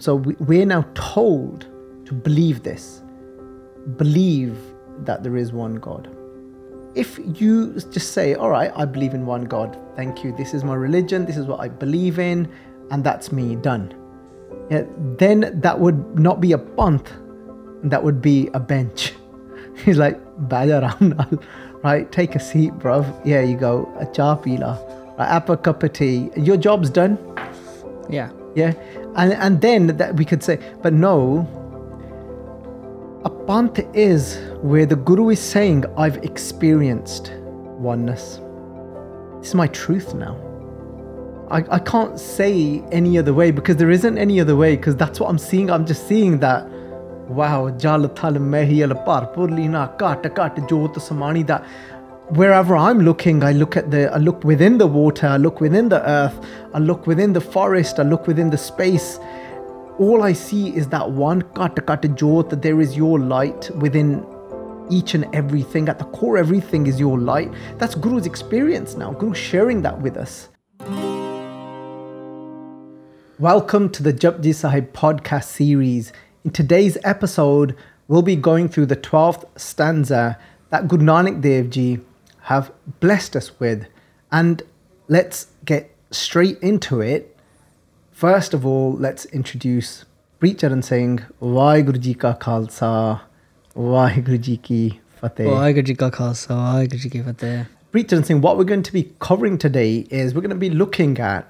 So 0.00 0.14
we, 0.14 0.36
we're 0.38 0.64
now 0.64 0.82
told 0.94 1.66
to 2.04 2.14
believe 2.14 2.62
this, 2.62 3.02
believe 3.96 4.56
that 5.00 5.24
there 5.24 5.36
is 5.36 5.52
one 5.52 5.74
God. 5.74 6.08
If 6.94 7.18
you 7.18 7.74
just 7.90 8.12
say, 8.12 8.34
All 8.34 8.48
right, 8.48 8.70
I 8.76 8.84
believe 8.84 9.12
in 9.12 9.26
one 9.26 9.46
God, 9.46 9.76
thank 9.96 10.22
you, 10.22 10.30
this 10.36 10.54
is 10.54 10.62
my 10.62 10.76
religion, 10.76 11.26
this 11.26 11.36
is 11.36 11.46
what 11.46 11.58
I 11.58 11.66
believe 11.66 12.20
in, 12.20 12.48
and 12.92 13.02
that's 13.02 13.32
me, 13.32 13.56
done. 13.56 13.92
Yeah, 14.70 14.84
then 15.18 15.60
that 15.62 15.80
would 15.80 16.16
not 16.16 16.40
be 16.40 16.52
a 16.52 16.58
panth, 16.58 17.10
that 17.90 18.00
would 18.00 18.22
be 18.22 18.50
a 18.54 18.60
bench. 18.60 19.14
He's 19.84 19.98
like, 19.98 20.20
right? 21.82 22.12
Take 22.12 22.36
a 22.36 22.40
seat, 22.40 22.70
bruv. 22.74 23.04
Yeah, 23.26 23.40
you 23.40 23.56
go, 23.56 23.92
a 23.98 24.06
cha 24.06 24.36
pila, 24.36 24.78
right? 25.18 25.36
A 25.36 25.56
cup 25.56 25.82
of 25.82 25.92
tea. 25.92 26.30
Your 26.36 26.56
job's 26.56 26.88
done. 26.88 27.18
Yeah. 28.08 28.30
Yeah. 28.54 28.74
And 29.16 29.32
and 29.32 29.60
then 29.60 29.96
that 29.98 30.16
we 30.16 30.24
could 30.24 30.42
say, 30.42 30.58
but 30.82 30.92
no. 30.92 31.46
A 33.24 33.30
panth 33.30 33.78
is 33.94 34.38
where 34.62 34.86
the 34.86 34.96
guru 34.96 35.30
is 35.30 35.40
saying, 35.40 35.84
I've 35.96 36.18
experienced 36.18 37.32
oneness. 37.78 38.40
This 39.38 39.48
is 39.48 39.54
my 39.54 39.66
truth 39.66 40.14
now. 40.14 40.36
I, 41.50 41.64
I 41.70 41.78
can't 41.78 42.18
say 42.18 42.82
any 42.92 43.18
other 43.18 43.32
way 43.32 43.50
because 43.50 43.76
there 43.76 43.90
isn't 43.90 44.18
any 44.18 44.38
other 44.40 44.54
way 44.54 44.76
because 44.76 44.96
that's 44.96 45.18
what 45.18 45.30
I'm 45.30 45.38
seeing. 45.38 45.70
I'm 45.70 45.86
just 45.86 46.06
seeing 46.06 46.38
that 46.40 46.68
wow 47.28 47.70
jal 47.70 48.06
thal 48.08 48.34
mehi 48.34 48.82
al 48.82 48.94
parpurli 49.06 49.68
na 49.68 49.88
ghat 49.96 50.22
ghat 50.34 50.68
jot 50.68 50.94
samani 50.94 51.46
that 51.46 51.64
wherever 52.30 52.76
I'm 52.76 53.00
looking, 53.00 53.42
I 53.42 53.52
look 53.52 53.76
at 53.76 53.90
the, 53.90 54.12
I 54.12 54.18
look 54.18 54.44
within 54.44 54.78
the 54.78 54.86
water, 54.86 55.26
I 55.26 55.38
look 55.38 55.60
within 55.60 55.88
the 55.88 56.06
earth, 56.08 56.38
I 56.74 56.78
look 56.78 57.06
within 57.06 57.32
the 57.32 57.40
forest, 57.40 57.98
I 57.98 58.02
look 58.02 58.26
within 58.26 58.50
the 58.50 58.58
space. 58.58 59.18
All 59.98 60.22
I 60.22 60.32
see 60.32 60.74
is 60.76 60.88
that 60.88 61.10
one 61.10 61.42
kata 61.42 61.80
kata 61.82 62.08
that 62.08 62.60
there 62.62 62.80
is 62.80 62.96
your 62.96 63.18
light 63.18 63.70
within 63.76 64.24
each 64.90 65.14
and 65.14 65.26
everything. 65.34 65.88
At 65.88 65.98
the 65.98 66.04
core, 66.04 66.36
everything 66.36 66.86
is 66.86 67.00
your 67.00 67.18
light. 67.18 67.52
That's 67.78 67.94
Guru's 67.94 68.26
experience 68.26 68.94
now. 68.94 69.12
Guru 69.12 69.34
sharing 69.34 69.82
that 69.82 70.00
with 70.00 70.16
us. 70.16 70.48
Welcome 73.38 73.88
to 73.90 74.02
the 74.02 74.12
Japji 74.12 74.54
Sahib 74.54 74.92
podcast 74.92 75.44
series. 75.44 76.12
In 76.44 76.50
today's 76.50 76.98
episode, 77.04 77.74
we'll 78.06 78.22
be 78.22 78.36
going 78.36 78.68
through 78.68 78.86
the 78.86 78.96
12th 78.96 79.44
stanza 79.56 80.38
that 80.70 80.86
Guru 80.86 81.04
Nanak 81.04 81.40
Dev 81.40 81.70
Ji 81.70 82.00
have 82.48 82.72
blessed 83.00 83.36
us 83.36 83.60
with. 83.60 83.86
And 84.32 84.62
let's 85.06 85.48
get 85.66 85.94
straight 86.10 86.58
into 86.60 87.02
it. 87.02 87.36
First 88.10 88.54
of 88.54 88.64
all, 88.64 88.94
let's 88.94 89.26
introduce 89.26 90.06
Preacharan 90.40 90.82
Singh, 90.82 91.20
Vaheguru 91.42 92.00
Ji 92.00 92.14
Ka 92.14 92.34
Khalsa, 92.34 93.20
Vaheguru 93.76 94.40
Ji 94.40 94.56
Ki 94.56 95.00
Fateh. 95.20 95.44
Vaheguru 95.44 95.84
Ji 95.84 95.94
Ka 95.94 96.10
Khalsa, 96.10 96.48
Vaheguru 96.48 96.98
Ji 96.98 97.10
Ki 97.10 97.22
Fateh. 97.22 97.66
Preacharan 97.92 98.24
Singh, 98.24 98.40
what 98.40 98.56
we're 98.56 98.64
going 98.64 98.82
to 98.82 98.92
be 98.94 99.12
covering 99.18 99.58
today 99.58 100.06
is 100.10 100.34
we're 100.34 100.40
going 100.40 100.48
to 100.48 100.56
be 100.56 100.70
looking 100.70 101.18
at 101.18 101.46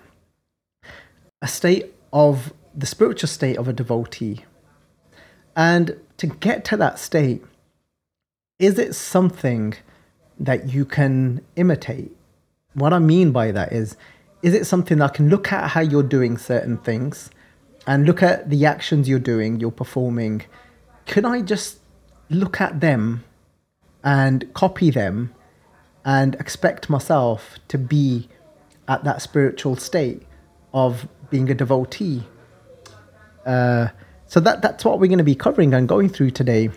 a 1.40 1.46
state 1.46 1.94
of 2.12 2.52
the 2.74 2.86
spiritual 2.86 3.28
state 3.28 3.56
of 3.56 3.68
a 3.68 3.72
devotee. 3.72 4.44
And 5.54 5.96
to 6.16 6.26
get 6.26 6.64
to 6.66 6.76
that 6.76 6.98
state, 6.98 7.44
is 8.58 8.80
it 8.80 8.96
something 8.96 9.74
that 10.38 10.72
you 10.72 10.84
can 10.84 11.40
imitate? 11.56 12.12
What 12.74 12.92
I 12.92 12.98
mean 12.98 13.32
by 13.32 13.50
that 13.52 13.72
is, 13.72 13.96
is 14.42 14.54
it 14.54 14.66
something 14.66 14.98
that 14.98 15.10
I 15.12 15.14
can 15.14 15.28
look 15.28 15.52
at 15.52 15.70
how 15.70 15.80
you're 15.80 16.02
doing 16.02 16.38
certain 16.38 16.78
things 16.78 17.30
and 17.86 18.06
look 18.06 18.22
at 18.22 18.50
the 18.50 18.66
actions 18.66 19.08
you're 19.08 19.18
doing, 19.18 19.60
you're 19.60 19.70
performing? 19.70 20.42
Can 21.06 21.24
I 21.24 21.42
just 21.42 21.78
look 22.30 22.60
at 22.60 22.80
them 22.80 23.24
and 24.04 24.52
copy 24.54 24.90
them 24.90 25.34
and 26.04 26.34
expect 26.36 26.88
myself 26.88 27.56
to 27.68 27.78
be 27.78 28.28
at 28.86 29.04
that 29.04 29.22
spiritual 29.22 29.76
state 29.76 30.22
of 30.72 31.08
being 31.30 31.50
a 31.50 31.54
devotee? 31.54 32.24
Uh, 33.44 33.88
so 34.26 34.40
that 34.40 34.60
that's 34.60 34.84
what 34.84 35.00
we're 35.00 35.08
going 35.08 35.18
to 35.18 35.24
be 35.24 35.34
covering 35.34 35.72
and 35.74 35.88
going 35.88 36.08
through 36.08 36.30
today. 36.30 36.70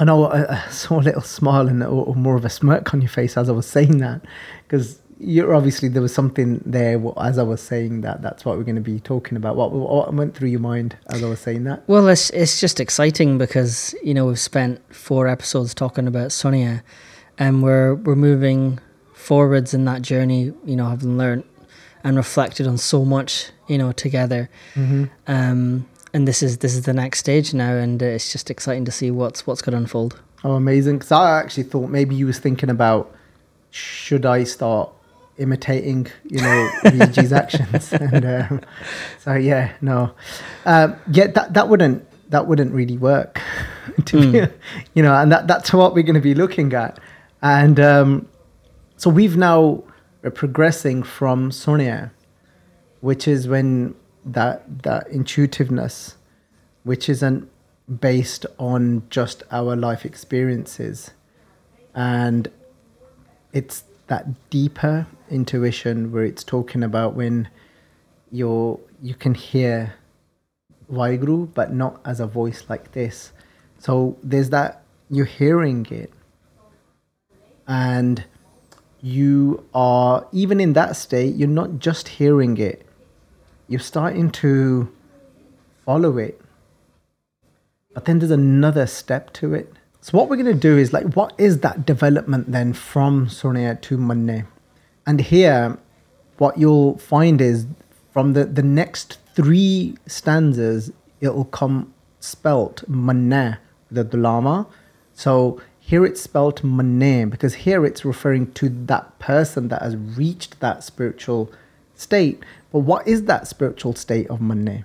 I 0.00 0.04
know 0.04 0.24
I, 0.24 0.56
I 0.56 0.68
saw 0.70 0.98
a 0.98 1.02
little 1.02 1.22
smile 1.22 1.68
and 1.68 1.82
or, 1.82 2.06
or 2.06 2.14
more 2.16 2.34
of 2.34 2.44
a 2.44 2.50
smirk 2.50 2.92
on 2.92 3.00
your 3.00 3.10
face 3.10 3.36
as 3.36 3.48
I 3.48 3.52
was 3.52 3.66
saying 3.66 3.98
that, 3.98 4.22
because 4.66 5.00
you're 5.20 5.54
obviously 5.54 5.88
there 5.90 6.00
was 6.00 6.14
something 6.14 6.62
there 6.64 7.00
as 7.18 7.38
I 7.38 7.42
was 7.42 7.60
saying 7.60 8.00
that. 8.00 8.22
That's 8.22 8.44
what 8.44 8.56
we're 8.56 8.64
going 8.64 8.76
to 8.76 8.80
be 8.80 8.98
talking 8.98 9.36
about. 9.36 9.54
What, 9.54 9.70
what 9.72 10.12
went 10.14 10.34
through 10.34 10.48
your 10.48 10.60
mind 10.60 10.96
as 11.08 11.22
I 11.22 11.28
was 11.28 11.40
saying 11.40 11.64
that? 11.64 11.86
well 11.86 12.08
it's 12.08 12.30
it's 12.30 12.58
just 12.58 12.80
exciting 12.80 13.36
because 13.36 13.94
you 14.02 14.14
know 14.14 14.26
we've 14.26 14.38
spent 14.40 14.80
four 14.94 15.28
episodes 15.28 15.74
talking 15.74 16.08
about 16.08 16.28
Suniai 16.30 16.82
and 17.38 17.62
we're 17.62 17.94
we're 17.94 18.16
moving 18.16 18.78
forwards 19.12 19.74
in 19.74 19.84
that 19.84 20.00
journey 20.00 20.54
you 20.64 20.76
know 20.76 20.88
having 20.88 21.18
learned 21.18 21.44
and 22.02 22.16
reflected 22.16 22.66
on 22.66 22.78
so 22.78 23.04
much 23.04 23.50
you 23.68 23.76
know 23.76 23.92
together 23.92 24.48
um 25.26 25.86
and 26.12 26.26
this 26.26 26.42
is 26.42 26.58
this 26.58 26.74
is 26.74 26.82
the 26.82 26.92
next 26.92 27.20
stage 27.20 27.54
now 27.54 27.74
and 27.74 28.02
uh, 28.02 28.06
it's 28.06 28.32
just 28.32 28.50
exciting 28.50 28.84
to 28.84 28.92
see 28.92 29.10
what's 29.10 29.46
what's 29.46 29.62
going 29.62 29.72
to 29.72 29.78
unfold. 29.78 30.20
Oh, 30.42 30.52
amazing! 30.52 30.98
Because 30.98 31.12
I 31.12 31.38
actually 31.38 31.64
thought 31.64 31.90
maybe 31.90 32.14
you 32.14 32.26
was 32.26 32.38
thinking 32.38 32.70
about 32.70 33.14
should 33.70 34.24
I 34.24 34.44
start 34.44 34.90
imitating, 35.36 36.06
you 36.28 36.40
know, 36.40 36.70
Viji's 36.84 37.32
actions, 37.44 37.92
and 37.92 38.24
um, 38.24 38.60
so 39.18 39.34
yeah, 39.34 39.72
no, 39.80 40.12
um, 40.64 40.96
yeah, 41.12 41.26
that 41.28 41.54
that 41.54 41.68
wouldn't 41.68 42.06
that 42.30 42.46
wouldn't 42.46 42.72
really 42.72 42.96
work, 42.96 43.40
to 44.06 44.32
be, 44.32 44.52
you 44.94 45.02
know, 45.02 45.14
and 45.14 45.30
that 45.30 45.46
that's 45.46 45.72
what 45.72 45.94
we're 45.94 46.02
going 46.02 46.14
to 46.14 46.20
be 46.20 46.34
looking 46.34 46.72
at, 46.72 46.98
and 47.42 47.78
um, 47.78 48.28
so 48.96 49.10
we've 49.10 49.36
now 49.36 49.82
we're 50.22 50.30
progressing 50.30 51.02
from 51.02 51.50
Suniai, 51.50 52.10
which 53.00 53.28
is 53.28 53.46
when 53.48 53.94
that 54.24 54.82
that 54.82 55.08
intuitiveness, 55.08 56.16
which 56.84 57.08
isn't 57.08 57.48
based 58.00 58.46
on 58.58 59.02
just 59.10 59.42
our 59.50 59.74
life 59.76 60.04
experiences, 60.04 61.10
and 61.94 62.50
it's 63.52 63.84
that 64.06 64.50
deeper 64.50 65.06
intuition 65.30 66.10
where 66.12 66.24
it's 66.24 66.44
talking 66.44 66.82
about 66.82 67.14
when 67.14 67.48
you're 68.30 68.78
you 69.02 69.14
can 69.14 69.34
hear 69.34 69.94
Vaheguru, 70.92 71.52
but 71.54 71.72
not 71.72 72.00
as 72.04 72.20
a 72.20 72.26
voice 72.26 72.64
like 72.68 72.92
this. 72.92 73.32
So 73.78 74.16
there's 74.22 74.50
that 74.50 74.82
you're 75.08 75.24
hearing 75.24 75.86
it, 75.90 76.12
and 77.66 78.24
you 79.00 79.64
are 79.72 80.26
even 80.32 80.60
in 80.60 80.74
that 80.74 80.96
state. 80.96 81.34
You're 81.36 81.48
not 81.48 81.78
just 81.78 82.08
hearing 82.08 82.58
it; 82.58 82.86
you're 83.70 83.78
starting 83.78 84.30
to 84.32 84.92
follow 85.86 86.18
it. 86.18 86.40
But 87.94 88.04
then 88.04 88.18
there's 88.18 88.32
another 88.32 88.84
step 88.86 89.32
to 89.34 89.54
it. 89.54 89.72
So 90.00 90.18
what 90.18 90.28
we're 90.28 90.36
going 90.36 90.52
to 90.52 90.54
do 90.54 90.76
is 90.76 90.92
like, 90.92 91.14
what 91.14 91.32
is 91.38 91.60
that 91.60 91.86
development 91.86 92.50
then 92.50 92.72
from 92.72 93.28
Surya 93.28 93.76
to 93.76 93.96
Manne? 93.96 94.48
And 95.06 95.20
here, 95.20 95.78
what 96.38 96.58
you'll 96.58 96.98
find 96.98 97.40
is 97.40 97.66
from 98.12 98.32
the, 98.32 98.44
the 98.44 98.62
next 98.62 99.18
three 99.34 99.96
stanzas, 100.06 100.92
it'll 101.20 101.44
come 101.44 101.94
spelt 102.18 102.82
Manne, 102.88 103.58
the 103.88 104.04
Dulama. 104.04 104.66
So 105.14 105.60
here 105.78 106.04
it's 106.04 106.20
spelt 106.20 106.64
Manne 106.64 107.30
because 107.30 107.54
here 107.54 107.86
it's 107.86 108.04
referring 108.04 108.50
to 108.54 108.68
that 108.68 109.16
person 109.20 109.68
that 109.68 109.82
has 109.82 109.96
reached 109.96 110.58
that 110.58 110.82
spiritual 110.82 111.52
state. 112.00 112.42
But 112.72 112.80
what 112.80 113.06
is 113.06 113.24
that 113.24 113.46
spiritual 113.48 113.94
state 113.94 114.28
of 114.28 114.40
Manne? 114.40 114.84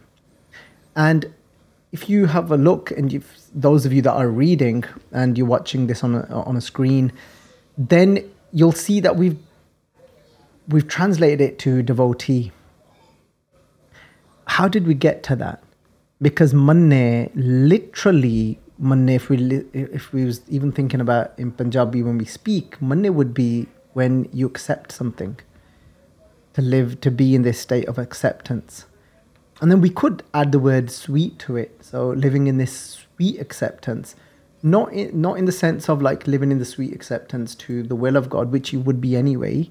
And 0.95 1.33
if 1.91 2.09
you 2.09 2.25
have 2.25 2.51
a 2.51 2.57
look, 2.57 2.91
and 2.91 3.13
if 3.13 3.47
those 3.53 3.85
of 3.85 3.93
you 3.93 4.01
that 4.01 4.13
are 4.13 4.27
reading 4.27 4.83
and 5.11 5.37
you're 5.37 5.47
watching 5.47 5.87
this 5.87 6.03
on 6.03 6.15
a, 6.15 6.25
on 6.49 6.57
a 6.57 6.61
screen, 6.61 7.11
then 7.77 8.29
you'll 8.51 8.71
see 8.71 8.99
that 8.99 9.15
we've 9.15 9.37
we've 10.67 10.87
translated 10.87 11.41
it 11.41 11.59
to 11.59 11.83
devotee. 11.83 12.51
How 14.47 14.67
did 14.67 14.87
we 14.87 14.93
get 14.93 15.23
to 15.23 15.35
that? 15.37 15.63
Because 16.21 16.53
manne, 16.53 17.29
literally 17.35 18.59
manne, 18.79 19.09
if 19.09 19.29
we 19.29 19.37
if 19.73 20.11
we 20.13 20.25
was 20.25 20.41
even 20.49 20.71
thinking 20.71 21.01
about 21.01 21.37
in 21.37 21.51
Punjabi 21.51 22.03
when 22.03 22.17
we 22.17 22.25
speak, 22.25 22.81
manne 22.81 23.13
would 23.13 23.33
be 23.33 23.67
when 23.93 24.27
you 24.33 24.45
accept 24.47 24.91
something. 24.91 25.37
To 26.55 26.61
live, 26.61 27.01
to 27.01 27.11
be 27.11 27.35
in 27.35 27.43
this 27.43 27.59
state 27.59 27.87
of 27.87 27.97
acceptance. 27.97 28.85
And 29.61 29.71
then 29.71 29.81
we 29.81 29.89
could 29.89 30.23
add 30.33 30.51
the 30.51 30.59
word 30.59 30.91
sweet 30.91 31.39
to 31.39 31.57
it. 31.57 31.83
So 31.83 32.09
living 32.09 32.47
in 32.47 32.57
this 32.57 33.05
sweet 33.15 33.39
acceptance, 33.39 34.15
not 34.63 34.91
in, 34.93 35.21
not 35.21 35.37
in 35.37 35.45
the 35.45 35.51
sense 35.51 35.89
of 35.89 36.01
like 36.01 36.27
living 36.27 36.51
in 36.51 36.59
the 36.59 36.65
sweet 36.65 36.93
acceptance 36.93 37.55
to 37.55 37.83
the 37.83 37.95
will 37.95 38.15
of 38.15 38.29
God, 38.29 38.51
which 38.51 38.73
you 38.73 38.79
would 38.79 38.99
be 38.99 39.15
anyway 39.15 39.69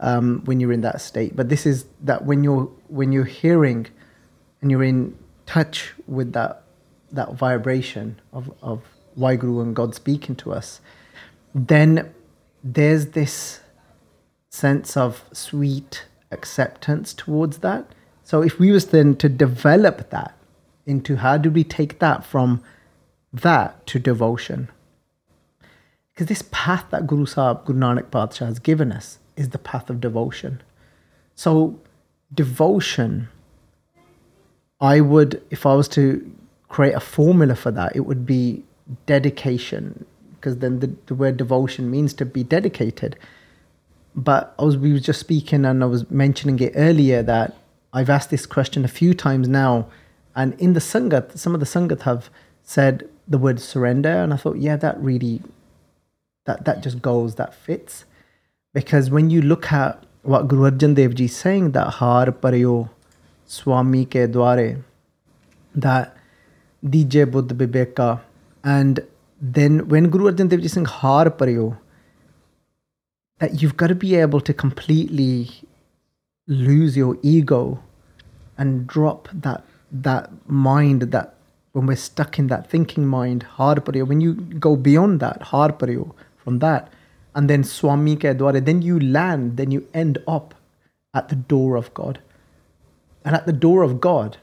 um, 0.00 0.42
when 0.44 0.60
you're 0.60 0.72
in 0.72 0.82
that 0.82 1.00
state. 1.00 1.36
But 1.36 1.48
this 1.48 1.66
is 1.66 1.86
that 2.02 2.24
when 2.24 2.44
you're 2.44 2.70
when 2.88 3.12
you're 3.12 3.24
hearing 3.24 3.86
and 4.60 4.70
you're 4.70 4.84
in 4.84 5.18
touch 5.46 5.92
with 6.06 6.32
that 6.32 6.62
that 7.12 7.34
vibration 7.34 8.20
of 8.32 8.52
of 8.62 8.82
Waheguru 9.18 9.62
and 9.62 9.74
God 9.74 9.94
speaking 9.94 10.36
to 10.36 10.52
us, 10.52 10.80
then 11.54 12.12
there's 12.62 13.08
this 13.08 13.60
sense 14.50 14.96
of 14.96 15.24
sweet 15.32 16.04
acceptance 16.38 17.14
towards 17.22 17.56
that. 17.58 17.82
So 18.30 18.42
if 18.42 18.58
we 18.58 18.68
was 18.76 18.86
then 18.94 19.16
to 19.22 19.28
develop 19.28 20.10
that 20.10 20.32
into 20.84 21.16
how 21.24 21.36
do 21.44 21.50
we 21.50 21.64
take 21.78 21.98
that 21.98 22.24
from 22.24 22.62
that 23.32 23.70
to 23.88 23.98
devotion? 23.98 24.68
Because 26.10 26.28
this 26.28 26.44
path 26.50 26.86
that 26.90 27.06
Guru 27.06 27.26
Sahib, 27.26 27.64
Guru 27.66 27.78
Nanak 27.78 28.10
Padshah 28.10 28.46
has 28.46 28.58
given 28.58 28.90
us 28.90 29.18
is 29.36 29.50
the 29.50 29.58
path 29.70 29.90
of 29.90 30.00
devotion. 30.00 30.62
So 31.34 31.78
devotion, 32.32 33.28
I 34.80 35.00
would, 35.00 35.42
if 35.50 35.66
I 35.66 35.74
was 35.74 35.88
to 35.88 36.04
create 36.68 36.94
a 36.94 37.00
formula 37.00 37.54
for 37.54 37.70
that, 37.70 37.94
it 37.94 38.04
would 38.08 38.24
be 38.24 38.64
dedication, 39.04 40.04
because 40.34 40.58
then 40.58 40.80
the, 40.80 40.90
the 41.06 41.14
word 41.14 41.36
devotion 41.36 41.90
means 41.90 42.14
to 42.14 42.24
be 42.24 42.42
dedicated. 42.42 43.16
But 44.16 44.54
I 44.58 44.64
was 44.64 44.78
we 44.78 44.92
were 44.92 44.98
just 44.98 45.20
speaking 45.20 45.66
and 45.66 45.82
I 45.84 45.86
was 45.86 46.10
mentioning 46.10 46.58
it 46.60 46.72
earlier 46.74 47.22
that 47.22 47.54
I've 47.92 48.10
asked 48.10 48.30
this 48.30 48.46
question 48.46 48.84
a 48.84 48.88
few 48.88 49.14
times 49.14 49.48
now, 49.48 49.86
and 50.34 50.58
in 50.60 50.72
the 50.72 50.80
Sangat, 50.80 51.38
some 51.38 51.54
of 51.54 51.60
the 51.60 51.66
Sangat 51.66 52.02
have 52.02 52.30
said 52.62 53.08
the 53.28 53.38
word 53.38 53.60
surrender, 53.60 54.10
and 54.10 54.32
I 54.32 54.36
thought, 54.36 54.58
yeah, 54.58 54.76
that 54.76 54.98
really 55.00 55.42
that 56.44 56.64
that 56.64 56.82
just 56.82 57.02
goes, 57.02 57.36
that 57.36 57.54
fits. 57.54 58.04
Because 58.72 59.10
when 59.10 59.30
you 59.30 59.42
look 59.42 59.72
at 59.72 60.02
what 60.22 60.48
Guru 60.48 60.70
Arjan 60.70 60.94
Dev 60.94 61.14
Ji 61.14 61.24
is 61.24 61.36
saying, 61.36 61.72
that 61.72 61.88
har 61.94 62.26
paryo 62.26 62.90
swami 63.46 64.04
ke 64.04 64.28
dware, 64.36 64.82
that 65.74 66.16
deejai 66.84 67.30
Buddha 67.30 67.54
Bibeka, 67.54 68.20
and 68.64 69.00
then 69.40 69.88
when 69.88 70.10
Guru 70.10 70.30
Arjan 70.32 70.48
Dev 70.48 70.60
Ji 70.60 70.66
is 70.66 70.72
saying 70.72 70.86
har 70.86 71.30
paryo, 71.30 71.78
you've 73.52 73.76
got 73.76 73.88
to 73.88 73.94
be 73.94 74.14
able 74.14 74.40
to 74.40 74.54
completely 74.54 75.50
lose 76.46 76.96
your 76.96 77.18
ego 77.22 77.82
and 78.56 78.86
drop 78.86 79.28
that 79.32 79.64
that 79.90 80.30
mind 80.48 81.02
that 81.02 81.34
when 81.72 81.86
we're 81.86 81.96
stuck 81.96 82.38
in 82.38 82.46
that 82.46 82.68
thinking 82.70 83.06
mind 83.06 83.42
har 83.56 83.76
paryo 83.76 84.06
when 84.06 84.20
you 84.20 84.34
go 84.66 84.76
beyond 84.76 85.20
that 85.20 85.42
har 85.50 85.70
paryo 85.72 86.14
from 86.44 86.60
that 86.60 86.92
and 87.34 87.50
then 87.50 87.64
swami 87.72 88.16
ke 88.16 88.32
dware 88.42 88.64
then 88.70 88.80
you 88.82 88.98
land 89.00 89.56
then 89.56 89.70
you 89.70 89.86
end 90.04 90.18
up 90.26 90.54
at 91.14 91.28
the 91.28 91.36
door 91.36 91.76
of 91.76 91.92
god. 91.94 92.18
And 93.24 93.34
at 93.34 93.46
the 93.46 93.52
door 93.52 93.82
of 93.82 94.00
god 94.00 94.38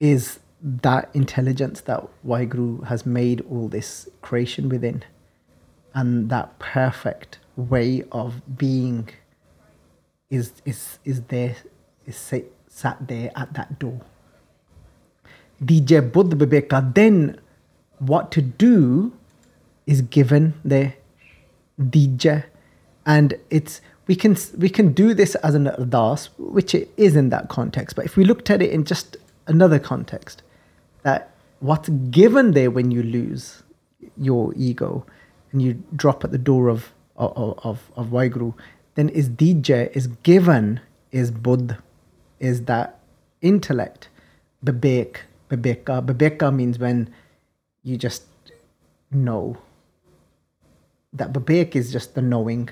is 0.00 0.38
that 0.60 1.10
intelligence 1.14 1.82
that 1.82 2.06
Waheguru 2.26 2.84
has 2.84 3.04
made 3.06 3.42
all 3.50 3.68
this 3.68 4.08
creation 4.22 4.68
within 4.68 5.02
and 5.94 6.30
that 6.30 6.58
perfect 6.58 7.38
way 7.56 8.04
of 8.12 8.42
being 8.58 9.08
is 10.30 10.52
is 10.64 10.98
is 11.04 11.22
there 11.22 11.56
is 12.06 12.16
sa- 12.16 12.48
sat 12.68 13.08
there 13.08 13.30
at 13.36 13.54
that 13.54 13.78
door. 13.78 14.00
deejai 15.64 16.12
Buddha 16.12 16.36
Bibeka 16.36 16.94
then 16.94 17.40
what 17.98 18.30
to 18.32 18.42
do 18.42 19.12
is 19.86 20.02
given 20.02 20.54
there 20.64 20.94
deejai 21.80 22.44
and 23.06 23.34
it's 23.50 23.80
we 24.06 24.14
can 24.14 24.36
we 24.58 24.68
can 24.68 24.92
do 24.92 25.14
this 25.14 25.34
as 25.36 25.54
an 25.54 25.66
ardas 25.66 26.28
which 26.38 26.74
it 26.74 26.90
is 26.96 27.16
in 27.16 27.30
that 27.30 27.48
context. 27.48 27.96
But 27.96 28.04
if 28.04 28.16
we 28.16 28.24
looked 28.24 28.50
at 28.50 28.62
it 28.62 28.70
in 28.70 28.84
just 28.84 29.16
another 29.46 29.78
context 29.78 30.42
that 31.02 31.30
what's 31.60 31.88
given 31.88 32.52
there 32.52 32.70
when 32.70 32.90
you 32.90 33.02
lose 33.02 33.62
your 34.16 34.52
ego 34.56 35.06
and 35.52 35.62
you 35.62 35.82
drop 35.94 36.24
at 36.24 36.30
the 36.32 36.38
door 36.38 36.68
of 36.68 36.92
of 37.16 37.90
of, 37.96 38.08
Waheguru, 38.10 38.54
then 38.94 39.08
is 39.10 39.28
deejai 39.28 39.94
is 39.96 40.06
given 40.22 40.80
is 41.12 41.30
Buddha, 41.30 41.78
is 42.40 42.64
that 42.64 43.00
intellect, 43.40 44.08
bebek, 44.64 45.18
bebeka. 45.50 46.04
Bebeka 46.04 46.54
means 46.54 46.78
when 46.78 47.08
you 47.82 47.96
just 47.96 48.24
know. 49.10 49.56
That 51.12 51.32
bebek 51.32 51.74
is 51.74 51.92
just 51.92 52.14
the 52.14 52.22
knowing 52.22 52.68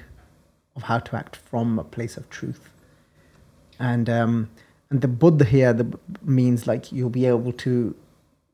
of 0.77 0.83
how 0.83 0.99
to 0.99 1.17
act 1.17 1.37
from 1.37 1.79
a 1.79 1.85
place 1.85 2.17
of 2.17 2.29
truth. 2.31 2.69
And 3.79 4.11
um, 4.11 4.51
and 4.91 5.01
the 5.01 5.09
Buddha 5.09 5.45
here 5.45 5.73
the, 5.73 5.99
means 6.23 6.67
like 6.67 6.93
you'll 6.93 7.11
be 7.11 7.27
able 7.27 7.53
to 7.53 7.95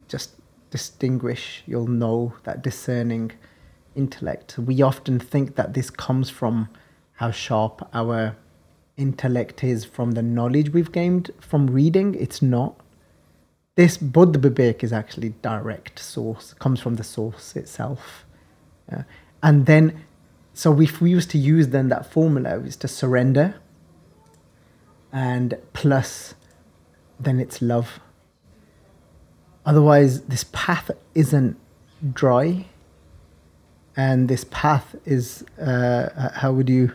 just 0.09 0.31
distinguish, 0.71 1.63
you'll 1.67 1.87
know 1.87 2.33
that 2.45 2.63
discerning 2.63 3.33
intellect. 4.01 4.59
We 4.59 4.83
often 4.83 5.19
think 5.33 5.57
that 5.59 5.75
this 5.75 5.91
comes 5.91 6.29
from 6.31 6.69
how 7.21 7.31
sharp 7.31 7.77
our 7.93 8.37
intellect 8.97 9.59
is 9.65 9.85
from 9.97 10.13
the 10.13 10.23
knowledge 10.23 10.69
we've 10.77 10.93
gained 10.93 11.31
from 11.51 11.63
reading. 11.81 12.09
It's 12.15 12.41
not. 12.57 12.73
This 13.77 13.97
Buddha 13.97 14.39
Bibek 14.39 14.83
is 14.83 14.93
actually 14.93 15.31
direct 15.51 15.99
source, 15.99 16.55
comes 16.65 16.81
from 16.81 16.95
the 16.97 17.05
source 17.05 17.57
itself. 17.57 18.03
Yeah. 18.91 19.05
And 19.43 19.67
then, 19.67 19.85
so 20.55 20.81
if 20.81 21.01
we 21.01 21.11
used 21.11 21.31
to 21.31 21.39
use 21.39 21.69
then 21.69 21.89
that 21.89 22.05
formula, 22.17 22.59
is 22.61 22.77
to 22.77 22.89
surrender 22.89 23.55
and 25.13 25.49
plus 25.73 26.35
then 27.19 27.41
it's 27.41 27.61
love. 27.61 28.01
Otherwise, 29.65 30.23
this 30.23 30.45
path 30.53 30.91
isn't 31.15 31.57
dry 32.23 32.67
and 33.97 34.29
this 34.29 34.45
path 34.51 34.95
is 35.05 35.45
uh, 35.61 36.31
how 36.35 36.53
would 36.53 36.69
you 36.69 36.93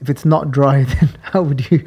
if 0.00 0.08
it's 0.08 0.24
not 0.24 0.50
dry 0.50 0.82
then 0.94 1.08
how 1.22 1.42
would 1.42 1.70
you 1.70 1.84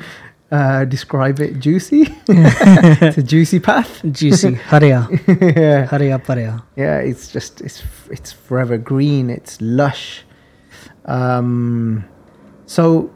uh, 0.51 0.83
describe 0.85 1.39
it 1.39 1.59
juicy 1.59 2.05
it's 2.27 3.17
a 3.17 3.23
juicy 3.23 3.59
path 3.59 4.01
Juicy. 4.11 4.51
Hariya. 4.51 5.09
yeah. 5.55 5.87
Hariya 5.87 6.23
Pariya. 6.23 6.61
yeah 6.75 6.97
it's 6.99 7.31
just 7.31 7.61
it's 7.61 7.81
it's 8.09 8.31
forever 8.31 8.77
green 8.77 9.29
it's 9.29 9.59
lush 9.61 10.23
um, 11.05 12.05
so 12.65 13.11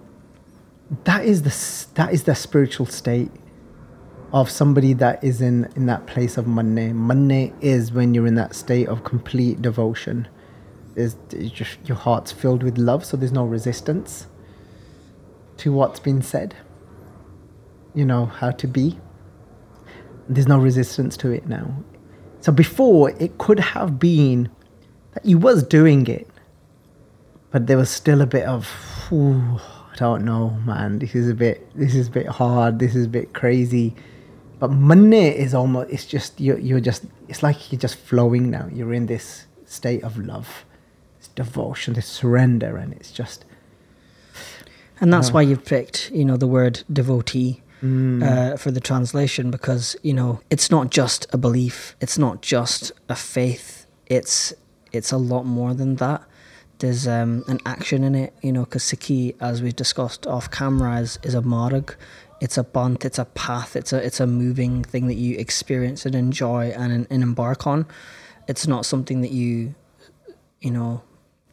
that 1.04 1.26
is 1.26 1.44
the 1.44 1.94
that 1.96 2.14
is 2.14 2.24
the 2.24 2.36
spiritual 2.36 2.86
state 2.86 3.32
of 4.32 4.50
somebody 4.50 4.94
that 4.94 5.24
is 5.24 5.42
in 5.42 5.66
in 5.76 5.86
that 5.88 6.06
place 6.08 6.38
of 6.38 6.48
manne 6.48 6.94
manne 6.96 7.54
is 7.62 7.92
when 7.92 8.14
you're 8.14 8.28
in 8.28 8.36
that 8.36 8.56
state 8.56 8.88
of 8.88 9.04
complete 9.04 9.62
devotion 9.62 10.28
is 10.96 11.16
just 11.52 11.78
your 11.86 11.98
heart's 11.98 12.32
filled 12.32 12.64
with 12.64 12.78
love 12.78 13.06
so 13.06 13.18
there's 13.18 13.32
no 13.32 13.46
resistance 13.46 14.28
to 15.58 15.72
what's 15.72 16.00
been 16.00 16.22
said. 16.22 16.56
You 17.94 18.06
know 18.06 18.26
how 18.26 18.52
to 18.52 18.68
be. 18.68 19.00
There's 20.28 20.48
no 20.48 20.58
resistance 20.58 21.16
to 21.18 21.32
it 21.32 21.48
now. 21.48 21.84
So 22.42 22.52
before 22.52 23.12
it 23.12 23.38
could 23.38 23.60
have 23.60 24.00
been 24.00 24.50
that 25.14 25.26
you 25.26 25.38
was 25.38 25.64
doing 25.64 26.08
it 26.08 26.28
but 27.52 27.68
there 27.68 27.78
was 27.78 27.90
still 27.90 28.22
a 28.22 28.26
bit 28.26 28.46
of 28.46 28.70
"Ooh, 29.12 29.60
i 29.92 29.96
don't 29.96 30.26
know 30.26 30.50
man. 30.66 31.00
This 31.00 31.16
is 31.16 31.30
a 31.30 31.34
bit 31.34 31.68
this 31.74 31.96
is 31.96 32.08
a 32.08 32.12
bit 32.12 32.28
hard. 32.28 32.80
This 32.80 32.96
is 32.96 33.06
a 33.06 33.10
bit 33.10 33.34
crazy. 33.34 33.96
But 34.60 34.72
money 34.72 35.28
is 35.28 35.54
almost 35.54 35.90
it's 35.90 36.06
just 36.06 36.40
you're, 36.40 36.60
you're 36.60 36.80
just 36.80 37.06
it's 37.28 37.44
like 37.44 37.72
you're 37.72 37.80
just 37.80 37.96
flowing 37.96 38.50
now. 38.50 38.68
You're 38.74 38.94
in 38.94 39.06
this 39.06 39.46
state 39.66 40.04
of 40.04 40.18
love 40.18 40.66
devotion 41.36 41.94
this 41.94 42.08
surrender 42.08 42.78
and 42.78 42.94
it's 42.94 43.12
just 43.12 43.46
And 45.02 45.12
that's 45.12 45.28
Yeah. 45.28 45.34
why 45.34 45.42
you've 45.42 45.66
picked, 45.66 46.10
you 46.12 46.24
know, 46.24 46.38
the 46.38 46.48
word 46.48 46.84
devotee 46.92 47.62
mm, 47.84 48.24
uh, 48.24 48.56
for 48.56 48.72
the 48.72 48.80
translation 48.80 49.52
because 49.52 49.96
you 50.04 50.14
know 50.14 50.40
it's 50.50 50.72
not 50.72 50.90
just 50.90 51.28
a 51.34 51.38
belief, 51.38 51.96
it's 52.00 52.18
not 52.18 52.42
just 52.42 52.92
a 53.10 53.16
faith. 53.16 53.86
It's 54.08 54.54
it's 54.94 55.12
a 55.12 55.18
lot 55.18 55.44
more 55.46 55.74
than 55.74 55.98
that. 55.98 56.22
There's 56.80 57.08
um, 57.08 57.44
an 57.48 57.60
action 57.66 58.04
in 58.04 58.16
it, 58.16 58.34
you 58.42 58.52
know, 58.54 58.64
because 58.66 58.84
Sikhi, 58.84 59.36
as 59.42 59.62
we've 59.62 59.76
discussed 59.76 60.26
off 60.28 60.50
camera, 60.52 61.00
is, 61.00 61.20
is 61.24 61.34
a 61.34 61.42
marg. 61.42 61.96
It's 62.42 62.58
a 62.58 62.64
panth. 62.64 63.04
It's 63.06 63.20
a 63.20 63.26
path. 63.26 63.76
It's 63.76 63.92
a 63.94 63.98
it's 64.06 64.20
a 64.22 64.28
moving 64.28 64.84
thing 64.84 65.08
that 65.08 65.16
you 65.16 65.38
experience 65.38 66.06
and 66.06 66.16
enjoy 66.16 66.70
and, 66.72 67.08
and 67.10 67.24
embark 67.24 67.66
on. 67.68 67.86
It's 68.48 68.66
not 68.68 68.86
something 68.86 69.22
that 69.22 69.32
you, 69.32 69.74
you 70.62 70.72
know, 70.72 71.02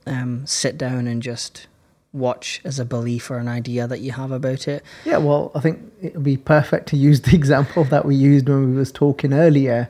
um, 0.06 0.46
sit 0.46 0.78
down 0.78 1.06
and 1.06 1.22
just 1.22 1.66
watch 2.12 2.60
as 2.64 2.78
a 2.78 2.84
belief 2.84 3.30
or 3.30 3.38
an 3.38 3.48
idea 3.48 3.86
that 3.86 4.00
you 4.00 4.12
have 4.12 4.30
about 4.30 4.68
it. 4.68 4.84
Yeah, 5.04 5.18
well, 5.18 5.50
I 5.54 5.60
think 5.60 5.80
it 6.02 6.14
would 6.14 6.24
be 6.24 6.36
perfect 6.36 6.88
to 6.88 6.96
use 6.96 7.20
the 7.22 7.34
example 7.34 7.84
that 7.84 8.04
we 8.04 8.14
used 8.14 8.48
when 8.48 8.70
we 8.70 8.76
was 8.76 8.92
talking 8.92 9.32
earlier, 9.32 9.88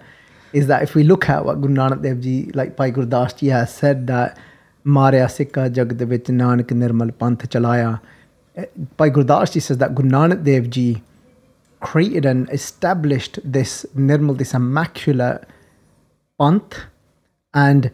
is 0.52 0.66
that 0.66 0.82
if 0.82 0.94
we 0.94 1.02
look 1.02 1.28
at 1.28 1.44
what 1.44 1.60
Guru 1.60 1.74
Nanak 1.74 2.02
Dev 2.02 2.20
Ji, 2.20 2.50
like 2.52 2.76
Bhai 2.76 2.92
Gurdas 2.92 3.36
Ji 3.36 3.48
has 3.48 3.74
said 3.74 4.06
that 4.06 4.38
Marya 4.84 5.28
Sikha 5.28 5.70
Jagad 5.70 6.06
Vich 6.06 6.24
Nanak 6.24 6.66
Nirmal 6.66 7.10
Panth 7.12 7.48
Chalaya. 7.48 8.00
Eh, 8.54 8.66
Bhai 8.96 9.10
Gurdas 9.10 9.52
Ji 9.52 9.60
says 9.60 9.78
that 9.78 9.94
Guru 9.94 10.10
Nanak 10.10 10.44
Dev 10.44 10.68
Ji 10.68 11.02
created 11.80 12.26
and 12.26 12.48
established 12.50 13.38
this 13.42 13.86
Nirmal, 13.96 14.36
this 14.36 14.52
immaculate 14.52 15.44
Panth 16.38 16.84
and 17.54 17.90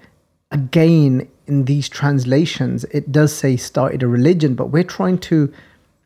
again 0.51 1.29
in 1.49 1.65
these 1.65 1.89
translations, 1.89 2.85
it 2.85 3.11
does 3.11 3.35
say 3.35 3.57
started 3.57 4.03
a 4.03 4.07
religion, 4.07 4.55
but 4.55 4.67
we're 4.67 4.85
trying 4.85 5.19
to 5.19 5.53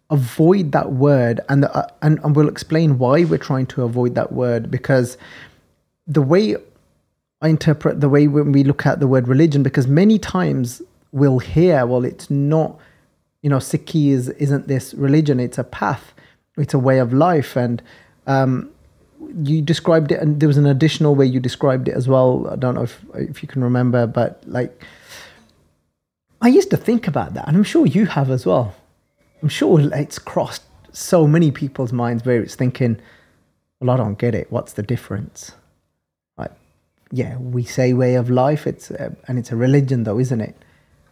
avoid 0.08 0.72
that 0.72 0.92
word, 0.92 1.40
and 1.48 1.64
uh, 1.64 1.86
and, 2.00 2.20
and 2.22 2.36
we'll 2.36 2.48
explain 2.48 2.98
why 2.98 3.24
we're 3.24 3.38
trying 3.38 3.66
to 3.66 3.82
avoid 3.82 4.14
that 4.14 4.32
word 4.32 4.70
because 4.70 5.18
the 6.06 6.22
way 6.22 6.56
I 7.40 7.48
interpret 7.48 8.00
the 8.00 8.08
way 8.08 8.28
when 8.28 8.52
we 8.52 8.62
look 8.62 8.86
at 8.86 9.00
the 9.00 9.08
word 9.08 9.26
religion, 9.26 9.62
because 9.62 9.88
many 9.88 10.18
times 10.18 10.80
we'll 11.10 11.40
hear, 11.40 11.84
well, 11.86 12.04
it's 12.04 12.30
not, 12.30 12.78
you 13.42 13.50
know, 13.50 13.58
Sikhi 13.58 14.10
is 14.10 14.28
isn't 14.28 14.68
this 14.68 14.94
religion; 14.94 15.40
it's 15.40 15.58
a 15.58 15.64
path, 15.64 16.14
it's 16.56 16.74
a 16.74 16.78
way 16.78 16.98
of 16.98 17.12
life, 17.12 17.56
and 17.56 17.82
um, 18.28 18.70
you 19.42 19.60
described 19.60 20.12
it, 20.12 20.20
and 20.20 20.38
there 20.38 20.46
was 20.46 20.58
an 20.58 20.66
additional 20.66 21.16
way 21.16 21.26
you 21.26 21.40
described 21.40 21.88
it 21.88 21.94
as 21.94 22.06
well. 22.06 22.48
I 22.48 22.56
don't 22.56 22.76
know 22.76 22.84
if 22.84 23.04
if 23.14 23.42
you 23.42 23.48
can 23.48 23.64
remember, 23.64 24.06
but 24.06 24.42
like. 24.46 24.84
I 26.42 26.48
used 26.48 26.70
to 26.70 26.76
think 26.76 27.06
about 27.06 27.34
that, 27.34 27.46
and 27.46 27.56
I'm 27.56 27.62
sure 27.62 27.86
you 27.86 28.06
have 28.06 28.28
as 28.28 28.44
well. 28.44 28.74
I'm 29.42 29.48
sure 29.48 29.80
it's 29.94 30.18
crossed 30.18 30.64
so 30.90 31.28
many 31.28 31.52
people's 31.52 31.92
minds 31.92 32.24
where 32.24 32.42
it's 32.42 32.56
thinking, 32.56 33.00
well, 33.80 33.90
I 33.90 33.96
don't 33.96 34.18
get 34.18 34.34
it. 34.34 34.50
What's 34.50 34.72
the 34.72 34.82
difference? 34.82 35.52
Like, 36.36 36.50
yeah, 37.12 37.36
we 37.38 37.62
say 37.62 37.92
way 37.92 38.16
of 38.16 38.28
life. 38.28 38.66
It's 38.66 38.90
a, 38.90 39.16
and 39.28 39.38
it's 39.38 39.52
a 39.52 39.56
religion, 39.56 40.02
though, 40.02 40.18
isn't 40.18 40.40
it? 40.40 40.56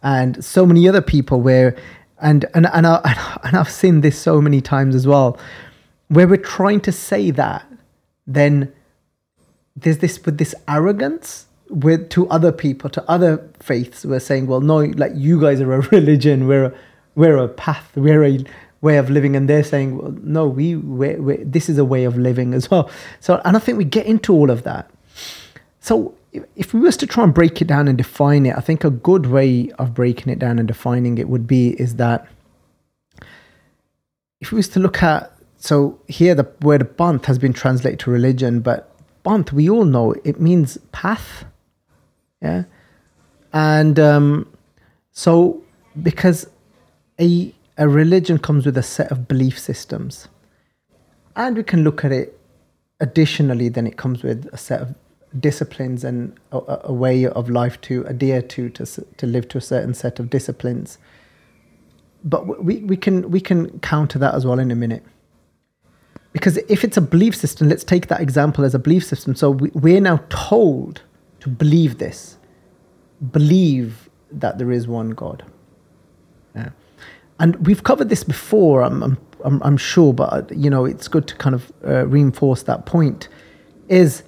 And 0.03 0.43
so 0.43 0.65
many 0.65 0.87
other 0.87 1.01
people 1.01 1.39
where, 1.39 1.77
and 2.21 2.45
and 2.53 2.67
and, 2.73 2.85
I, 2.85 3.39
and 3.45 3.55
I've 3.55 3.71
seen 3.71 4.01
this 4.01 4.19
so 4.19 4.41
many 4.41 4.59
times 4.59 4.95
as 4.95 5.07
well, 5.07 5.39
where 6.09 6.27
we're 6.27 6.37
trying 6.37 6.81
to 6.81 6.91
say 6.91 7.31
that, 7.31 7.65
then 8.27 8.73
there's 9.77 9.99
this 9.99 10.23
with 10.25 10.37
this 10.37 10.53
arrogance 10.67 11.45
with 11.71 12.09
to 12.09 12.27
other 12.29 12.51
people, 12.51 12.89
to 12.91 13.09
other 13.09 13.43
faiths. 13.59 14.05
We're 14.05 14.19
saying, 14.19 14.47
well, 14.47 14.61
no, 14.61 14.77
like 14.77 15.11
you 15.15 15.39
guys 15.39 15.61
are 15.61 15.73
a 15.73 15.81
religion. 15.91 16.47
We're 16.47 16.65
a, 16.65 16.73
we're 17.15 17.37
a 17.37 17.47
path, 17.47 17.91
we're 17.95 18.23
a 18.23 18.39
way 18.81 18.97
of 18.97 19.09
living, 19.09 19.35
and 19.35 19.49
they're 19.49 19.63
saying, 19.63 19.97
well, 19.97 20.15
no, 20.21 20.47
we 20.47 20.75
we're, 20.75 21.21
we're, 21.21 21.43
this 21.43 21.69
is 21.69 21.77
a 21.77 21.85
way 21.85 22.03
of 22.03 22.17
living 22.17 22.53
as 22.53 22.69
well. 22.69 22.89
So, 23.19 23.41
and 23.45 23.55
I 23.55 23.59
think 23.59 23.77
we 23.77 23.85
get 23.85 24.05
into 24.05 24.33
all 24.33 24.49
of 24.49 24.63
that. 24.63 24.89
So, 25.79 26.15
if 26.55 26.73
we 26.73 26.79
was 26.79 26.95
to 26.97 27.07
try 27.07 27.23
and 27.23 27.33
break 27.33 27.61
it 27.61 27.67
down 27.67 27.87
and 27.87 27.97
define 27.97 28.45
it, 28.45 28.55
I 28.55 28.61
think 28.61 28.83
a 28.83 28.89
good 28.89 29.25
way 29.25 29.69
of 29.77 29.93
breaking 29.93 30.31
it 30.31 30.39
down 30.39 30.59
and 30.59 30.67
defining 30.67 31.17
it 31.17 31.27
would 31.27 31.45
be 31.45 31.71
is 31.71 31.97
that 31.97 32.25
if 34.39 34.51
we 34.51 34.57
was 34.57 34.69
to 34.69 34.79
look 34.79 35.03
at 35.03 35.31
so 35.57 35.99
here 36.07 36.33
the 36.33 36.51
word 36.61 36.97
panth 36.97 37.25
has 37.25 37.37
been 37.37 37.53
translated 37.53 37.99
to 37.99 38.11
religion, 38.11 38.61
but 38.61 38.89
panth 39.23 39.51
we 39.51 39.69
all 39.69 39.85
know 39.85 40.15
it 40.23 40.41
means 40.41 40.77
path, 40.91 41.45
yeah, 42.41 42.63
and 43.53 43.99
um, 43.99 44.47
so 45.11 45.61
because 46.01 46.47
a, 47.19 47.53
a 47.77 47.87
religion 47.87 48.39
comes 48.39 48.65
with 48.65 48.77
a 48.77 48.83
set 48.83 49.11
of 49.11 49.27
belief 49.27 49.57
systems. 49.57 50.27
And 51.35 51.55
we 51.55 51.63
can 51.63 51.83
look 51.83 52.03
at 52.03 52.11
it 52.11 52.37
additionally, 52.99 53.69
then 53.69 53.87
it 53.87 53.97
comes 53.97 54.23
with 54.23 54.47
a 54.51 54.57
set 54.57 54.81
of 54.81 54.95
disciplines 55.39 56.03
and 56.03 56.37
a, 56.51 56.59
a 56.85 56.93
way 56.93 57.25
of 57.25 57.49
life 57.49 57.79
to 57.81 58.03
adhere 58.03 58.41
to, 58.41 58.69
to, 58.69 58.85
to 58.85 59.25
live 59.25 59.47
to 59.49 59.57
a 59.57 59.61
certain 59.61 59.93
set 59.93 60.19
of 60.19 60.29
disciplines. 60.29 60.97
But 62.23 62.63
we, 62.63 62.77
we, 62.77 62.97
can, 62.97 63.31
we 63.31 63.39
can 63.39 63.79
counter 63.79 64.19
that 64.19 64.35
as 64.35 64.45
well 64.45 64.59
in 64.59 64.71
a 64.71 64.75
minute. 64.75 65.03
Because 66.33 66.57
if 66.57 66.83
it's 66.83 66.97
a 66.97 67.01
belief 67.01 67.35
system, 67.35 67.69
let's 67.69 67.83
take 67.83 68.07
that 68.07 68.21
example 68.21 68.63
as 68.63 68.75
a 68.75 68.79
belief 68.79 69.05
system. 69.05 69.35
So 69.35 69.51
we, 69.51 69.69
we're 69.73 70.01
now 70.01 70.23
told 70.29 71.01
to 71.41 71.49
believe 71.49 71.97
this, 71.97 72.37
believe 73.31 74.09
that 74.31 74.57
there 74.57 74.71
is 74.71 74.87
one 74.87 75.11
God. 75.11 75.43
Yeah 76.55 76.69
and 77.41 77.55
we've 77.65 77.83
covered 77.83 78.09
this 78.09 78.23
before, 78.23 78.83
I'm, 78.83 79.17
I'm, 79.43 79.61
I'm 79.63 79.75
sure, 79.75 80.13
but 80.13 80.55
you 80.55 80.69
know, 80.69 80.85
it's 80.85 81.07
good 81.07 81.27
to 81.27 81.35
kind 81.35 81.55
of 81.55 81.71
uh, 81.83 82.05
reinforce 82.05 82.61
that 82.63 82.85
point. 82.85 83.27
Is 83.89 84.21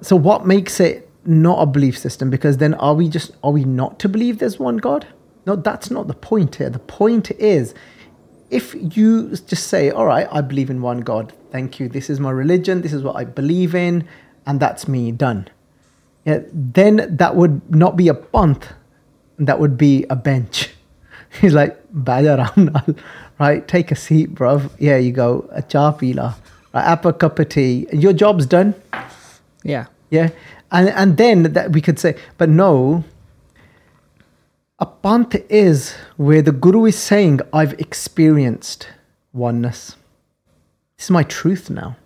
so 0.00 0.14
what 0.14 0.46
makes 0.46 0.78
it 0.78 1.10
not 1.24 1.60
a 1.60 1.66
belief 1.66 1.98
system? 1.98 2.30
Because 2.30 2.58
then 2.58 2.74
are 2.74 2.94
we 2.94 3.08
just 3.08 3.32
are 3.42 3.50
we 3.50 3.64
not 3.64 3.98
to 3.98 4.08
believe 4.08 4.38
there's 4.38 4.60
one 4.60 4.76
God? 4.76 5.04
No, 5.46 5.56
that's 5.56 5.90
not 5.90 6.06
the 6.06 6.14
point 6.14 6.54
here. 6.54 6.70
The 6.70 6.78
point 6.78 7.32
is, 7.32 7.74
if 8.50 8.72
you 8.96 9.30
just 9.30 9.66
say, 9.66 9.90
"All 9.90 10.06
right, 10.06 10.28
I 10.30 10.40
believe 10.40 10.70
in 10.70 10.80
one 10.80 11.00
God. 11.00 11.32
Thank 11.50 11.80
you. 11.80 11.88
This 11.88 12.08
is 12.08 12.20
my 12.20 12.30
religion. 12.30 12.82
This 12.82 12.92
is 12.92 13.02
what 13.02 13.16
I 13.16 13.24
believe 13.24 13.74
in, 13.74 14.06
and 14.46 14.60
that's 14.60 14.86
me 14.86 15.10
done." 15.10 15.48
Yeah, 16.24 16.40
then 16.52 17.16
that 17.16 17.36
would 17.36 17.74
not 17.74 17.96
be 17.96 18.08
a 18.08 18.14
panth. 18.14 18.64
That 19.38 19.60
would 19.60 19.76
be 19.76 20.06
a 20.08 20.16
bench. 20.16 20.70
He's 21.40 21.52
like, 21.52 21.78
around, 22.06 22.96
right? 23.38 23.66
Take 23.66 23.90
a 23.90 23.96
seat, 23.96 24.34
bruv. 24.34 24.70
Yeah, 24.78 24.96
you 24.96 25.12
go. 25.12 25.48
A 25.52 25.62
cha 25.62 25.92
pila. 25.92 26.36
Right, 26.72 26.84
up 26.86 27.04
a 27.04 27.12
cup 27.12 27.38
of 27.38 27.48
tea. 27.50 27.86
Your 27.92 28.12
job's 28.12 28.46
done. 28.46 28.74
Yeah. 29.62 29.86
Yeah. 30.10 30.30
And 30.70 30.88
and 30.90 31.16
then 31.16 31.52
that 31.54 31.72
we 31.72 31.80
could 31.80 31.98
say, 31.98 32.16
but 32.38 32.48
no. 32.48 33.04
A 34.80 34.86
panth 34.86 35.44
is 35.48 35.94
where 36.16 36.42
the 36.42 36.52
guru 36.52 36.86
is 36.86 36.98
saying, 36.98 37.40
I've 37.52 37.74
experienced 37.74 38.88
oneness. 39.32 39.96
This 40.96 41.06
is 41.06 41.10
my 41.10 41.22
truth 41.22 41.70
now. 41.70 41.96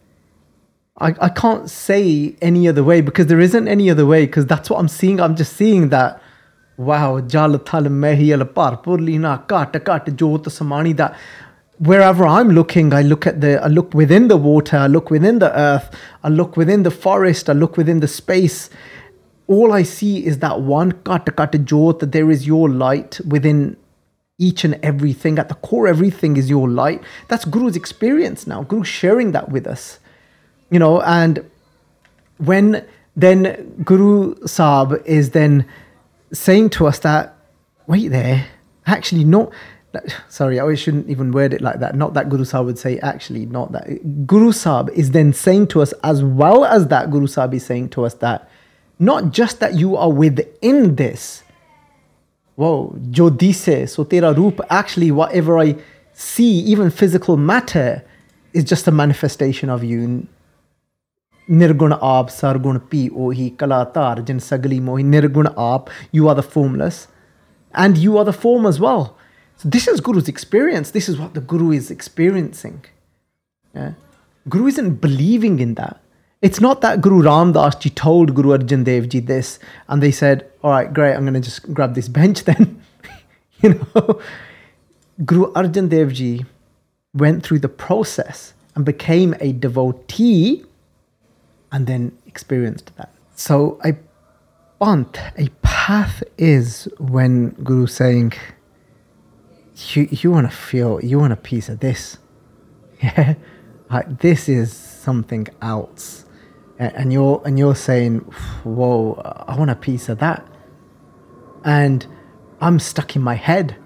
I, 1.00 1.14
I 1.20 1.28
can't 1.28 1.70
say 1.70 2.36
any 2.42 2.66
other 2.68 2.82
way 2.82 3.00
because 3.00 3.26
there 3.26 3.40
isn't 3.40 3.68
any 3.68 3.88
other 3.88 4.04
way 4.04 4.26
because 4.26 4.46
that's 4.46 4.68
what 4.68 4.80
I'm 4.80 4.88
seeing. 4.88 5.20
I'm 5.20 5.36
just 5.36 5.54
seeing 5.56 5.90
that 5.90 6.20
wow 6.76 7.18
samani 10.50 10.96
that 10.96 11.16
wherever 11.78 12.26
I'm 12.26 12.50
looking, 12.50 12.92
I 12.92 13.02
look 13.02 13.26
at 13.26 13.40
the, 13.40 13.62
I 13.62 13.68
look 13.68 13.94
within 13.94 14.28
the 14.28 14.36
water, 14.36 14.76
I 14.76 14.88
look 14.88 15.10
within 15.10 15.38
the 15.38 15.56
earth, 15.56 15.94
I 16.24 16.28
look 16.28 16.56
within 16.56 16.82
the 16.82 16.90
forest, 16.90 17.48
I 17.48 17.52
look 17.52 17.76
within 17.76 18.00
the 18.00 18.08
space. 18.08 18.68
All 19.46 19.72
I 19.72 19.84
see 19.84 20.26
is 20.26 20.40
that 20.40 20.60
one 20.60 20.92
kata 20.92 21.32
kata 21.32 21.58
jot, 21.58 22.00
that 22.00 22.12
there 22.12 22.30
is 22.30 22.46
your 22.46 22.68
light 22.68 23.20
within 23.26 23.76
each 24.38 24.64
and 24.64 24.78
everything. 24.82 25.38
At 25.38 25.48
the 25.48 25.54
core, 25.54 25.86
everything 25.88 26.36
is 26.36 26.50
your 26.50 26.68
light. 26.68 27.02
That's 27.28 27.44
Guru's 27.44 27.76
experience 27.76 28.46
now. 28.46 28.62
Guru 28.64 28.84
sharing 28.84 29.32
that 29.32 29.50
with 29.50 29.66
us. 29.66 30.00
You 30.70 30.78
know, 30.78 31.00
and 31.02 31.48
when 32.38 32.84
then 33.16 33.74
Guru 33.84 34.34
Saab 34.36 35.04
is 35.04 35.30
then 35.30 35.66
saying 36.32 36.70
to 36.70 36.86
us 36.86 36.98
that, 37.00 37.34
wait 37.86 38.08
there, 38.08 38.46
actually 38.86 39.24
not, 39.24 39.52
sorry, 40.28 40.60
I 40.60 40.74
shouldn't 40.74 41.08
even 41.08 41.32
word 41.32 41.52
it 41.54 41.60
like 41.60 41.80
that. 41.80 41.96
Not 41.96 42.14
that 42.14 42.28
Guru 42.28 42.44
Sahib 42.44 42.66
would 42.66 42.78
say, 42.78 42.98
actually, 42.98 43.46
not 43.46 43.72
that. 43.72 44.26
Guru 44.26 44.52
Sahib 44.52 44.90
is 44.90 45.12
then 45.12 45.32
saying 45.32 45.68
to 45.68 45.80
us, 45.80 45.92
as 46.04 46.22
well 46.22 46.64
as 46.64 46.88
that, 46.88 47.10
Guru 47.10 47.26
Sahib 47.26 47.54
is 47.54 47.64
saying 47.64 47.88
to 47.90 48.04
us 48.04 48.14
that, 48.14 48.48
not 48.98 49.32
just 49.32 49.60
that 49.60 49.74
you 49.74 49.96
are 49.96 50.12
within 50.12 50.96
this. 50.96 51.42
Whoa, 52.56 52.96
jo 53.10 53.30
dise, 53.30 53.92
so 53.92 54.04
tera 54.04 54.32
roop, 54.32 54.60
actually, 54.68 55.10
whatever 55.10 55.58
I 55.58 55.76
see, 56.12 56.60
even 56.60 56.90
physical 56.90 57.36
matter, 57.36 58.04
is 58.52 58.64
just 58.64 58.86
a 58.86 58.92
manifestation 58.92 59.70
of 59.70 59.82
you. 59.82 60.26
Nirgun 61.48 61.98
Aap 62.00 62.28
Sargun 62.30 62.78
Pi 62.90 63.08
Ohi 63.14 63.56
Kalatar 63.56 64.24
Jin 64.24 64.38
Sagli 64.38 64.80
Mohi 64.80 65.02
Nirgun 65.02 65.54
Aap. 65.54 65.88
You 66.12 66.28
are 66.28 66.34
the 66.34 66.42
formless. 66.42 67.08
And 67.74 67.98
you 67.98 68.18
are 68.18 68.24
the 68.24 68.32
form 68.32 68.66
as 68.66 68.80
well. 68.80 69.16
So 69.56 69.68
this 69.68 69.88
is 69.88 70.00
Guru's 70.00 70.28
experience. 70.28 70.90
This 70.92 71.08
is 71.08 71.18
what 71.18 71.34
the 71.34 71.40
Guru 71.40 71.72
is 71.72 71.90
experiencing. 71.90 72.84
Guru 74.48 74.66
isn't 74.66 75.00
believing 75.00 75.58
in 75.58 75.74
that. 75.74 76.00
It's 76.40 76.60
not 76.60 76.80
that 76.82 77.00
Guru 77.00 77.22
Ram 77.22 77.52
Das 77.52 77.74
Ji 77.76 77.90
told 77.90 78.34
Guru 78.34 78.56
Arjan 78.56 78.84
Dev 78.84 79.08
Ji 79.08 79.20
this 79.20 79.58
and 79.88 80.02
they 80.02 80.12
said, 80.12 80.48
all 80.62 80.70
right, 80.70 80.92
great, 80.92 81.14
I'm 81.14 81.22
going 81.22 81.34
to 81.34 81.40
just 81.40 81.72
grab 81.74 81.94
this 81.94 82.08
bench 82.08 82.44
then. 82.44 82.80
you 83.62 83.70
know, 83.74 84.20
Guru 85.24 85.52
Arjan 85.52 85.88
Dev 85.88 86.12
Ji 86.12 86.44
went 87.12 87.42
through 87.42 87.58
the 87.58 87.68
process 87.68 88.54
and 88.76 88.84
became 88.84 89.34
a 89.40 89.52
devotee 89.52 90.64
and 91.72 91.86
then 91.86 92.16
experienced 92.26 92.94
that. 92.96 93.12
So 93.34 93.80
a 93.84 93.94
panth, 94.80 95.18
a 95.36 95.50
path 95.62 96.22
is 96.36 96.88
when 96.98 97.50
Guru 97.50 97.86
saying, 97.86 98.32
you, 99.92 100.08
you 100.10 100.30
want 100.30 100.50
to 100.50 100.56
feel, 100.56 101.02
you 101.04 101.18
want 101.18 101.32
a 101.32 101.36
piece 101.36 101.68
of 101.68 101.80
this. 101.80 102.18
Yeah. 103.00 103.34
Like 103.90 104.18
this 104.18 104.48
is 104.48 104.72
something 104.72 105.46
else. 105.62 106.24
And 106.80 107.12
you're, 107.12 107.40
and 107.44 107.56
you're 107.56 107.76
saying, 107.76 108.18
whoa, 108.64 109.14
I 109.46 109.56
want 109.56 109.70
a 109.70 109.76
piece 109.76 110.08
of 110.08 110.18
that. 110.18 110.44
And 111.64 112.04
I'm 112.60 112.80
stuck 112.80 113.14
in 113.14 113.22
my 113.22 113.34
head. 113.34 113.76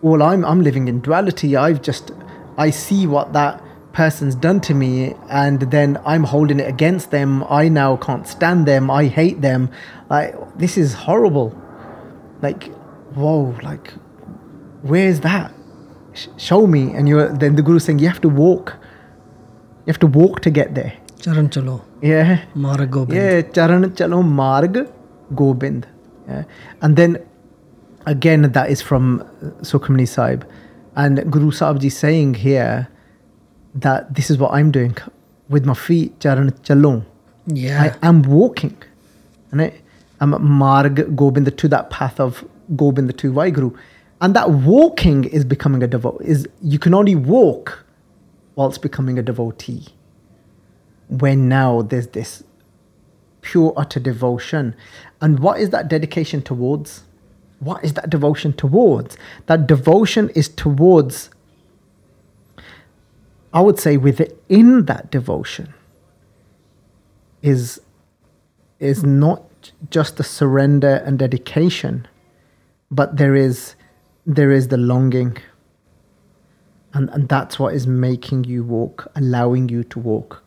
Well, 0.00 0.22
I'm, 0.22 0.42
I'm 0.44 0.62
living 0.62 0.88
in 0.88 1.00
duality. 1.00 1.54
I've 1.54 1.82
just, 1.82 2.12
I 2.56 2.70
see 2.70 3.06
what 3.06 3.34
that 3.34 3.62
person's 3.96 4.34
done 4.34 4.60
to 4.60 4.74
me 4.74 5.14
and 5.30 5.60
then 5.74 5.98
I'm 6.04 6.24
holding 6.24 6.60
it 6.60 6.68
against 6.68 7.10
them. 7.10 7.42
I 7.48 7.68
now 7.68 7.96
can't 7.96 8.26
stand 8.28 8.66
them. 8.66 8.90
I 8.90 9.04
hate 9.06 9.40
them. 9.40 9.70
Like, 10.10 10.34
this 10.58 10.76
is 10.76 10.92
horrible. 10.92 11.48
Like, 12.42 12.64
whoa, 13.14 13.56
like, 13.62 13.94
where's 14.82 15.20
that? 15.20 15.52
Sh- 16.12 16.28
show 16.36 16.66
me. 16.66 16.82
And 16.92 17.08
you're, 17.08 17.28
then 17.42 17.56
the 17.56 17.62
Guru's 17.62 17.84
saying, 17.84 17.98
you 18.00 18.08
have 18.08 18.20
to 18.20 18.28
walk. 18.28 18.74
You 19.86 19.92
have 19.94 20.00
to 20.00 20.06
walk 20.06 20.40
to 20.40 20.50
get 20.50 20.74
there. 20.74 20.92
Charan 21.18 21.48
chalo, 21.48 21.80
Yeah. 22.02 22.44
marg 22.54 22.90
Gobind. 22.90 23.16
Yeah, 23.16 23.40
charan 23.40 23.84
chalo 23.98 24.22
marg 24.22 24.74
gobind. 25.34 25.86
Yeah. 26.28 26.44
And 26.82 26.96
then 26.96 27.16
again, 28.04 28.42
that 28.52 28.70
is 28.70 28.82
from 28.82 29.24
Sukhmani 29.62 30.06
Sahib. 30.06 30.46
And 30.94 31.32
Guru 31.32 31.50
Sahib 31.50 31.80
ji 31.80 31.88
saying 31.88 32.34
here 32.34 32.88
that 33.76 34.14
this 34.14 34.30
is 34.30 34.38
what 34.38 34.52
I'm 34.52 34.70
doing 34.70 34.96
with 35.48 35.64
my 35.64 35.74
feet. 35.74 36.18
Yeah. 37.46 37.92
I 38.02 38.08
am 38.08 38.22
walking. 38.22 38.76
And 39.50 39.62
I, 39.62 39.72
I'm 40.20 40.30
marg 40.42 41.14
gobind 41.14 41.56
to 41.56 41.68
that 41.68 41.90
path 41.90 42.18
of 42.18 42.44
gobind 42.74 43.16
to 43.18 43.32
Vaheguru. 43.32 43.76
And 44.20 44.34
that 44.34 44.50
walking 44.50 45.24
is 45.24 45.44
becoming 45.44 45.82
a 45.82 45.86
devotee. 45.86 46.24
Is 46.24 46.48
you 46.62 46.78
can 46.78 46.94
only 46.94 47.14
walk 47.14 47.84
whilst 48.54 48.80
becoming 48.82 49.18
a 49.18 49.22
devotee 49.22 49.86
when 51.08 51.48
now 51.48 51.82
there's 51.82 52.08
this 52.08 52.42
pure 53.42 53.72
utter 53.76 54.00
devotion. 54.00 54.74
And 55.20 55.38
what 55.38 55.60
is 55.60 55.70
that 55.70 55.88
dedication 55.88 56.42
towards? 56.42 57.04
What 57.60 57.84
is 57.84 57.94
that 57.94 58.10
devotion 58.10 58.52
towards? 58.52 59.16
That 59.46 59.66
devotion 59.66 60.30
is 60.30 60.48
towards, 60.48 61.30
I 63.56 63.60
would 63.60 63.78
say, 63.78 63.96
within 63.96 64.84
that 64.84 65.10
devotion 65.10 65.72
is 67.40 67.80
is 68.78 69.02
not 69.02 69.72
just 69.88 70.18
the 70.18 70.24
surrender 70.24 70.96
and 71.06 71.18
dedication, 71.18 72.06
but 72.90 73.16
there 73.16 73.34
is 73.34 73.74
there 74.26 74.52
is 74.52 74.68
the 74.68 74.76
longing. 74.76 75.38
And, 76.92 77.08
and 77.08 77.30
that's 77.30 77.58
what 77.58 77.72
is 77.72 77.86
making 77.86 78.44
you 78.44 78.62
walk, 78.62 79.10
allowing 79.16 79.70
you 79.70 79.84
to 79.84 79.98
walk. 80.00 80.42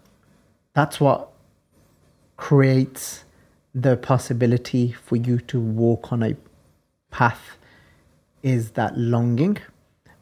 That's 0.75 0.99
what 0.99 1.29
creates 2.37 3.23
the 3.73 3.97
possibility 3.97 4.91
for 4.91 5.15
you 5.15 5.39
to 5.39 5.59
walk 5.59 6.13
on 6.13 6.21
a 6.21 6.35
path 7.09 7.57
is 8.43 8.71
that 8.71 8.95
longing. 8.99 9.57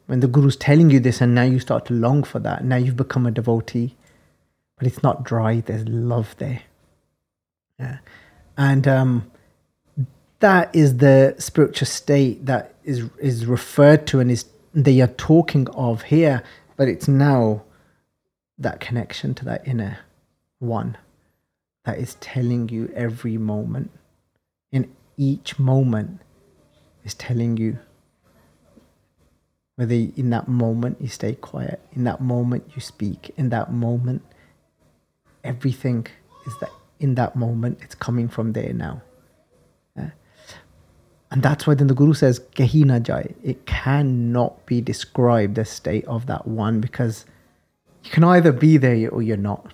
When 0.07 0.21
the 0.21 0.27
Guru's 0.27 0.55
telling 0.55 0.89
you 0.89 0.99
this 0.99 1.21
and 1.21 1.35
now 1.35 1.43
you 1.43 1.59
start 1.59 1.85
to 1.85 1.93
long 1.93 2.23
for 2.23 2.39
that, 2.39 2.63
now 2.63 2.77
you've 2.77 2.97
become 2.97 3.25
a 3.25 3.31
devotee. 3.31 3.95
But 4.77 4.87
it's 4.87 5.03
not 5.03 5.23
dry, 5.23 5.61
there's 5.61 5.87
love 5.87 6.35
there. 6.37 6.61
Yeah. 7.79 7.97
And 8.57 8.87
um, 8.87 9.31
that 10.39 10.73
is 10.75 10.97
the 10.97 11.35
spiritual 11.37 11.87
state 11.87 12.45
that 12.45 12.73
is 12.83 13.09
is 13.19 13.45
referred 13.45 14.07
to 14.07 14.19
and 14.19 14.31
is 14.31 14.45
they 14.73 15.01
are 15.01 15.07
talking 15.07 15.67
of 15.69 16.03
here, 16.03 16.43
but 16.75 16.87
it's 16.87 17.07
now 17.07 17.63
that 18.57 18.79
connection 18.79 19.33
to 19.35 19.45
that 19.45 19.67
inner 19.67 19.99
one 20.59 20.97
that 21.85 21.97
is 21.97 22.15
telling 22.15 22.69
you 22.69 22.91
every 22.95 23.37
moment. 23.37 23.91
In 24.71 24.91
each 25.17 25.57
moment 25.57 26.21
is 27.03 27.13
telling 27.13 27.57
you 27.57 27.79
whether 29.77 29.93
in 29.93 30.31
that 30.31 30.47
moment 30.47 30.97
you 30.99 31.07
stay 31.07 31.35
quiet, 31.35 31.79
in 31.93 32.03
that 32.03 32.19
moment 32.19 32.69
you 32.75 32.81
speak, 32.81 33.31
in 33.37 33.49
that 33.49 33.71
moment 33.71 34.23
everything 35.43 36.05
is 36.45 36.53
that 36.59 36.71
in 36.99 37.15
that 37.15 37.35
moment 37.35 37.77
it's 37.81 37.95
coming 37.95 38.27
from 38.27 38.53
there 38.53 38.73
now. 38.73 39.01
Yeah. 39.95 40.09
And 41.29 41.43
that's 41.43 41.67
why 41.67 41.75
then 41.75 41.87
the 41.87 41.93
Guru 41.93 42.13
says, 42.13 42.39
Kahi 42.55 42.85
na 42.85 42.97
jai. 42.99 43.35
It 43.43 43.67
cannot 43.67 44.65
be 44.65 44.81
described 44.81 45.55
the 45.55 45.65
state 45.65 46.05
of 46.05 46.25
that 46.25 46.47
one 46.47 46.81
because 46.81 47.25
you 48.03 48.09
can 48.09 48.23
either 48.23 48.51
be 48.51 48.77
there 48.77 49.09
or 49.11 49.21
you're 49.21 49.37
not. 49.37 49.73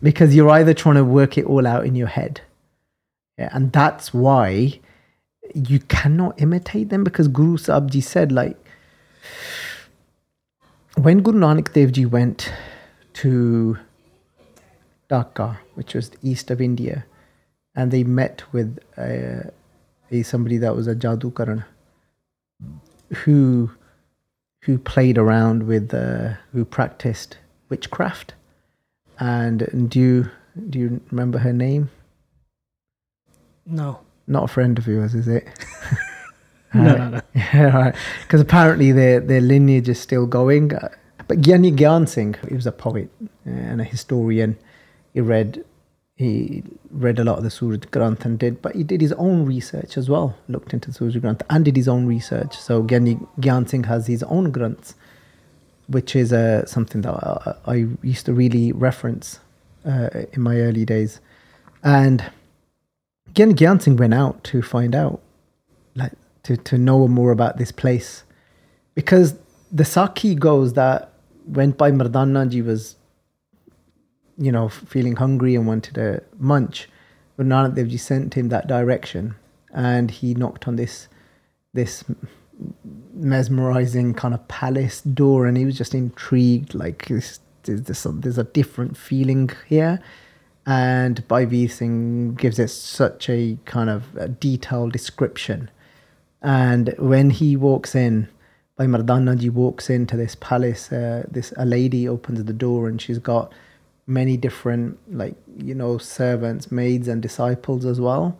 Because 0.00 0.34
you're 0.34 0.50
either 0.50 0.74
trying 0.74 0.94
to 0.94 1.04
work 1.04 1.36
it 1.36 1.46
all 1.46 1.66
out 1.66 1.86
in 1.86 1.96
your 1.96 2.06
head. 2.06 2.40
Yeah, 3.36 3.50
and 3.52 3.72
that's 3.72 4.14
why 4.14 4.78
you 5.54 5.80
cannot 5.80 6.40
imitate 6.40 6.90
them 6.90 7.02
because 7.02 7.28
Guru 7.28 7.56
Sahib 7.56 7.90
Ji 7.90 8.00
said, 8.00 8.30
like, 8.30 8.56
when 10.96 11.22
Guru 11.22 11.38
Nanak 11.38 11.72
Dev 11.72 11.92
Ji 11.92 12.06
went 12.06 12.52
to 13.14 13.78
Dhaka, 15.10 15.58
which 15.74 15.94
was 15.94 16.10
the 16.10 16.18
east 16.22 16.50
of 16.50 16.60
India, 16.60 17.04
and 17.74 17.90
they 17.90 18.02
met 18.02 18.42
with 18.52 18.78
a, 18.96 19.52
a 20.10 20.22
somebody 20.22 20.56
that 20.58 20.74
was 20.74 20.86
a 20.86 20.94
Jadukaran 20.94 21.64
who 23.12 23.70
who 24.62 24.78
played 24.78 25.18
around 25.18 25.64
with 25.64 25.94
uh, 25.94 26.34
who 26.52 26.64
practiced 26.64 27.38
witchcraft. 27.68 28.34
And 29.18 29.88
do 29.90 30.00
you 30.00 30.30
do 30.68 30.78
you 30.78 31.00
remember 31.10 31.38
her 31.38 31.52
name? 31.52 31.90
No. 33.64 34.00
Not 34.26 34.44
a 34.44 34.48
friend 34.48 34.76
of 34.78 34.86
yours, 34.88 35.14
is 35.14 35.28
it? 35.28 35.46
No, 36.74 36.82
no, 36.96 37.08
no. 37.10 37.20
Yeah, 37.34 37.76
right. 37.76 37.94
Because 38.22 38.40
apparently 38.40 38.92
their 38.92 39.20
their 39.20 39.40
lineage 39.40 39.88
is 39.88 40.00
still 40.00 40.26
going. 40.26 40.74
Uh, 40.74 40.88
But 41.28 41.40
Gyani 41.40 41.72
Gyan 41.76 42.06
Singh, 42.08 42.36
he 42.48 42.54
was 42.54 42.66
a 42.66 42.72
poet 42.72 43.10
and 43.44 43.80
a 43.80 43.84
historian. 43.84 44.56
He 45.14 45.20
read 45.20 45.64
he 46.14 46.62
read 46.90 47.18
a 47.18 47.24
lot 47.24 47.36
of 47.38 47.44
the 47.44 47.50
Suraj 47.50 47.80
Granth 47.90 48.24
and 48.24 48.38
did, 48.38 48.62
but 48.62 48.74
he 48.74 48.82
did 48.84 49.00
his 49.00 49.12
own 49.14 49.44
research 49.44 49.98
as 49.98 50.08
well. 50.08 50.34
Looked 50.48 50.72
into 50.72 50.88
the 50.90 50.94
Suraj 50.94 51.16
Granth 51.16 51.42
and 51.50 51.64
did 51.64 51.76
his 51.76 51.88
own 51.88 52.06
research. 52.06 52.56
So 52.56 52.82
Gyani 52.82 53.26
Gyan 53.40 53.68
Singh 53.68 53.84
has 53.84 54.06
his 54.06 54.22
own 54.24 54.52
Granths, 54.52 54.94
which 55.88 56.14
is 56.16 56.32
uh, 56.32 56.64
something 56.66 57.02
that 57.02 57.14
I, 57.14 57.54
I 57.66 57.86
used 58.02 58.24
to 58.26 58.32
really 58.32 58.72
reference 58.72 59.40
uh, 59.84 60.08
in 60.32 60.42
my 60.42 60.56
early 60.60 60.84
days. 60.84 61.20
And 61.82 62.24
Gyani 63.34 63.54
Gyan 63.54 63.82
Singh 63.82 63.96
went 63.96 64.14
out 64.14 64.42
to 64.44 64.62
find 64.62 64.94
out, 64.94 65.20
to, 66.46 66.56
to 66.56 66.78
know 66.78 67.08
more 67.08 67.32
about 67.32 67.58
this 67.58 67.72
place. 67.72 68.22
Because 68.94 69.34
the 69.72 69.82
Sakhi 69.82 70.38
goes 70.38 70.74
that 70.74 71.12
went 71.44 71.76
Bhai 71.76 71.90
Mardana 71.90 72.48
ji 72.48 72.62
was, 72.62 72.94
you 74.38 74.52
know, 74.52 74.68
feeling 74.68 75.16
hungry 75.16 75.56
and 75.56 75.66
wanted 75.66 75.96
to 75.96 76.22
munch, 76.38 76.88
Guru 77.36 77.48
Nanak 77.48 77.74
Dev 77.74 77.88
Ji 77.88 77.96
sent 77.96 78.34
him 78.34 78.48
that 78.48 78.68
direction, 78.68 79.34
and 79.74 80.10
he 80.10 80.34
knocked 80.34 80.68
on 80.68 80.76
this 80.76 81.08
this 81.74 82.04
mesmerizing 83.12 84.14
kind 84.14 84.32
of 84.32 84.46
palace 84.46 85.00
door, 85.02 85.46
and 85.46 85.56
he 85.56 85.64
was 85.64 85.76
just 85.76 85.94
intrigued. 85.94 86.74
Like 86.74 87.06
there's, 87.06 87.40
there's, 87.64 88.38
a 88.38 88.44
different 88.44 88.96
feeling 88.96 89.50
here, 89.68 90.00
and 90.64 91.26
Bhai 91.26 91.66
Singh 91.66 92.34
gives 92.36 92.60
it 92.60 92.68
such 92.68 93.28
a 93.28 93.58
kind 93.64 93.90
of 93.90 94.16
a 94.16 94.28
detailed 94.28 94.92
description. 94.92 95.70
And 96.46 96.94
when 96.98 97.30
he 97.30 97.56
walks 97.56 97.96
in, 97.96 98.28
Bhai 98.76 98.86
Mardana 98.86 99.36
ji 99.36 99.50
walks 99.50 99.90
into 99.90 100.16
this 100.16 100.36
palace. 100.36 100.92
Uh, 100.92 101.24
this 101.28 101.52
a 101.56 101.66
lady 101.66 102.08
opens 102.08 102.44
the 102.44 102.52
door, 102.52 102.86
and 102.88 103.02
she's 103.02 103.18
got 103.18 103.52
many 104.06 104.36
different, 104.36 104.96
like 105.12 105.34
you 105.58 105.74
know, 105.74 105.98
servants, 105.98 106.70
maids, 106.70 107.08
and 107.08 107.20
disciples 107.20 107.84
as 107.84 108.00
well. 108.00 108.38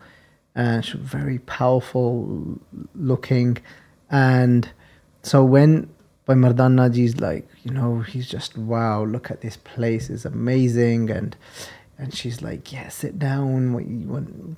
And 0.55 0.85
she's 0.85 1.01
very 1.01 1.41
powerful 1.41 2.61
looking, 2.95 3.59
and 4.09 4.71
so 5.25 5.45
when 5.45 5.89
Bhai 6.27 6.35
Mardana 6.37 6.95
ji's 6.95 7.19
like, 7.21 7.49
you 7.65 7.73
know, 7.73 8.01
he's 8.01 8.29
just 8.29 8.57
wow, 8.57 9.03
look 9.05 9.33
at 9.33 9.41
this 9.41 9.57
place, 9.57 10.11
it's 10.11 10.25
amazing, 10.25 11.11
and 11.11 11.37
and 11.99 12.15
she's 12.15 12.41
like, 12.41 12.73
yeah, 12.73 12.89
sit 12.89 13.19
down, 13.19 13.73
we- 13.75 14.07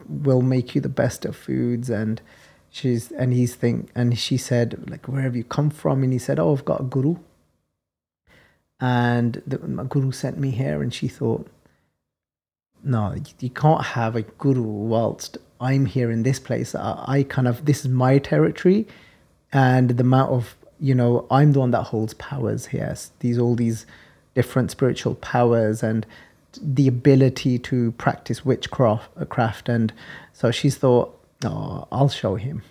we'll 0.08 0.42
make 0.42 0.74
you 0.74 0.80
the 0.82 0.88
best 0.88 1.24
of 1.24 1.34
foods, 1.34 1.88
and 1.88 2.20
she's 2.70 3.10
and 3.12 3.32
he's 3.32 3.54
think 3.54 3.90
and 3.94 4.18
she 4.18 4.36
said 4.36 4.88
like 4.90 5.06
where 5.06 5.22
have 5.22 5.36
you 5.36 5.44
come 5.44 5.70
from? 5.70 6.02
And 6.02 6.12
he 6.12 6.18
said 6.18 6.38
oh 6.38 6.52
i've 6.52 6.64
got 6.64 6.80
a 6.80 6.84
guru. 6.84 7.16
And 8.80 9.42
the, 9.46 9.58
my 9.58 9.84
guru 9.84 10.12
sent 10.12 10.38
me 10.38 10.50
here 10.50 10.82
and 10.82 10.92
she 10.92 11.08
thought 11.08 11.48
no 12.84 13.14
you, 13.14 13.34
you 13.40 13.50
can't 13.50 13.84
have 13.84 14.14
a 14.14 14.22
guru 14.22 14.62
whilst 14.62 15.38
i'm 15.60 15.86
here 15.86 16.10
in 16.10 16.22
this 16.22 16.38
place. 16.38 16.74
I, 16.74 17.04
I 17.06 17.22
kind 17.24 17.48
of 17.48 17.64
this 17.64 17.80
is 17.80 17.88
my 17.88 18.18
territory 18.18 18.86
and 19.52 19.90
the 19.90 20.02
amount 20.02 20.32
of 20.32 20.54
you 20.78 20.94
know 20.94 21.26
i'm 21.30 21.52
the 21.52 21.60
one 21.60 21.72
that 21.72 21.84
holds 21.84 22.14
powers 22.14 22.66
here. 22.66 22.94
These 23.20 23.38
all 23.38 23.56
these 23.56 23.86
different 24.34 24.70
spiritual 24.70 25.16
powers 25.16 25.82
and 25.82 26.06
the 26.60 26.88
ability 26.88 27.58
to 27.58 27.92
practice 27.92 28.44
witchcraft 28.44 29.10
craft 29.28 29.68
and 29.68 29.92
so 30.32 30.50
she's 30.50 30.76
thought 30.76 31.17
oh 31.44 31.86
i'll 31.92 32.08
show 32.08 32.36
him 32.36 32.62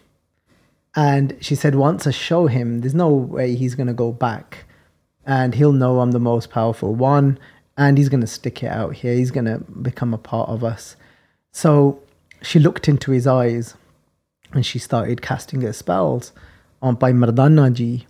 and 0.95 1.38
she 1.39 1.56
said 1.56 1.75
once 1.75 2.06
i 2.08 2.12
show 2.12 2.47
him 2.47 2.82
there's 2.82 2.95
no 2.95 3.10
way 3.10 3.56
he's 3.56 3.75
going 3.75 3.88
to 3.88 3.93
go 3.93 4.12
back 4.12 4.65
and 5.27 5.56
he'll 5.56 5.73
know 5.73 5.99
I'm 5.99 6.12
the 6.12 6.19
most 6.19 6.49
powerful 6.49 6.95
one, 6.95 7.38
and 7.77 7.97
he's 7.97 8.08
going 8.08 8.21
to 8.21 8.27
stick 8.27 8.63
it 8.63 8.71
out 8.71 8.95
here. 8.95 9.13
He's 9.13 9.30
going 9.30 9.45
to 9.45 9.60
become 9.60 10.13
a 10.13 10.17
part 10.17 10.49
of 10.49 10.63
us. 10.63 10.95
So 11.51 12.01
she 12.41 12.60
looked 12.60 12.88
into 12.88 13.12
his 13.12 13.27
eyes 13.27 13.75
and 14.53 14.65
she 14.65 14.80
started 14.80 15.21
casting 15.21 15.62
her 15.62 15.73
spells 15.73 16.32
on 16.82 16.95
Bhai 16.95 17.12
Mardana 17.12 17.73
ji. 17.73 18.08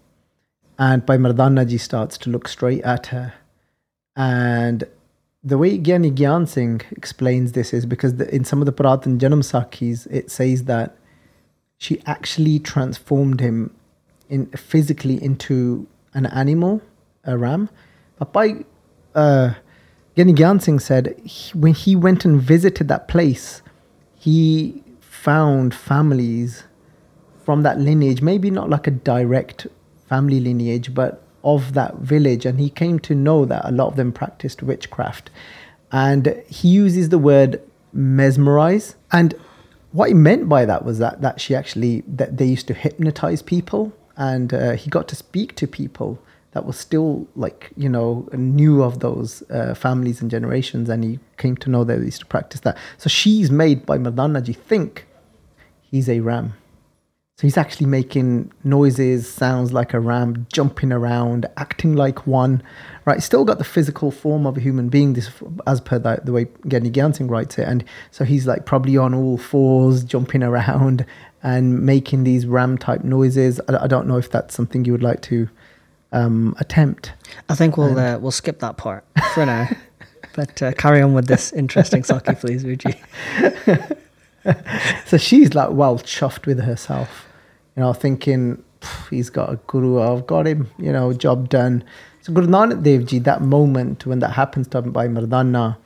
And 0.77 1.03
Bhai 1.07 1.17
Mardana 1.17 1.67
ji 1.67 1.79
starts 1.79 2.19
to 2.19 2.29
look 2.29 2.47
straight 2.47 2.83
at 2.83 3.07
her. 3.07 3.33
And 4.15 4.83
the 5.47 5.57
way 5.57 5.77
Gyani 5.79 6.11
Gyan 6.13 6.45
Singh 6.45 6.81
explains 6.91 7.53
this 7.53 7.73
is 7.73 7.85
because 7.85 8.15
the, 8.15 8.33
in 8.35 8.43
some 8.43 8.61
of 8.61 8.65
the 8.65 8.73
Puratan 8.73 9.17
Janam 9.17 9.41
Sakhis, 9.41 10.05
it 10.11 10.29
says 10.29 10.65
that 10.65 10.97
she 11.77 12.01
actually 12.05 12.59
transformed 12.59 13.39
him 13.39 13.73
in 14.27 14.47
physically 14.47 15.23
into 15.23 15.87
an 16.13 16.25
animal, 16.25 16.81
a 17.23 17.37
ram. 17.37 17.69
But 18.19 18.33
by 18.33 18.65
uh, 19.15 19.53
Gyani 20.17 20.35
Gyan 20.35 20.61
Singh 20.61 20.79
said 20.79 21.17
he, 21.23 21.57
when 21.57 21.73
he 21.73 21.95
went 21.95 22.25
and 22.25 22.41
visited 22.41 22.89
that 22.89 23.07
place, 23.07 23.61
he 24.19 24.83
found 24.99 25.73
families 25.73 26.65
from 27.45 27.61
that 27.63 27.79
lineage, 27.79 28.21
maybe 28.21 28.51
not 28.51 28.69
like 28.69 28.85
a 28.85 28.91
direct 28.91 29.67
family 30.09 30.41
lineage, 30.41 30.93
but 30.93 31.23
of 31.47 31.73
that 31.73 31.95
village. 31.95 32.45
And 32.45 32.59
he 32.59 32.69
came 32.69 32.99
to 32.99 33.15
know 33.15 33.45
that 33.45 33.63
a 33.65 33.71
lot 33.71 33.87
of 33.87 33.95
them 33.95 34.11
practiced 34.11 34.61
witchcraft. 34.61 35.29
And 35.91 36.43
he 36.47 36.67
uses 36.67 37.09
the 37.09 37.17
word 37.17 37.61
mesmerize. 37.93 38.95
And 39.11 39.33
what 39.93 40.09
he 40.09 40.13
meant 40.13 40.49
by 40.49 40.65
that 40.65 40.83
was 40.83 40.99
that, 40.99 41.21
that 41.21 41.39
she 41.39 41.55
actually, 41.55 42.03
that 42.05 42.37
they 42.37 42.45
used 42.45 42.67
to 42.67 42.73
hypnotize 42.73 43.41
people. 43.41 43.93
And 44.17 44.53
uh, 44.53 44.73
he 44.73 44.89
got 44.89 45.07
to 45.07 45.15
speak 45.15 45.55
to 45.55 45.67
people 45.67 46.19
that 46.51 46.65
was 46.65 46.77
still 46.79 47.27
like 47.35 47.71
you 47.77 47.87
know 47.87 48.27
knew 48.33 48.81
of 48.81 48.99
those 48.99 49.43
uh, 49.51 49.75
families 49.75 50.21
and 50.21 50.31
generations 50.31 50.89
and 50.89 51.03
he 51.03 51.19
came 51.37 51.55
to 51.55 51.69
know 51.69 51.83
that 51.83 51.99
they 51.99 52.05
used 52.05 52.21
to 52.21 52.25
practice 52.25 52.61
that 52.61 52.75
so 52.97 53.09
she's 53.09 53.51
made 53.51 53.85
Bhai 53.85 53.97
Mardanaji 53.97 54.55
think 54.55 55.05
he's 55.81 56.09
a 56.09 56.19
ram 56.21 56.53
so 57.37 57.43
he's 57.43 57.57
actually 57.57 57.85
making 57.85 58.51
noises 58.63 59.31
sounds 59.31 59.71
like 59.71 59.93
a 59.93 59.99
ram 59.99 60.47
jumping 60.51 60.91
around 60.91 61.45
acting 61.55 61.95
like 61.95 62.25
one 62.25 62.63
right 63.05 63.21
still 63.21 63.45
got 63.45 63.59
the 63.59 63.63
physical 63.63 64.09
form 64.11 64.45
of 64.45 64.57
a 64.57 64.59
human 64.59 64.89
being 64.89 65.13
this 65.13 65.29
as 65.67 65.79
per 65.79 65.99
the, 65.99 66.19
the 66.23 66.31
way 66.31 66.45
Gyani 66.65 66.91
Gyan 66.91 67.15
Singh 67.15 67.27
writes 67.27 67.57
it 67.57 67.67
and 67.67 67.83
so 68.11 68.25
he's 68.25 68.47
like 68.47 68.65
probably 68.65 68.97
on 68.97 69.13
all 69.13 69.37
fours 69.37 70.03
jumping 70.03 70.43
around 70.43 71.05
and 71.43 71.85
making 71.85 72.23
these 72.23 72.45
ram 72.45 72.77
type 72.77 73.03
noises 73.03 73.61
I, 73.69 73.83
I 73.83 73.87
don't 73.87 74.07
know 74.07 74.17
if 74.17 74.29
that's 74.31 74.55
something 74.55 74.83
you 74.83 74.91
would 74.91 75.03
like 75.03 75.21
to 75.23 75.47
um, 76.11 76.55
attempt. 76.59 77.13
I 77.49 77.55
think 77.55 77.77
we'll 77.77 77.97
uh, 77.97 78.17
we'll 78.17 78.31
skip 78.31 78.59
that 78.59 78.77
part 78.77 79.05
for 79.33 79.45
now. 79.45 79.69
but 80.35 80.61
uh, 80.61 80.71
carry 80.73 81.01
on 81.01 81.13
with 81.13 81.27
this 81.27 81.51
interesting 81.53 82.03
Sakhi, 82.03 82.39
please, 82.39 82.63
would 82.63 82.83
you? 84.45 84.53
so 85.05 85.17
she's 85.17 85.53
like 85.53 85.71
well 85.71 85.99
chuffed 85.99 86.45
with 86.45 86.59
herself, 86.59 87.26
you 87.77 87.83
know, 87.83 87.93
thinking 87.93 88.63
he's 89.09 89.29
got 89.29 89.53
a 89.53 89.55
guru, 89.67 90.01
I've 90.01 90.25
got 90.25 90.47
him, 90.47 90.69
you 90.79 90.91
know, 90.91 91.13
job 91.13 91.47
done. 91.47 91.83
So 92.21 92.33
Guru 92.33 92.47
Nanak 92.47 92.81
Dev 92.81 93.05
Ji, 93.05 93.19
that 93.19 93.43
moment 93.43 94.05
when 94.05 94.17
that 94.19 94.31
happens 94.31 94.67
to 94.69 94.79
him 94.79 94.91
Bhai 94.91 95.07
Mardana, 95.07 95.77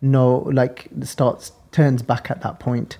no, 0.00 0.48
like 0.52 0.88
starts 1.02 1.52
turns 1.72 2.02
back 2.02 2.30
at 2.30 2.40
that 2.42 2.60
point. 2.60 2.98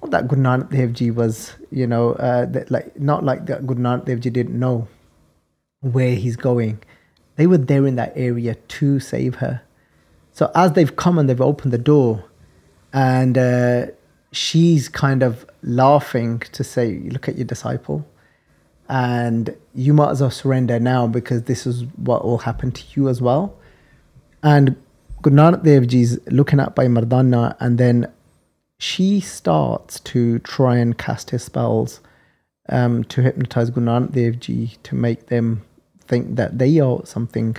Well, 0.00 0.10
that 0.12 0.28
Guru 0.28 0.42
Nanak 0.42 0.70
Dev 0.70 0.92
Ji 0.92 1.10
was, 1.10 1.54
you 1.72 1.88
know, 1.88 2.12
uh, 2.12 2.46
that 2.46 2.70
like 2.70 2.98
not 3.00 3.24
like 3.24 3.46
that 3.46 3.66
Guru 3.66 3.80
Nanak 3.80 4.04
Dev 4.04 4.20
Ji 4.20 4.30
didn't 4.30 4.58
know 4.58 4.86
where 5.80 6.14
he's 6.14 6.36
going. 6.36 6.78
They 7.34 7.48
were 7.48 7.58
there 7.58 7.84
in 7.84 7.96
that 7.96 8.12
area 8.14 8.54
to 8.54 9.00
save 9.00 9.36
her. 9.36 9.60
So 10.30 10.52
as 10.54 10.72
they've 10.72 10.94
come 10.94 11.18
and 11.18 11.28
they've 11.28 11.40
opened 11.40 11.72
the 11.72 11.78
door, 11.78 12.24
and 12.92 13.36
uh, 13.36 13.86
she's 14.36 14.88
kind 14.88 15.22
of 15.22 15.46
laughing 15.62 16.40
to 16.52 16.62
say, 16.64 16.98
"Look 17.10 17.28
at 17.28 17.36
your 17.36 17.46
disciple." 17.46 18.06
and 18.88 19.56
you 19.74 19.92
might 19.92 20.10
as 20.10 20.20
well 20.20 20.30
surrender 20.30 20.78
now 20.78 21.06
because 21.06 21.44
this 21.44 21.66
is 21.66 21.84
what 21.96 22.24
will 22.24 22.38
happen 22.38 22.70
to 22.70 22.84
you 22.94 23.08
as 23.08 23.20
well. 23.20 23.56
And 24.42 24.76
Guru 25.22 25.36
Nanak 25.36 25.64
Dev 25.64 25.86
Ji's 25.88 26.18
looking 26.28 26.60
at 26.60 26.74
Bhai 26.74 26.86
Mardana, 26.86 27.56
and 27.58 27.78
then 27.78 28.12
she 28.78 29.20
starts 29.20 29.98
to 30.00 30.38
try 30.40 30.76
and 30.76 30.96
cast 30.96 31.30
his 31.30 31.42
spells 31.42 32.00
um, 32.68 33.02
to 33.04 33.22
hypnotize 33.22 33.70
Guru 33.70 33.86
Nanak 33.86 34.12
Dev 34.12 34.38
Ji 34.38 34.76
to 34.84 34.94
make 34.94 35.26
them 35.26 35.64
think 36.06 36.36
that 36.36 36.58
they 36.58 36.78
are 36.78 37.04
something, 37.04 37.56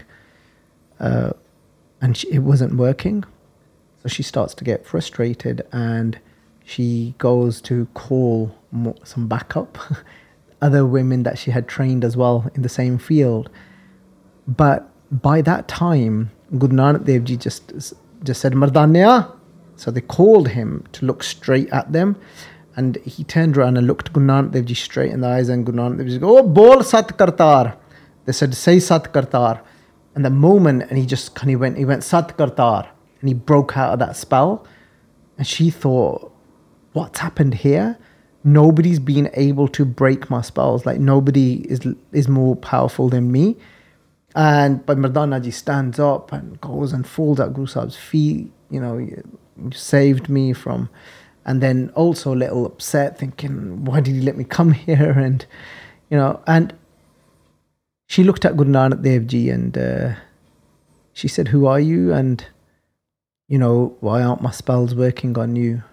uh, 1.00 1.32
and 2.00 2.16
she, 2.16 2.32
it 2.32 2.40
wasn't 2.40 2.76
working. 2.76 3.26
So 4.02 4.08
she 4.08 4.24
starts 4.24 4.54
to 4.56 4.64
get 4.64 4.86
frustrated, 4.86 5.68
and 5.74 6.20
she 6.68 7.16
goes 7.18 7.62
to 7.62 7.86
call 7.94 8.54
some 9.06 9.26
backup, 9.30 9.78
other 10.62 10.86
women 10.86 11.24
that 11.24 11.40
she 11.40 11.52
had 11.52 11.66
trained 11.66 12.04
as 12.04 12.18
well 12.18 12.52
in 12.56 12.62
the 12.62 12.68
same 12.68 12.98
field. 12.98 13.50
But 14.46 14.90
by 15.10 15.42
that 15.44 15.70
time, 15.70 16.32
Guru 16.58 16.76
Nanak 16.76 17.06
Dev 17.06 17.24
Ji 17.24 17.38
just 17.38 17.72
just 18.22 18.42
said 18.42 18.52
Mardanya. 18.52 19.32
So 19.78 19.92
they 19.92 20.02
called 20.02 20.50
him 20.50 20.86
to 20.92 21.06
look 21.06 21.24
straight 21.24 21.70
at 21.70 21.94
them. 21.94 22.18
And 22.76 22.98
he 22.98 23.24
turned 23.24 23.56
around 23.58 23.78
and 23.78 23.88
looked 23.88 24.12
Guru 24.12 24.28
Nanak 24.28 24.52
Dev 24.52 24.66
Ji 24.66 24.74
straight 24.74 25.12
in 25.14 25.22
the 25.22 25.28
eyes 25.30 25.48
and 25.48 25.66
Guru 25.66 25.78
Nanak 25.78 26.00
Dev 26.00 26.08
Ji 26.08 26.14
said, 26.16 26.24
Oh, 26.24 26.44
bol 26.44 26.84
sat 26.84 27.18
kartar. 27.18 27.78
They 28.26 28.34
said, 28.34 28.54
say 28.54 28.82
Sat 28.82 29.14
Kartar. 29.14 29.62
And 30.16 30.26
the 30.26 30.30
moment, 30.30 30.84
and 30.90 30.98
he 30.98 31.06
just 31.06 31.34
kind 31.34 31.54
of 31.54 31.62
went, 31.62 31.78
he 31.78 31.86
went 31.86 32.04
Sat 32.04 32.38
Kartar. 32.38 32.90
And 33.22 33.30
he 33.30 33.34
broke 33.34 33.78
out 33.78 33.94
of 33.94 34.00
that 34.00 34.18
spell. 34.18 34.68
And 35.38 35.48
she 35.48 35.70
thought, 35.70 36.34
what's 36.98 37.20
happened 37.20 37.54
here? 37.54 37.98
Nobody's 38.44 39.00
been 39.00 39.30
able 39.34 39.68
to 39.70 39.86
break 39.86 40.30
my 40.30 40.42
spells. 40.42 40.86
Like 40.86 41.00
nobody 41.00 41.66
is 41.70 41.82
is 42.12 42.28
more 42.28 42.56
powerful 42.56 43.10
than 43.10 43.32
me. 43.32 43.56
And 44.36 44.86
but 44.86 44.98
Mardana 44.98 45.44
ji 45.44 45.52
stands 45.52 46.00
up 46.00 46.32
and 46.32 46.60
goes 46.62 46.94
and 46.94 47.06
falls 47.06 47.40
at 47.40 47.54
Guru 47.54 47.68
Sahib's 47.68 47.96
feet. 47.96 48.52
You 48.72 48.80
know, 48.80 48.98
you 48.98 49.24
saved 49.72 50.28
me 50.28 50.54
from. 50.54 50.90
And 51.46 51.62
then 51.62 51.92
also 51.96 52.34
a 52.34 52.42
little 52.44 52.66
upset, 52.66 53.18
thinking, 53.18 53.86
why 53.86 54.02
did 54.02 54.16
he 54.16 54.22
let 54.22 54.36
me 54.36 54.44
come 54.44 54.72
here? 54.88 55.12
And 55.12 55.46
you 56.10 56.18
know, 56.18 56.42
and 56.48 56.74
she 58.08 58.24
looked 58.24 58.46
at 58.46 58.58
Guru 58.58 58.72
Nanak 58.72 59.02
Dev 59.04 59.28
Ji 59.28 59.50
and 59.50 59.78
uh, 59.78 60.16
she 61.14 61.28
said, 61.28 61.50
Who 61.50 61.66
are 61.66 61.80
you? 61.80 62.14
And, 62.14 62.46
you 63.48 63.58
know, 63.58 63.98
why 64.00 64.24
aren't 64.24 64.42
my 64.42 64.52
spells 64.52 64.96
working 64.96 65.38
on 65.38 65.56
you? 65.56 65.84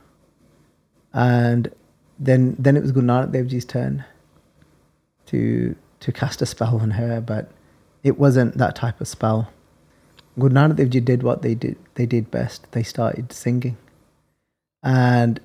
And 1.14 1.70
then 2.18 2.56
then 2.58 2.76
it 2.76 2.82
was 2.82 2.92
Guru 2.92 3.06
Nanak 3.06 3.32
Dev 3.32 3.46
Ji's 3.46 3.64
turn 3.64 4.04
to 5.26 5.74
to 6.00 6.12
cast 6.12 6.42
a 6.42 6.46
spell 6.46 6.76
on 6.78 6.90
her, 6.92 7.20
but 7.20 7.50
it 8.02 8.18
wasn't 8.18 8.58
that 8.58 8.76
type 8.76 9.00
of 9.00 9.08
spell. 9.08 9.50
Guru 10.38 10.52
Nanak 10.52 10.76
Dev 10.76 10.90
Ji 10.90 11.00
did 11.00 11.22
what 11.22 11.40
they 11.42 11.54
did 11.54 11.76
they 11.94 12.04
did 12.04 12.30
best. 12.30 12.70
They 12.72 12.82
started 12.82 13.32
singing. 13.32 13.78
And 14.82 15.40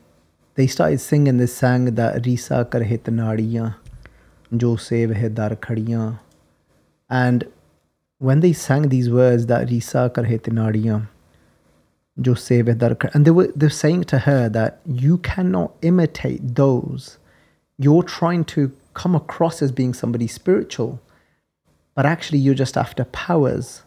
they 0.55 0.67
started 0.67 0.99
singing 0.99 1.38
this 1.38 1.55
song 1.55 1.86
that 1.86 2.23
Risa 2.23 2.65
Karhit 2.65 3.03
Nadiyan 3.03 3.75
Jo 4.58 4.75
Sev 4.75 5.15
Hai 5.15 5.29
Dar 5.29 5.51
Khadiyan 5.51 6.19
and 7.10 7.47
when 8.19 8.41
they 8.41 8.53
sang 8.53 8.89
these 8.89 9.10
words, 9.10 9.47
that 9.47 9.67
Risa 9.67 10.10
karhe 10.13 10.39
jo 12.21 12.34
seve 12.34 12.77
dar 12.77 12.95
and 13.13 13.25
they 13.25 13.32
were 13.32 13.51
they're 13.55 13.69
saying 13.69 14.03
to 14.05 14.19
her 14.19 14.49
that 14.49 14.79
you 14.86 15.17
cannot 15.17 15.73
imitate 15.82 16.55
those. 16.55 17.17
You're 17.77 18.03
trying 18.03 18.45
to 18.45 18.71
come 18.93 19.15
across 19.15 19.62
as 19.62 19.71
being 19.71 19.93
somebody 19.93 20.27
spiritual, 20.27 20.99
but 21.95 22.05
actually 22.05 22.39
you're 22.39 22.55
just 22.55 22.77
after 22.77 23.05
powers. 23.05 23.84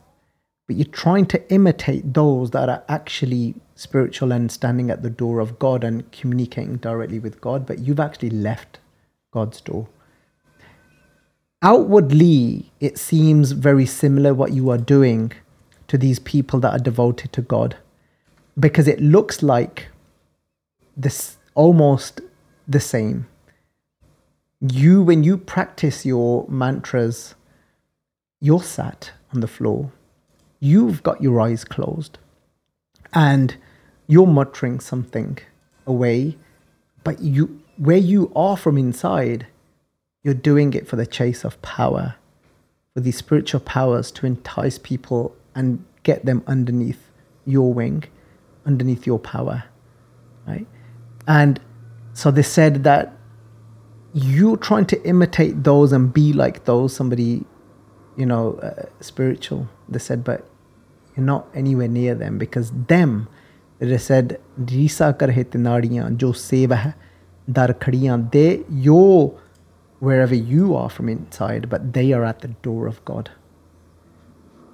But 0.66 0.76
you're 0.76 0.84
trying 0.86 1.26
to 1.26 1.52
imitate 1.52 2.14
those 2.14 2.52
that 2.52 2.68
are 2.68 2.84
actually 2.88 3.56
spiritual 3.74 4.32
and 4.32 4.50
standing 4.50 4.90
at 4.90 5.02
the 5.02 5.10
door 5.10 5.40
of 5.40 5.58
God 5.58 5.82
and 5.84 6.10
communicating 6.12 6.76
directly 6.76 7.18
with 7.18 7.40
God, 7.40 7.66
but 7.66 7.80
you've 7.80 8.00
actually 8.00 8.30
left 8.30 8.78
God's 9.32 9.60
door 9.60 9.88
outwardly 11.62 12.72
it 12.80 12.98
seems 12.98 13.52
very 13.52 13.86
similar 13.86 14.34
what 14.34 14.52
you 14.52 14.68
are 14.68 14.78
doing 14.78 15.32
to 15.86 15.96
these 15.96 16.18
people 16.18 16.58
that 16.60 16.72
are 16.72 16.82
devoted 16.82 17.32
to 17.32 17.40
God 17.40 17.76
because 18.58 18.88
it 18.88 19.00
looks 19.00 19.42
like 19.42 19.88
this 20.96 21.38
almost 21.54 22.20
the 22.68 22.80
same. 22.80 23.26
You 24.60 25.02
when 25.02 25.24
you 25.24 25.36
practice 25.36 26.06
your 26.06 26.46
mantras 26.48 27.34
you're 28.40 28.62
sat 28.62 29.12
on 29.32 29.40
the 29.40 29.46
floor. 29.46 29.92
You've 30.58 31.02
got 31.02 31.22
your 31.22 31.40
eyes 31.40 31.64
closed. 31.64 32.18
And 33.12 33.56
you're 34.08 34.26
muttering 34.26 34.80
something 34.80 35.38
away 35.86 36.36
but 37.04 37.20
you 37.20 37.60
where 37.76 37.96
you 37.96 38.30
are 38.36 38.56
from 38.56 38.78
inside 38.78 39.46
you're 40.22 40.34
doing 40.34 40.72
it 40.72 40.86
for 40.86 40.96
the 40.96 41.06
chase 41.06 41.44
of 41.44 41.60
power, 41.62 42.14
for 42.94 43.00
these 43.00 43.16
spiritual 43.16 43.60
powers 43.60 44.12
to 44.12 44.26
entice 44.26 44.78
people 44.78 45.34
and 45.54 45.84
get 46.04 46.24
them 46.24 46.44
underneath 46.46 47.10
your 47.44 47.74
wing, 47.74 48.04
underneath 48.66 49.06
your 49.06 49.18
power, 49.18 49.64
right? 50.46 50.66
And 51.26 51.60
so 52.12 52.30
they 52.30 52.42
said 52.42 52.84
that 52.84 53.16
you're 54.14 54.56
trying 54.56 54.86
to 54.86 55.02
imitate 55.06 55.64
those 55.64 55.92
and 55.92 56.12
be 56.12 56.32
like 56.32 56.64
those, 56.64 56.94
somebody, 56.94 57.44
you 58.16 58.26
know, 58.26 58.54
uh, 58.54 58.86
spiritual. 59.00 59.68
They 59.88 59.98
said, 59.98 60.22
but 60.22 60.48
you're 61.16 61.24
not 61.24 61.46
anywhere 61.54 61.88
near 61.88 62.14
them 62.14 62.38
because 62.38 62.70
them, 62.88 63.28
they 63.78 63.98
said, 63.98 64.40
Risa 64.60 65.16
karhe 65.18 65.44
tinadiyan, 65.44 66.16
jo 66.16 66.32
seva 66.32 66.94
dar 67.50 67.68
khadiyan, 67.68 68.30
they, 68.30 68.64
you're 68.70 69.38
wherever 69.98 70.34
you 70.34 70.76
are 70.76 70.90
from 70.90 71.08
inside, 71.08 71.68
but 71.70 71.92
they 71.92 72.12
are 72.12 72.24
at 72.24 72.40
the 72.40 72.48
door 72.48 72.86
of 72.86 73.04
God. 73.04 73.30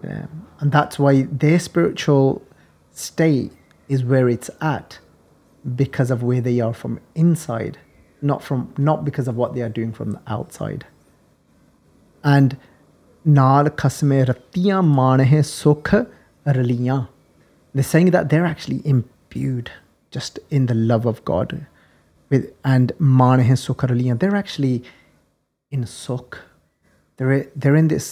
Yeah. 0.02 0.26
And 0.60 0.72
that's 0.72 0.98
why 0.98 1.22
their 1.30 1.58
spiritual 1.58 2.42
state 2.92 3.52
is 3.87 4.03
where 4.03 4.29
it's 4.29 4.49
at 4.61 4.99
because 5.75 6.11
of 6.11 6.23
where 6.23 6.41
they 6.41 6.59
are 6.59 6.73
from 6.73 6.99
inside, 7.15 7.77
not 8.21 8.43
from 8.43 8.73
not 8.77 9.03
because 9.05 9.27
of 9.27 9.35
what 9.35 9.53
they 9.53 9.61
are 9.61 9.69
doing 9.69 9.91
from 9.93 10.11
the 10.11 10.21
outside. 10.27 10.85
And 12.23 12.57
ਨਾਲ 13.27 13.69
ਖਸਮੇ 13.77 14.23
ਰਤੀਆਂ 14.25 14.81
ਮਾਣਹਿ 14.81 15.41
ਸੁਖ 15.43 15.93
ਰਲੀਆਂ 16.47 17.05
they're 17.75 17.89
saying 17.91 18.11
that 18.15 18.29
they're 18.29 18.45
actually 18.45 18.81
imbued 18.93 19.69
just 20.15 20.39
in 20.57 20.65
the 20.71 20.75
love 20.89 21.05
of 21.11 21.21
God 21.29 21.55
with 22.33 22.49
and 22.71 22.93
ਮਾਣਹਿ 23.21 23.55
ਸੁਖ 23.55 23.85
ਰਲੀਆਂ 23.85 24.15
they're 24.23 24.39
actually 24.41 24.75
in 25.77 25.85
sukh 25.93 26.37
they're 27.17 27.45
they're 27.55 27.79
in 27.83 27.87
this 27.93 28.09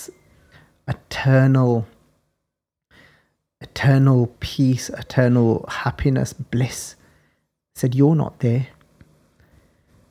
eternal 0.94 1.84
eternal 3.61 4.35
peace 4.41 4.89
eternal 4.91 5.65
happiness 5.69 6.33
bliss 6.33 6.97
said, 7.77 7.95
You're 7.95 8.17
not 8.17 8.41
there. 8.41 8.69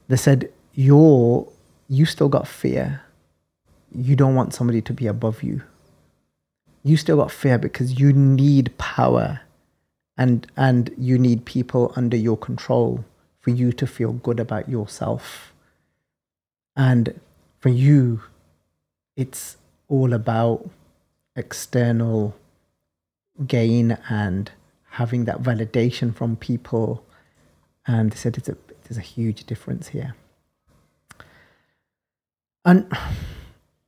They 0.08 0.16
said, 0.16 0.52
You're, 0.74 1.48
you 1.90 2.06
still 2.06 2.30
got 2.30 2.48
fear. 2.48 3.02
You 3.92 4.16
don't 4.16 4.36
want 4.36 4.54
somebody 4.54 4.82
to 4.82 4.94
be 4.94 5.08
above 5.08 5.44
you. 5.44 5.64
You 6.84 6.96
still 6.98 7.18
got 7.18 7.32
fear 7.32 7.58
because 7.58 8.00
you 8.00 8.14
need 8.14 8.78
power 8.78 9.42
and, 10.18 10.46
and 10.56 10.92
you 10.98 11.18
need 11.18 11.46
people 11.46 11.92
under 11.96 12.16
your 12.16 12.38
control 12.38 13.04
for 13.42 13.50
you 13.50 13.74
to 13.74 13.88
feel 13.88 14.14
good 14.14 14.40
about 14.40 14.70
yourself. 14.70 15.52
And 16.76 17.20
for 17.60 17.70
you, 17.70 18.22
it's 19.16 19.58
all 19.88 20.14
about 20.14 20.70
external 21.36 22.36
gain 23.48 23.98
and 24.10 24.52
having 24.91 25.26
that 25.26 25.41
validation 25.41 26.15
from 26.15 26.36
people 26.36 27.06
and 27.88 28.12
they 28.12 28.15
said 28.15 28.38
it's 28.38 28.50
a, 28.50 28.58
there's 28.84 28.98
a 28.98 29.02
huge 29.02 29.45
difference 29.45 29.89
here. 29.89 30.15
And 32.63 32.89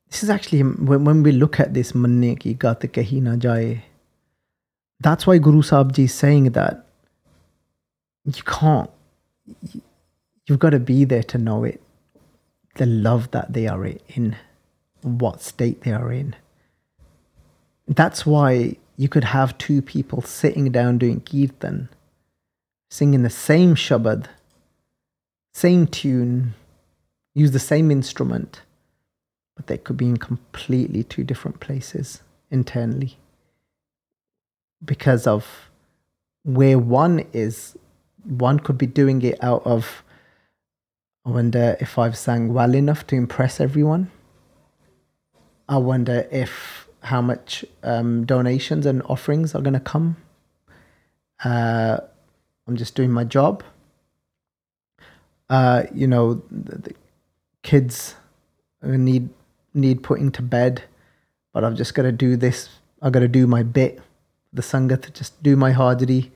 this 0.09 0.23
is 0.23 0.29
actually, 0.29 0.61
when, 0.61 1.03
when 1.03 1.23
we 1.23 1.31
look 1.31 1.59
at 1.59 1.73
this, 1.73 1.93
manne 1.93 2.35
ki 2.37 2.53
gat 2.53 2.81
kahi 2.81 3.21
na 3.21 3.35
jaye, 3.35 3.81
that's 4.99 5.25
why 5.25 5.37
Guru 5.37 5.61
Sahib 5.61 5.93
Ji 5.93 6.03
is 6.03 6.13
saying 6.13 6.51
that 6.51 6.85
you 8.25 8.43
can't, 8.43 8.89
you've 10.45 10.59
got 10.59 10.71
to 10.71 10.79
be 10.79 11.05
there 11.05 11.23
to 11.23 11.37
know 11.37 11.63
it, 11.63 11.81
the 12.75 12.85
love 12.85 13.31
that 13.31 13.53
they 13.53 13.67
are 13.67 13.85
in, 13.85 14.35
what 15.01 15.41
state 15.41 15.81
they 15.81 15.91
are 15.91 16.11
in. 16.11 16.35
That's 17.87 18.25
why 18.25 18.77
you 18.97 19.07
could 19.07 19.23
have 19.23 19.57
two 19.57 19.81
people 19.81 20.21
sitting 20.21 20.71
down 20.71 20.97
doing 20.97 21.21
kirtan 21.21 21.87
singing 22.89 23.23
the 23.23 23.29
same 23.29 23.75
shabad, 23.75 24.27
same 25.53 25.87
tune, 25.87 26.53
use 27.33 27.51
the 27.51 27.59
same 27.59 27.91
instrument, 27.91 28.61
but 29.55 29.67
they 29.67 29.77
could 29.77 29.97
be 29.97 30.07
in 30.07 30.17
completely 30.17 31.03
two 31.03 31.23
different 31.23 31.59
places 31.59 32.21
internally 32.49 33.17
because 34.83 35.27
of 35.27 35.69
where 36.43 36.79
one 36.79 37.25
is. 37.33 37.75
One 38.23 38.59
could 38.59 38.77
be 38.77 38.87
doing 38.87 39.21
it 39.21 39.41
out 39.41 39.65
of, 39.65 40.03
I 41.25 41.29
wonder 41.29 41.77
if 41.79 41.97
I've 41.97 42.17
sang 42.17 42.53
well 42.53 42.75
enough 42.75 43.07
to 43.07 43.15
impress 43.15 43.61
everyone. 43.61 44.11
I 45.69 45.77
wonder 45.77 46.27
if 46.29 46.86
how 47.07 47.21
much 47.21 47.65
um, 47.83 48.25
donations 48.25 48.85
and 48.85 49.01
offerings 49.03 49.55
are 49.55 49.61
going 49.61 49.73
to 49.73 49.79
come. 49.79 50.17
Uh, 51.43 51.99
I'm 52.67 52.75
just 52.75 52.95
doing 52.95 53.11
my 53.11 53.23
job. 53.23 53.63
Uh, 55.49 55.83
you 55.93 56.07
know, 56.07 56.41
the, 56.51 56.77
the 56.77 56.93
kids 57.63 58.15
need 58.83 59.29
need 59.73 60.03
putting 60.03 60.31
to 60.31 60.41
bed, 60.41 60.83
but 61.53 61.63
I've 61.63 61.75
just 61.75 61.93
got 61.93 62.03
to 62.03 62.11
do 62.11 62.35
this. 62.35 62.69
I 63.01 63.09
got 63.09 63.19
to 63.19 63.27
do 63.27 63.47
my 63.47 63.63
bit. 63.63 63.99
The 64.51 64.61
sangha 64.61 65.01
to 65.01 65.11
just 65.11 65.41
do 65.41 65.55
my 65.55 65.71
hardity, 65.71 66.31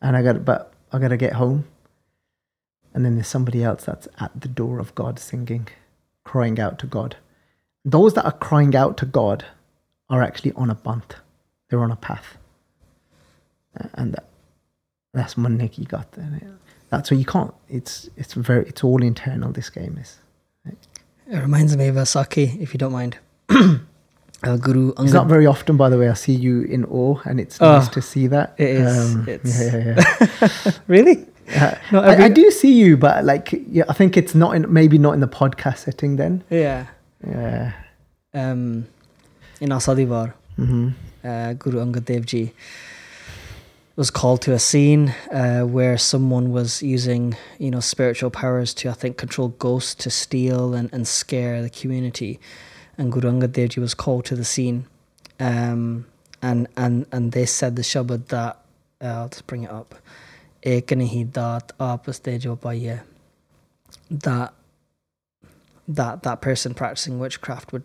and 0.00 0.16
I 0.16 0.22
got 0.22 0.44
but 0.44 0.72
I 0.92 0.98
got 0.98 1.08
to 1.08 1.16
get 1.16 1.34
home. 1.34 1.66
And 2.92 3.04
then 3.04 3.16
there's 3.16 3.26
somebody 3.26 3.64
else 3.64 3.84
that's 3.84 4.06
at 4.20 4.40
the 4.40 4.46
door 4.46 4.78
of 4.78 4.94
God 4.94 5.18
singing, 5.18 5.66
crying 6.22 6.60
out 6.60 6.78
to 6.78 6.86
God. 6.86 7.16
Those 7.84 8.14
that 8.14 8.24
are 8.24 8.38
crying 8.48 8.76
out 8.76 8.96
to 8.98 9.06
God 9.06 9.44
are 10.10 10.22
actually 10.22 10.52
on 10.52 10.70
a 10.70 10.74
panth. 10.74 11.12
They're 11.68 11.82
on 11.82 11.90
a 11.90 11.96
path. 11.96 12.36
And 13.94 14.12
that, 14.14 14.24
that's 15.12 15.36
manne 15.36 15.68
ki 15.68 15.84
gat 15.84 16.12
there. 16.12 16.40
That's 16.90 17.10
why 17.10 17.16
you 17.16 17.24
can't. 17.24 17.52
It's 17.68 18.08
it's 18.16 18.34
very 18.34 18.66
it's 18.66 18.84
all 18.84 19.02
internal. 19.02 19.50
This 19.52 19.68
game 19.70 19.98
is. 20.00 20.18
It 20.66 21.38
reminds 21.38 21.76
me 21.76 21.88
of 21.88 21.96
a 21.96 22.02
sakhi, 22.02 22.60
if 22.60 22.72
you 22.74 22.78
don't 22.78 22.92
mind. 22.92 23.18
uh, 23.50 24.56
Guru 24.58 24.92
Angad. 24.92 25.04
It's 25.04 25.12
not 25.12 25.26
very 25.26 25.46
often, 25.46 25.76
by 25.76 25.88
the 25.88 25.98
way. 25.98 26.08
I 26.08 26.12
see 26.14 26.34
you 26.34 26.62
in 26.62 26.84
awe, 26.84 27.18
and 27.24 27.40
it's 27.40 27.60
Oh, 27.60 27.78
nice 27.78 27.88
to 27.88 28.02
see 28.02 28.26
that. 28.28 28.54
it 28.58 28.68
is. 28.68 29.14
Um, 29.16 29.28
It's- 29.28 29.60
yeah, 29.60 29.76
yeah, 29.76 30.38
yeah. 30.66 30.72
really? 30.86 31.26
Uh, 31.56 31.74
Not 31.92 32.04
I, 32.04 32.24
I 32.26 32.28
do 32.28 32.50
see 32.50 32.72
you, 32.72 32.96
but 32.96 33.24
like, 33.24 33.52
yeah, 33.68 33.84
I 33.88 33.92
think 33.94 34.16
it's 34.16 34.34
not 34.34 34.54
in 34.54 34.70
maybe 34.72 34.98
not 34.98 35.12
in 35.14 35.20
the 35.20 35.28
podcast 35.28 35.78
setting. 35.78 36.16
Then, 36.16 36.42
Yeah. 36.50 36.86
yeah. 37.26 37.72
Um, 38.34 38.86
in 39.60 39.72
Asa 39.72 39.94
Di 39.94 40.04
Var, 40.04 40.34
hmm 40.56 40.90
uh, 41.24 41.54
Guru 41.54 41.80
Angad 41.84 42.04
Dev 42.04 42.26
Ji 42.26 42.52
was 43.96 44.10
called 44.10 44.42
to 44.42 44.52
a 44.52 44.58
scene 44.58 45.14
uh, 45.30 45.62
where 45.62 45.96
someone 45.96 46.50
was 46.50 46.82
using, 46.82 47.36
you 47.58 47.70
know, 47.70 47.80
spiritual 47.80 48.28
powers 48.28 48.74
to, 48.74 48.90
I 48.90 48.92
think, 48.92 49.16
control 49.16 49.48
ghosts 49.48 49.94
to 50.02 50.10
steal 50.10 50.74
and, 50.74 50.92
and 50.92 51.06
scare 51.06 51.62
the 51.62 51.70
community. 51.70 52.40
And 52.98 53.12
Guru 53.12 53.30
Angad 53.30 53.52
Dev 53.52 53.68
Ji 53.70 53.80
was 53.80 53.94
called 53.94 54.24
to 54.26 54.34
the 54.34 54.44
scene. 54.44 54.86
Um, 55.38 56.06
and, 56.42 56.66
and, 56.76 57.06
and 57.12 57.32
they 57.32 57.46
said 57.46 57.76
the 57.76 57.82
Shabad 57.82 58.26
that, 58.26 58.60
uh, 59.00 59.06
I'll 59.06 59.28
just 59.28 59.46
bring 59.46 59.62
it 59.62 59.70
up. 59.70 59.94
Ek 60.62 60.86
nahi 60.88 61.30
dat 61.30 61.72
aapas 61.78 62.22
te 62.22 62.38
jo. 62.38 62.58
That 64.10 64.54
that 65.86 66.22
that 66.22 66.40
person 66.40 66.72
practicing 66.72 67.18
witchcraft 67.18 67.72
would 67.72 67.84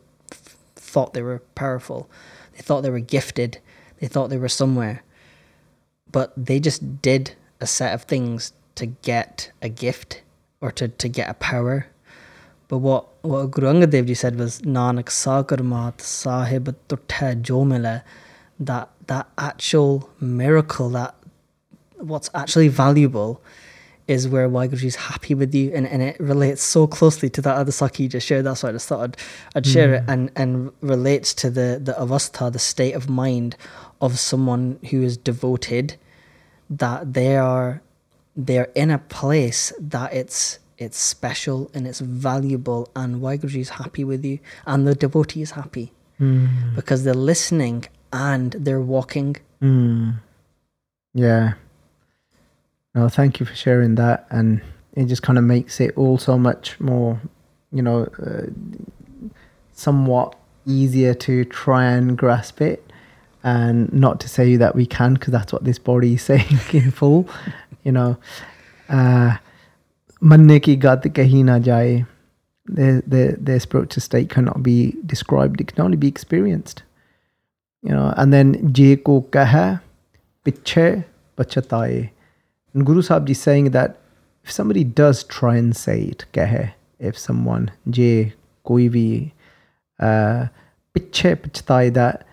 thought 0.90 1.14
they 1.14 1.22
were 1.22 1.42
powerful. 1.56 2.10
They 2.54 2.62
thought 2.62 2.82
they 2.82 2.90
were 2.90 3.00
gifted. 3.18 3.60
They 4.00 4.08
thought 4.08 4.30
they 4.30 4.38
were 4.38 4.50
somewhere. 4.62 5.04
But 6.12 6.34
they 6.36 6.60
just 6.60 7.02
did 7.02 7.36
a 7.62 7.68
set 7.68 7.94
of 7.94 8.04
things 8.04 8.54
to 8.76 8.88
get 8.88 9.52
a 9.62 9.70
gift 9.70 10.24
or 10.62 10.72
to, 10.74 10.88
to 10.88 11.08
get 11.08 11.30
a 11.30 11.36
power. 11.36 11.88
But 12.68 12.80
what, 12.80 13.08
what 13.24 13.52
Guru 13.52 13.68
Angad 13.74 13.92
Dev 13.92 14.18
said 14.18 14.38
was 14.38 14.62
Nanak 14.62 15.10
Sagar 15.10 15.64
Mat 15.64 16.02
Sahib 16.02 16.76
Turtha 16.88 17.42
Jo 17.42 17.66
Mile," 17.66 18.02
that 18.60 18.90
that 19.08 19.28
actual 19.38 20.10
miracle, 20.20 20.90
that 20.92 21.16
what's 21.98 22.30
actually 22.36 22.68
valuable 22.68 23.42
is 24.10 24.28
where 24.28 24.50
is 24.90 24.96
happy 24.96 25.34
with 25.36 25.54
you 25.54 25.72
and, 25.74 25.86
and 25.88 26.02
it 26.02 26.20
relates 26.20 26.64
so 26.64 26.88
closely 26.88 27.30
to 27.30 27.42
that 27.42 27.56
other 27.56 27.72
sakhi 27.72 28.00
you 28.00 28.10
just 28.10 28.28
shared. 28.28 28.46
That's 28.46 28.64
why 28.64 28.70
I 28.70 28.72
just 28.74 28.88
thought 28.88 29.02
I'd, 29.02 29.18
I'd 29.56 29.68
share 29.68 29.94
it 29.96 30.04
and, 30.08 30.32
and 30.36 30.72
relates 30.82 31.34
to 31.36 31.50
the, 31.50 31.80
the 31.82 31.94
avastha, 31.94 32.52
the 32.52 32.60
state 32.60 32.94
of 32.94 33.10
mind 33.10 33.56
of 34.02 34.18
someone 34.18 34.80
who 34.90 35.04
is 35.04 35.16
devoted, 35.18 35.96
that 36.70 37.14
they 37.14 37.38
are 37.38 37.82
they're 38.36 38.72
in 38.76 38.90
a 38.90 39.00
place 39.00 39.74
that 39.80 40.14
it's 40.14 40.60
it's 40.78 40.98
special 40.98 41.70
and 41.74 41.86
it's 41.86 42.00
valuable 42.00 42.90
and 42.96 43.22
is 43.56 43.70
happy 43.70 44.04
with 44.04 44.24
you 44.24 44.40
and 44.66 44.88
the 44.88 44.96
devotee 44.96 45.42
is 45.42 45.52
happy 45.52 45.92
Mm. 46.20 46.76
because 46.76 47.04
they're 47.06 47.14
listening 47.14 47.86
and 48.12 48.52
they're 48.52 48.82
walking. 48.82 49.38
Mm. 49.62 50.16
Yeah. 51.14 51.54
No, 52.96 53.08
thank 53.08 53.40
you 53.40 53.46
for 53.46 53.56
sharing 53.56 53.96
that, 53.96 54.26
and 54.32 54.62
it 54.94 55.06
just 55.06 55.22
kind 55.22 55.38
of 55.38 55.44
makes 55.44 55.80
it 55.80 55.96
all 55.96 56.18
so 56.18 56.38
much 56.38 56.80
more, 56.80 57.22
you 57.72 57.82
know, 57.82 58.10
uh, 58.26 58.48
somewhat 59.74 60.36
easier 60.66 61.14
to 61.14 61.46
try 61.46 61.86
and 61.86 62.18
grasp 62.18 62.62
it. 62.62 62.84
And 63.44 63.92
not 63.94 64.20
to 64.22 64.28
say 64.28 64.58
that 64.58 64.76
we 64.76 64.86
can, 64.86 65.14
because 65.14 65.32
that's 65.32 65.54
what 65.54 65.64
this 65.64 65.80
body 65.80 66.16
is 66.16 66.24
saying 66.30 66.60
in 66.74 66.92
full. 66.92 67.30
You 67.84 67.92
know, 67.94 68.18
uh, 68.90 69.38
manne 70.20 70.60
ki 70.60 70.76
gat 70.76 71.04
kahi 71.04 71.46
na 71.46 71.60
jaye. 71.60 72.06
The, 72.66 73.02
the, 73.08 73.38
the 73.42 73.60
spiritual 73.60 74.02
state 74.02 74.30
cannot 74.30 74.62
be 74.62 74.96
described, 75.06 75.60
it 75.60 75.74
can 75.74 75.84
only 75.84 75.98
be 75.98 76.08
experienced. 76.08 76.84
You 77.82 77.90
know, 77.92 78.14
and 78.18 78.34
then 78.34 78.74
je 78.74 78.98
ko 78.98 79.22
kaha, 79.22 79.82
piche 80.44 81.06
bachataye. 81.38 82.10
And 82.74 82.86
Guru 82.86 83.02
Sahib 83.02 83.28
ji 83.28 83.34
saying 83.34 83.72
that 83.72 83.98
if 84.44 84.52
somebody 84.52 84.84
does 84.84 85.24
try 85.24 85.58
and 85.58 85.76
say 85.76 86.04
it, 86.04 86.26
kahe, 86.34 86.74
if 87.00 87.18
someone, 87.18 87.72
je 87.90 88.34
koi 88.64 88.90
bhi, 88.90 89.32
uh, 90.00 90.48
piche 90.94 91.36
pachataye, 91.36 91.94
that 91.94 92.26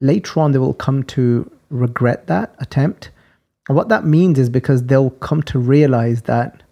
later 0.00 0.40
on 0.40 0.52
they 0.52 0.58
will 0.58 0.74
come 0.74 1.02
to 1.04 1.50
regret 1.70 2.26
that 2.26 2.54
attempt. 2.58 3.10
And 3.68 3.76
what 3.76 3.88
that 3.88 4.04
means 4.04 4.38
is 4.38 4.48
because 4.48 4.84
they'll 4.84 5.10
come 5.10 5.42
to 5.44 5.58
realize 5.58 6.22
that 6.22 6.62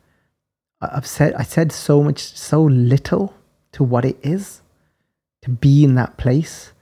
I've 0.81 1.07
said 1.07 1.35
I 1.35 1.42
said 1.42 1.73
so 1.73 2.03
much 2.03 2.18
so 2.18 2.62
little 2.62 3.35
to 3.73 3.85
what 3.85 4.05
it 4.05 4.18
is 4.23 4.62
to 5.42 5.51
be 5.51 5.85
in 5.85 5.94
that 5.96 6.16
place. 6.16 6.73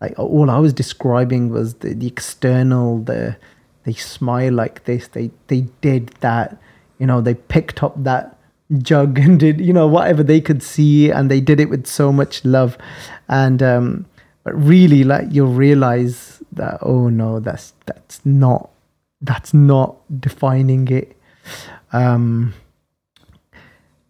Like 0.00 0.18
all 0.18 0.50
I 0.50 0.58
was 0.58 0.72
describing 0.72 1.50
was 1.50 1.74
the, 1.74 1.94
the 1.94 2.06
external, 2.06 3.00
the 3.00 3.36
they 3.88 3.94
smile 3.94 4.52
like 4.52 4.84
this, 4.84 5.08
they 5.08 5.30
they 5.46 5.62
did 5.80 6.08
that, 6.20 6.58
you 6.98 7.06
know, 7.06 7.22
they 7.22 7.32
picked 7.32 7.82
up 7.82 7.94
that 8.04 8.36
jug 8.82 9.18
and 9.18 9.40
did, 9.40 9.62
you 9.62 9.72
know, 9.72 9.86
whatever 9.86 10.22
they 10.22 10.42
could 10.42 10.62
see 10.62 11.10
and 11.10 11.30
they 11.30 11.40
did 11.40 11.58
it 11.58 11.70
with 11.70 11.86
so 11.86 12.12
much 12.12 12.44
love. 12.44 12.76
And 13.30 13.62
um 13.62 14.04
but 14.44 14.54
really 14.62 15.04
like 15.04 15.28
you'll 15.30 15.54
realize 15.54 16.42
that 16.52 16.76
oh 16.82 17.08
no, 17.08 17.40
that's 17.40 17.72
that's 17.86 18.20
not 18.26 18.68
that's 19.22 19.54
not 19.54 19.96
defining 20.20 20.86
it. 20.88 21.16
Um 21.90 22.52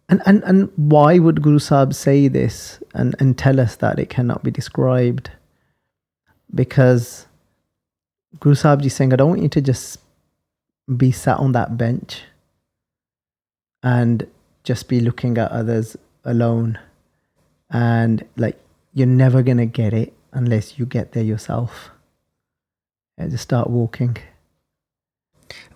and, 0.09 0.21
and 0.25 0.43
and 0.43 0.69
why 0.75 1.19
would 1.19 1.41
Guru 1.41 1.59
Sahib 1.59 1.93
say 1.93 2.27
this 2.27 2.83
and, 2.93 3.15
and 3.19 3.37
tell 3.37 3.61
us 3.61 3.77
that 3.77 3.97
it 3.97 4.09
cannot 4.09 4.43
be 4.43 4.51
described? 4.51 5.31
Because 6.53 7.27
Guru 8.39 8.55
Sahib 8.55 8.85
is 8.85 8.93
saying, 8.93 9.11
I 9.13 9.15
don't 9.15 9.29
want 9.29 9.41
you 9.41 9.49
to 9.49 9.61
just 9.61 9.97
be 10.95 11.11
sat 11.11 11.37
on 11.39 11.51
that 11.53 11.77
bench 11.77 12.21
and 13.81 14.27
just 14.63 14.87
be 14.87 14.99
looking 14.99 15.37
at 15.37 15.51
others 15.51 15.97
alone. 16.23 16.77
And 17.69 18.23
like, 18.35 18.57
you're 18.93 19.07
never 19.07 19.41
going 19.41 19.57
to 19.57 19.65
get 19.65 19.93
it 19.93 20.13
unless 20.31 20.77
you 20.77 20.85
get 20.85 21.13
there 21.13 21.23
yourself. 21.23 21.89
Yeah, 23.17 23.27
just 23.27 23.43
start 23.43 23.69
walking. 23.69 24.17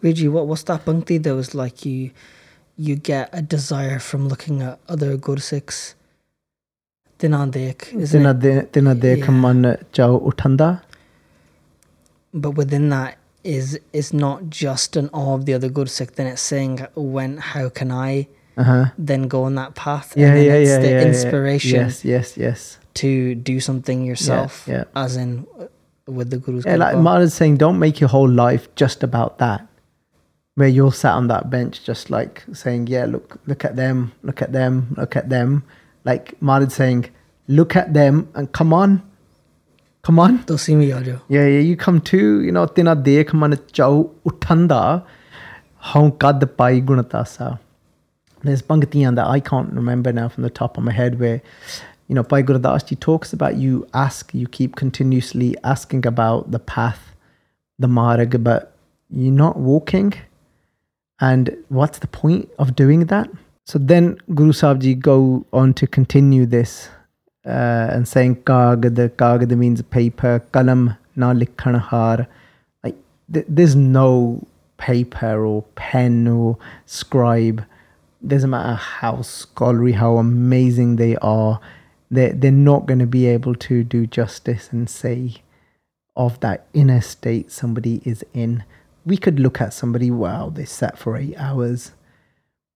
Reggie, 0.02 0.28
what 0.28 0.48
was 0.48 0.64
that 0.66 0.86
punkti 0.86 1.22
that 1.24 1.34
was 1.36 1.56
like 1.56 1.86
you 1.86 2.12
you 2.78 2.96
get 2.96 3.30
a 3.34 3.42
desire 3.42 4.00
from 4.00 4.28
looking 4.28 4.62
at 4.62 4.80
other 4.88 5.18
gursikhs? 5.18 5.96
Dina 7.18 7.48
dekh, 7.48 7.94
isn't 7.94 8.20
Tina 8.20 8.32
it? 8.32 8.40
de- 8.40 8.66
tina 8.68 8.96
dekh 8.96 9.20
Yeah. 9.20 9.32
man 9.32 9.78
chao 9.92 10.20
uthanda. 10.20 10.82
But 12.34 12.52
within 12.52 12.90
that 12.90 13.18
is 13.44 13.80
is 13.92 14.14
not 14.14 14.50
just 14.50 14.96
an 14.96 15.10
awe 15.14 15.34
of 15.36 15.46
the 15.46 15.54
other 15.54 15.70
gursikh, 15.70 16.16
then 16.16 16.28
it's 16.28 16.42
saying 16.42 16.86
when 16.96 17.38
how 17.38 17.70
can 17.70 17.92
I 17.92 18.28
Uh-huh. 18.56 18.86
then 18.98 19.28
go 19.28 19.44
on 19.44 19.56
that 19.56 19.74
path? 19.76 20.14
Yeah, 20.16 20.28
and 20.28 20.38
then 20.38 20.46
yeah, 20.46 20.54
it's 20.54 20.70
yeah, 20.70 20.80
the 20.80 20.90
yeah, 20.90 21.02
inspiration 21.12 21.80
Yes, 21.80 22.06
yes, 22.06 22.38
yes. 22.38 22.78
to 22.96 23.36
do 23.36 23.60
something 23.60 24.06
yourself. 24.06 24.66
yeah. 24.68 24.84
As 24.96 25.18
in 25.18 25.46
uh, 25.60 25.66
with 26.18 26.30
the 26.30 26.38
Guru's 26.38 26.66
Yeah, 26.66 26.76
like. 26.78 26.98
Mara's 26.98 27.34
saying, 27.34 27.58
don't 27.58 27.80
make 27.80 28.00
your 28.00 28.10
whole 28.10 28.30
life 28.30 28.68
just 28.76 29.04
about 29.04 29.38
that. 29.40 29.66
Where 30.56 30.68
you're 30.68 30.94
sat 30.94 31.14
on 31.16 31.28
that 31.30 31.50
bench, 31.50 31.84
just 31.84 32.12
like 32.12 32.44
saying, 32.54 32.86
"Yeah, 32.88 33.06
look, 33.06 33.40
look 33.48 33.66
at 33.66 33.76
them, 33.76 34.12
look 34.22 34.40
at 34.46 34.52
them, 34.54 34.94
look 34.98 35.16
at 35.16 35.30
them." 35.30 35.64
Like 36.06 36.40
Mara's 36.42 36.76
saying, 36.76 37.10
"Look 37.48 37.76
at 37.76 37.94
them 37.96 38.28
and 38.36 38.52
come 38.52 38.72
on, 38.72 39.02
come 40.09 40.21
on." 40.25 40.37
ਤੁਸੀਂ 40.47 40.77
ਵੀ 40.77 40.91
ਆ 40.91 41.01
ਜਾਓ 41.03 41.17
Yeah, 41.37 41.47
yeah, 41.55 41.65
you 41.69 41.79
come 41.87 42.03
too. 42.13 42.27
You 42.49 42.53
know, 42.59 42.67
tina 42.79 42.95
dekh 43.09 43.33
man 43.45 43.57
chau 43.79 43.95
uthanda, 44.33 44.83
how 45.93 46.05
kad 46.25 46.47
pai 46.61 46.75
gunatasa. 46.91 47.57
There's 48.43 48.63
bhangtiyan 48.63 49.17
that 49.17 49.27
I 49.27 49.41
can't 49.41 49.73
remember 49.73 50.13
now 50.13 50.29
from 50.29 50.45
the 50.45 50.51
top 50.51 50.79
of 50.79 50.85
my 50.85 50.93
head 50.93 51.19
where, 51.19 51.43
you 52.07 52.15
know, 52.15 52.23
Pai 52.23 52.43
Gurudas 52.43 52.87
ji 52.87 52.97
talks 52.97 53.33
about 53.33 53.57
you 53.57 53.87
ask, 53.93 54.33
you 54.33 54.47
keep 54.47 54.77
continuously 54.77 55.57
asking 55.65 56.07
about 56.07 56.53
the 56.53 56.61
path, 56.61 57.15
the 57.79 57.89
marg, 57.89 58.43
but 58.45 58.77
you're 59.11 59.33
not 59.33 59.59
walking. 59.59 60.15
And 61.21 61.57
what's 61.69 61.99
the 61.99 62.07
point 62.07 62.49
of 62.59 62.77
doing 62.77 63.07
that? 63.07 63.29
So 63.65 63.79
then 63.79 64.17
Guru 64.35 64.53
Sahib 64.53 64.81
ji 64.81 64.95
go 64.95 65.45
on 65.53 65.75
to 65.75 65.87
continue 65.87 66.47
this 66.47 66.89
uh, 67.46 67.88
and 67.92 68.08
saying 68.08 68.38
kagad, 68.38 69.10
kagad 69.16 69.58
means 69.58 69.82
paper, 69.82 70.42
kalam 70.52 70.98
na 71.16 71.34
likhan 71.34 71.80
har. 71.80 72.28
Like 72.84 72.96
th- 73.32 73.46
there's 73.48 73.76
no 73.76 74.46
paper 74.78 75.46
or 75.46 75.64
pen 75.76 76.28
or 76.28 76.58
scribe. 76.86 77.64
Doesn't 78.26 78.50
matter 78.50 78.76
how 78.76 79.22
scholarly, 79.22 79.94
how 79.94 80.18
amazing 80.18 80.96
they 80.96 81.18
are, 81.18 81.60
they're, 82.10 82.34
they're 82.34 82.52
not 82.52 82.86
going 82.86 83.00
to 83.00 83.08
be 83.08 83.26
able 83.26 83.56
to 83.56 83.84
do 83.84 84.06
justice 84.06 84.70
and 84.72 84.90
say 84.90 85.42
of 86.16 86.40
that 86.42 86.68
inner 86.74 87.02
state 87.02 87.52
somebody 87.52 88.02
is 88.06 88.24
in. 88.34 88.64
We 89.06 89.18
could 89.18 89.40
look 89.40 89.60
at 89.60 89.74
somebody, 89.74 90.12
wow, 90.12 90.50
they 90.50 90.64
sat 90.66 90.98
for 90.98 91.18
eight 91.18 91.36
hours. 91.38 91.92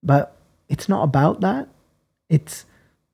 But 0.04 0.36
it's 0.68 0.90
not 0.90 1.04
about 1.04 1.42
that. 1.42 1.70
It's 2.30 2.66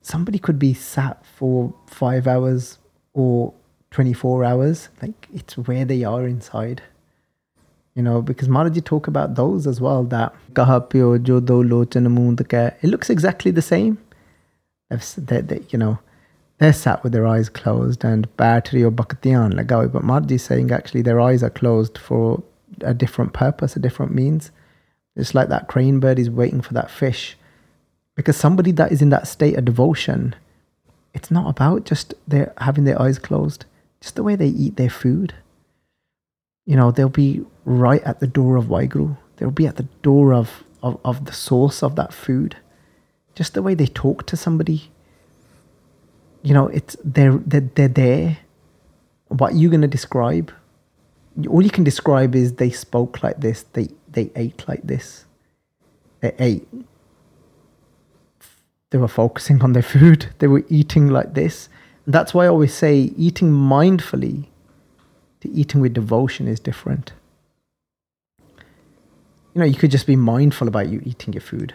somebody 0.03 0.37
could 0.37 0.59
be 0.59 0.73
sat 0.73 1.25
for 1.25 1.73
five 1.87 2.27
hours 2.27 2.77
or 3.13 3.53
24 3.91 4.43
hours. 4.43 4.89
Like 5.01 5.27
it's 5.33 5.57
where 5.57 5.85
they 5.85 6.03
are 6.03 6.27
inside. 6.27 6.83
You 7.95 8.03
know, 8.03 8.21
because 8.21 8.47
Maharaji 8.47 8.83
talk 8.83 9.07
about 9.07 9.35
those 9.35 9.65
as 9.65 9.79
well. 9.79 10.03
That 10.03 10.33
jo 10.53 11.39
do 11.39 11.63
moond. 11.63 12.41
It 12.83 12.87
looks 12.87 13.09
exactly 13.09 13.51
the 13.51 13.61
same. 13.61 13.97
They, 14.89 15.61
you 15.69 15.79
know, 15.79 15.99
they're 16.59 16.73
sat 16.73 17.03
with 17.03 17.13
their 17.13 17.25
eyes 17.25 17.49
closed 17.49 18.03
and 18.03 18.35
battery 18.37 18.83
or 18.83 18.91
bhaktiyan 18.91 19.53
lagawe. 19.53 19.91
But 19.91 20.03
Maharaji 20.03 20.33
is 20.33 20.43
saying 20.43 20.71
actually 20.71 21.01
their 21.01 21.21
eyes 21.21 21.43
are 21.43 21.49
closed 21.49 21.97
for 21.97 22.43
a 22.81 22.93
different 22.93 23.33
purpose, 23.33 23.75
a 23.75 23.79
different 23.79 24.13
means. 24.13 24.51
It's 25.15 25.35
like 25.35 25.49
that 25.49 25.67
crane 25.67 25.99
bird 25.99 26.19
is 26.19 26.29
waiting 26.29 26.61
for 26.61 26.73
that 26.73 26.89
fish. 26.91 27.37
Because 28.15 28.38
somebody 28.38 28.71
that 28.71 28.91
is 28.91 29.02
in 29.02 29.10
that 29.10 29.28
state 29.28 29.58
of 29.58 29.65
devotion, 29.65 30.36
it's 31.13 31.32
not 31.32 31.49
about 31.49 31.86
just 31.86 32.13
their 32.28 32.54
having 32.58 32.84
their 32.84 33.02
eyes 33.02 33.19
closed, 33.19 33.65
just 34.02 34.15
the 34.15 34.23
way 34.23 34.36
they 34.36 34.47
eat 34.47 34.76
their 34.76 34.89
food. 34.89 35.34
You 36.65 36.76
know, 36.76 36.91
they'll 36.91 37.10
be 37.10 37.45
right 37.65 38.04
at 38.04 38.19
the 38.19 38.28
door 38.28 38.56
of 38.56 38.65
Waheguru. 38.65 39.17
They'll 39.38 39.52
be 39.52 39.67
at 39.67 39.76
the 39.76 39.88
door 40.02 40.34
of, 40.34 40.63
of, 40.82 40.99
of 41.04 41.26
the 41.26 41.34
source 41.34 41.84
of 41.84 41.95
that 41.95 42.13
food. 42.13 42.56
Just 43.36 43.54
the 43.54 43.62
way 43.62 43.73
they 43.73 43.88
talk 43.88 44.26
to 44.28 44.38
somebody. 44.38 44.91
You 46.43 46.54
know, 46.54 46.67
it's 46.67 46.95
they're 47.04 47.38
they're, 47.38 47.69
they're 47.76 47.88
there. 47.88 48.38
What 49.28 49.56
you're 49.56 49.71
gonna 49.71 49.88
describe? 49.88 50.52
All 51.49 51.63
you 51.63 51.71
can 51.71 51.84
describe 51.84 52.36
is 52.36 52.54
they 52.54 52.69
spoke 52.69 53.23
like 53.23 53.39
this, 53.39 53.63
they 53.73 53.89
they 54.08 54.30
ate 54.36 54.67
like 54.67 54.84
this. 54.84 55.26
They 56.19 56.36
ate 56.38 56.67
they 58.93 58.99
were 58.99 59.08
focusing 59.08 59.63
on 59.63 59.73
their 59.73 59.82
food 59.82 60.27
they 60.38 60.47
were 60.47 60.63
eating 60.69 61.08
like 61.08 61.34
this. 61.34 61.67
And 62.06 62.13
that's 62.13 62.34
why 62.34 62.45
i 62.45 62.47
always 62.47 62.73
say 62.73 63.12
eating 63.17 63.49
mindfully 63.49 64.45
to 65.41 65.49
eating 65.49 65.82
with 65.82 65.93
devotion 65.93 66.47
is 66.47 66.59
different. 66.59 67.11
You 69.53 69.59
know 69.59 69.65
you 69.65 69.76
could 69.76 69.91
just 69.91 70.05
be 70.07 70.15
mindful 70.15 70.67
about 70.67 70.89
you 70.89 71.01
eating 71.03 71.34
your 71.34 71.41
food. 71.41 71.74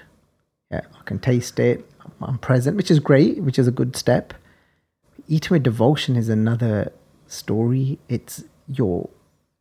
Yeah 0.71 0.83
i 0.99 1.03
can 1.05 1.19
taste 1.19 1.59
it 1.59 1.85
i'm 2.23 2.39
present 2.39 2.77
which 2.77 2.91
is 2.91 3.01
great 3.01 3.43
which 3.43 3.59
is 3.59 3.67
a 3.67 3.73
good 3.73 3.97
step. 3.97 4.33
Eating 5.27 5.55
with 5.57 5.65
devotion 5.65 6.15
is 6.15 6.29
another 6.29 6.93
story. 7.27 7.99
It's 8.09 8.45
you're 8.69 9.11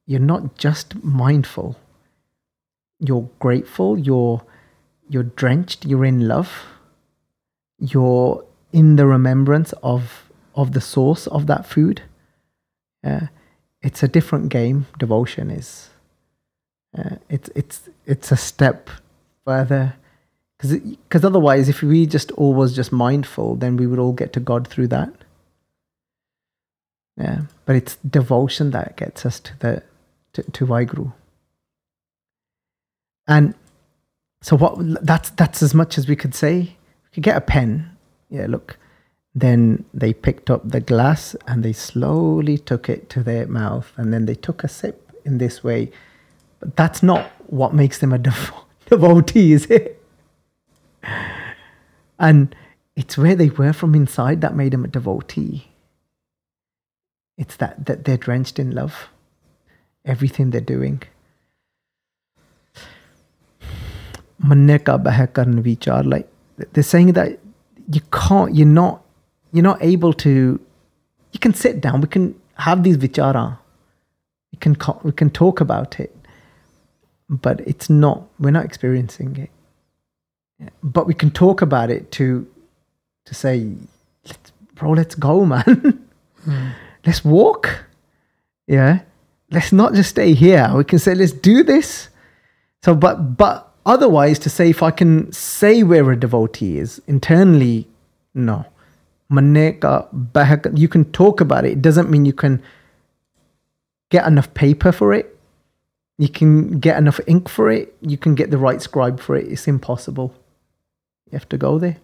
you're 0.05 0.27
not 0.33 0.57
just 0.57 1.03
mindful. 1.03 1.75
You're 2.99 3.29
grateful 3.39 3.97
you're 3.97 4.43
you're 5.09 5.31
drenched 5.41 5.85
you're 5.85 6.05
in 6.05 6.27
love 6.27 6.51
you're 7.79 8.43
in 8.71 8.95
the 8.95 9.05
remembrance 9.05 9.73
of 9.83 10.29
of 10.55 10.73
the 10.73 10.81
source 10.81 11.27
of 11.27 11.47
that 11.47 11.65
food. 11.65 12.01
It's 13.81 14.03
a 14.03 14.07
different 14.07 14.49
game. 14.49 14.87
Devotion 14.99 15.49
is 15.49 15.89
uh, 16.97 17.17
it's 17.29 17.49
it's 17.55 17.89
it's 18.05 18.31
a 18.31 18.37
step 18.37 18.89
further. 19.45 19.95
Because 20.57 20.79
because 20.79 21.23
otherwise 21.23 21.69
if 21.69 21.83
we 21.83 22.05
just 22.07 22.31
all 22.31 22.53
was 22.53 22.75
just 22.75 22.91
mindful 22.91 23.55
then 23.55 23.77
we 23.77 23.87
would 23.87 23.99
all 23.99 24.13
get 24.13 24.33
to 24.33 24.39
god 24.39 24.67
through 24.67 24.87
that. 24.87 25.13
Yeah, 27.17 27.41
but 27.65 27.75
it's 27.75 27.97
devotion 27.97 28.71
that 28.71 28.97
gets 28.97 29.25
us 29.25 29.39
to 29.41 29.59
the 29.59 29.83
to, 30.33 30.43
to 30.43 30.65
Vaheguru. 30.65 31.13
And 33.27 33.53
so 34.41 34.55
what 34.55 35.05
that's 35.05 35.29
that's 35.31 35.61
as 35.61 35.73
much 35.73 35.97
as 35.97 36.07
we 36.07 36.15
could 36.15 36.35
say. 36.35 36.76
Could 37.17 37.23
get 37.23 37.37
a 37.37 37.41
pen. 37.41 37.97
Yeah, 38.29 38.45
look. 38.47 38.77
Then 39.33 39.85
they 39.91 40.13
picked 40.13 40.51
up 40.51 40.69
the 40.69 40.79
glass 40.79 41.35
and 41.47 41.65
they 41.65 41.73
slowly 41.73 42.59
took 42.59 42.89
it 42.89 43.09
to 43.09 43.23
their 43.23 43.47
mouth 43.47 43.91
and 43.97 44.13
then 44.13 44.27
they 44.27 44.35
took 44.35 44.63
a 44.63 44.67
sip 44.67 45.11
in 45.25 45.39
this 45.39 45.63
way. 45.63 45.91
But 46.59 46.75
that's 46.75 47.01
not 47.01 47.31
what 47.47 47.73
makes 47.73 47.97
them 47.97 48.13
a 48.13 48.19
dev- 48.19 48.51
devotee, 48.85 49.53
is 49.53 49.65
it? 49.65 49.99
And 52.19 52.55
it's 52.95 53.17
where 53.17 53.33
they 53.33 53.49
were 53.49 53.73
from 53.73 53.95
inside 53.95 54.41
that 54.41 54.55
made 54.55 54.73
them 54.73 54.85
a 54.85 54.87
devotee. 54.87 55.69
It's 57.35 57.55
that, 57.55 57.87
that 57.87 58.05
they're 58.05 58.17
drenched 58.17 58.59
in 58.59 58.75
love, 58.75 59.09
everything 60.05 60.51
they're 60.51 60.61
doing. 60.61 61.01
Manne 64.37 64.77
ka 64.77 64.99
beh 64.99 65.33
karan 65.33 65.63
vichar, 65.63 66.05
like 66.05 66.29
they're 66.57 66.83
saying 66.83 67.13
that 67.13 67.39
you 67.91 68.01
can't, 68.11 68.55
you're 68.55 68.67
not, 68.67 69.03
you're 69.51 69.63
not 69.63 69.81
able 69.81 70.13
to. 70.13 70.59
You 71.31 71.39
can 71.39 71.53
sit 71.53 71.81
down. 71.81 72.01
We 72.01 72.07
can 72.07 72.39
have 72.55 72.83
these 72.83 72.97
vichara. 72.97 73.59
We 74.51 74.57
can 74.59 74.75
we 75.03 75.11
can 75.11 75.29
talk 75.29 75.61
about 75.61 75.99
it, 75.99 76.15
but 77.29 77.61
it's 77.61 77.89
not. 77.89 78.23
We're 78.39 78.51
not 78.51 78.65
experiencing 78.65 79.35
it. 79.37 79.49
Yeah. 80.59 80.69
But 80.83 81.05
we 81.05 81.13
can 81.13 81.31
talk 81.31 81.61
about 81.61 81.89
it 81.89 82.11
to 82.13 82.47
to 83.25 83.35
say, 83.35 83.75
let's, 84.25 84.51
bro, 84.75 84.91
let's 84.91 85.15
go, 85.15 85.45
man. 85.53 86.07
Let's 87.05 87.23
walk. 87.23 87.85
Yeah. 88.67 89.01
Let's 89.51 89.71
not 89.71 89.93
just 89.93 90.09
stay 90.09 90.33
here. 90.33 90.69
We 90.75 90.83
can 90.83 90.99
say, 90.99 91.15
let's 91.15 91.31
do 91.31 91.63
this. 91.63 92.09
So, 92.83 92.95
but 92.95 93.37
but 93.37 93.66
otherwise, 93.86 94.38
to 94.40 94.50
say 94.50 94.70
if 94.70 94.82
I 94.82 94.90
can 94.90 95.32
say 95.32 95.82
where 95.82 96.10
a 96.10 96.18
devotee 96.18 96.78
is 96.78 97.00
internally, 97.06 97.88
no. 98.34 98.64
Manne 99.30 99.78
ka 99.80 100.06
beh- 100.12 100.78
You 100.78 100.88
can 100.88 101.04
talk 101.06 101.40
about 101.40 101.64
it. 101.64 101.72
It 101.72 101.82
doesn't 101.82 102.10
mean 102.10 102.24
you 102.24 102.32
can 102.32 102.62
get 104.10 104.26
enough 104.26 104.52
paper 104.54 104.92
for 104.92 105.12
it. 105.14 105.38
You 106.18 106.28
can 106.28 106.78
get 106.78 106.98
enough 106.98 107.20
ink 107.26 107.48
for 107.48 107.70
it. 107.70 107.94
You 108.00 108.16
can 108.18 108.34
get 108.34 108.50
the 108.50 108.58
right 108.58 108.80
scribe 108.82 109.20
for 109.20 109.36
it. 109.36 109.46
It's 109.50 109.66
impossible. 109.66 110.34
You 111.30 111.38
have 111.38 111.48
to 111.48 111.58
go 111.58 111.78
there. 111.78 111.96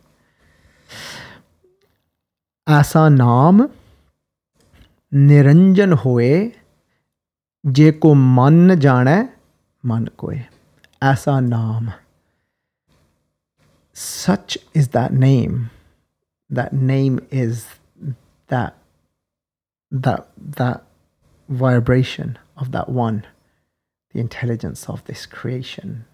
ऐसा 2.68 3.08
नाम 3.08 3.68
निरंजन 5.14 5.92
होए 6.04 6.32
जे 7.78 7.90
को 8.02 8.14
मन 8.14 8.74
जाने 8.80 9.16
मन 9.86 10.06
कोय 10.18 10.44
Asanam. 11.03 11.95
Such 13.91 14.57
is 14.73 14.87
that 14.89 15.11
name. 15.13 15.69
That 16.49 16.71
name 16.71 17.19
is 17.29 17.67
that 18.47 18.77
that 19.91 20.29
that 20.37 20.83
vibration 21.49 22.39
of 22.55 22.71
that 22.71 22.87
one, 22.87 23.27
the 24.13 24.21
intelligence 24.21 24.87
of 24.87 25.03
this 25.03 25.25
creation, 25.25 26.05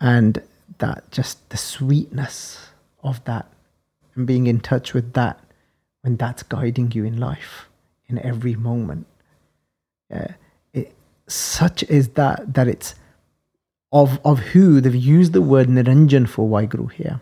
and 0.00 0.42
that 0.78 1.10
just 1.10 1.50
the 1.50 1.58
sweetness 1.58 2.70
of 3.02 3.22
that, 3.24 3.46
and 4.14 4.26
being 4.26 4.46
in 4.46 4.60
touch 4.60 4.94
with 4.94 5.12
that 5.12 5.38
when 6.00 6.16
that's 6.16 6.42
guiding 6.42 6.92
you 6.92 7.04
in 7.04 7.20
life 7.20 7.68
in 8.06 8.18
every 8.20 8.54
moment. 8.56 9.06
Yeah, 10.08 10.32
it, 10.72 10.94
such 11.26 11.82
is 11.84 12.08
that 12.20 12.54
that 12.54 12.68
it's 12.68 12.94
of 13.92 14.18
of 14.24 14.38
who 14.38 14.80
they've 14.80 14.94
used 14.94 15.32
the 15.32 15.42
word 15.42 15.68
niranjan 15.68 16.28
for 16.28 16.48
Vaheguru 16.48 16.90
here. 16.92 17.20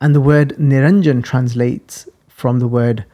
And 0.00 0.14
the 0.14 0.20
word 0.20 0.50
niranjan 0.58 1.24
translates 1.24 2.08
from 2.28 2.58
the 2.58 2.68
word 2.68 3.04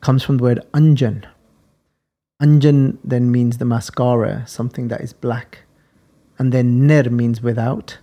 comes 0.00 0.22
from 0.22 0.36
the 0.38 0.42
word 0.42 0.60
anjan. 0.72 1.24
Anjan 2.42 2.98
then 3.02 3.30
means 3.30 3.58
the 3.58 3.64
mascara 3.64 4.46
something 4.46 4.88
that 4.88 5.00
is 5.00 5.12
black. 5.12 5.60
And 6.38 6.52
then 6.52 6.86
nir 6.86 7.04
means 7.04 7.42
without. 7.42 7.98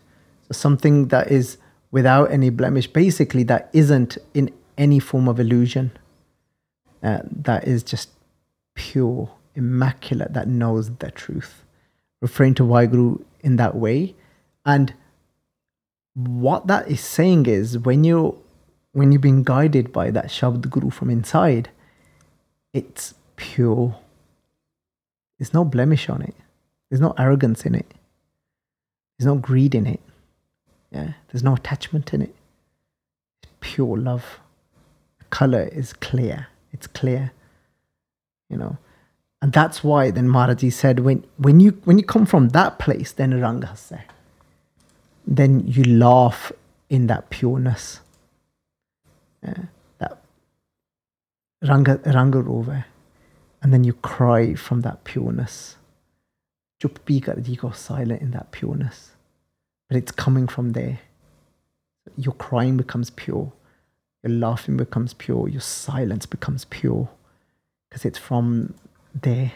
So 0.48 0.54
something 0.54 1.10
that 1.10 1.32
is 1.32 1.58
without 1.92 2.32
any 2.32 2.50
blemish 2.50 2.88
basically 2.88 3.44
that 3.44 3.70
isn't 3.74 4.18
in 4.34 4.52
any 4.78 5.00
form 5.00 5.28
of 5.28 5.40
illusion. 5.40 5.92
Uh, 7.04 7.20
that 7.32 7.68
is 7.68 7.84
just 7.84 8.10
pure 8.74 9.30
immaculate 9.56 10.34
that 10.34 10.48
knows 10.48 10.90
the 10.98 11.12
truth 11.12 11.64
referring 12.24 12.56
to 12.56 12.64
Vaheguru 12.64 13.22
in 13.42 13.58
that 13.58 13.76
way. 13.76 14.16
And 14.66 14.94
what 16.14 16.68
that 16.68 16.88
is 16.88 17.02
saying 17.02 17.46
is 17.46 17.78
when 17.78 18.04
you 18.06 18.40
when 18.94 19.12
you're 19.12 19.20
being 19.20 19.44
guided 19.44 19.92
by 19.92 20.10
that 20.12 20.28
Shabd 20.28 20.70
Guru 20.70 20.90
from 20.90 21.10
inside 21.10 21.70
it's 22.74 23.14
pure. 23.36 23.96
There's 25.38 25.54
no 25.54 25.64
blemish 25.66 26.10
on 26.10 26.22
it. 26.22 26.36
There's 26.90 27.02
no 27.02 27.14
arrogance 27.18 27.66
in 27.66 27.76
it. 27.76 27.92
There's 29.18 29.28
no 29.28 29.36
greed 29.36 29.76
in 29.76 29.86
it. 29.86 30.00
Yeah? 30.92 31.14
There's 31.30 31.44
no 31.44 31.56
attachment 31.56 32.14
in 32.14 32.22
it. 32.22 32.36
It's 33.44 33.52
pure 33.60 33.98
love. 33.98 34.40
The 35.20 35.26
color 35.26 35.64
is 35.64 35.94
clear. 35.94 36.48
It's 36.72 36.88
clear. 36.88 37.32
You 38.50 38.58
know 38.58 38.78
and 39.44 39.52
that's 39.52 39.84
why 39.84 40.10
then 40.10 40.28
Maharaji 40.28 40.72
said 40.72 41.02
when 41.02 41.24
when 41.38 41.60
you 41.60 41.72
when 41.84 41.98
you 42.00 42.06
come 42.06 42.26
from 42.26 42.50
that 42.50 42.80
place 42.80 43.12
then 43.12 43.40
rang 43.40 43.62
hasse 43.62 44.00
then 45.28 45.68
you 45.68 45.84
laugh 45.84 46.52
in 46.90 47.08
that 47.08 47.30
pureness. 47.30 48.00
Yeah, 49.44 49.64
that 49.98 50.22
ranga 51.62 52.00
ranga 52.06 52.42
rove 52.42 52.84
and 53.62 53.74
then 53.74 53.84
you 53.84 53.94
cry 53.94 54.54
from 54.54 54.82
that 54.82 55.04
pureness. 55.04 55.76
Chup 56.82 57.00
pi 57.06 57.20
kar 57.20 57.36
ji 57.36 57.56
go 57.56 57.72
silent 57.72 58.22
in 58.22 58.32
that 58.32 58.52
pureness. 58.52 59.12
But 59.90 59.98
it's 59.98 60.12
coming 60.12 60.48
from 60.48 60.72
there. 60.72 61.00
Your 62.18 62.34
crying 62.34 62.78
becomes 62.78 63.10
pure. 63.10 63.52
Your 64.24 64.34
laughing 64.34 64.78
becomes 64.78 65.14
pure. 65.14 65.50
Your 65.50 65.62
silence 65.62 66.26
becomes 66.26 66.66
pure. 66.66 67.10
Because 67.90 68.06
it's 68.06 68.18
from 68.18 68.74
there 69.22 69.52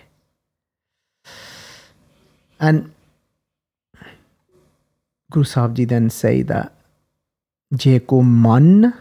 and 2.60 2.92
Guru 5.30 5.44
Sahib 5.44 5.76
Ji 5.76 5.86
then 5.86 6.10
say 6.10 6.42
that 6.44 6.74
Je 7.76 8.00
ko 8.00 8.22
man 8.24 8.94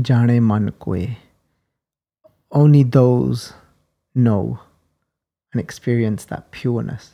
jane 0.00 0.46
man 0.46 0.70
koe. 0.78 1.08
Only 2.52 2.84
those 2.84 3.52
know 4.14 4.60
and 5.52 5.60
experience 5.60 6.24
that 6.26 6.50
pureness. 6.52 7.10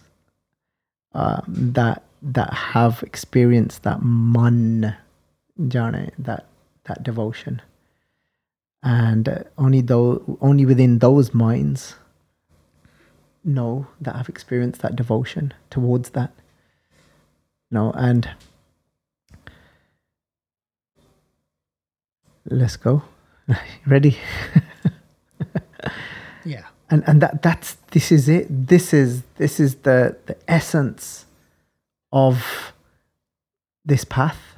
Um, 1.13 1.43
that 1.75 2.03
that 2.23 2.53
have 2.53 3.03
experienced 3.03 3.83
that 3.83 4.03
man 4.03 4.95
jane, 5.69 6.13
that 6.19 6.47
that 6.85 7.03
devotion. 7.03 7.63
And 8.83 9.29
uh, 9.29 9.39
only 9.57 9.81
though 9.81 10.39
only 10.43 10.67
within 10.67 10.99
those 10.99 11.33
minds 11.33 11.95
know 13.45 13.87
that 14.01 14.15
I've 14.17 14.29
experienced 14.29 14.83
that 14.83 14.97
devotion 14.97 15.55
towards 15.71 16.11
that. 16.11 16.33
No, 17.71 17.93
and 17.93 18.29
let's 22.45 22.77
go. 22.77 23.03
Ready? 23.87 24.19
Yeah. 26.45 26.67
and 26.89 27.05
and 27.07 27.21
that 27.23 27.43
that's 27.43 27.75
this 27.93 28.11
is 28.11 28.29
it. 28.29 28.47
This 28.69 28.93
is 28.93 29.23
this 29.37 29.61
is 29.61 29.77
the 29.77 30.17
the 30.27 30.37
essence 30.49 31.27
of 32.13 32.73
this 33.85 34.05
path 34.05 34.57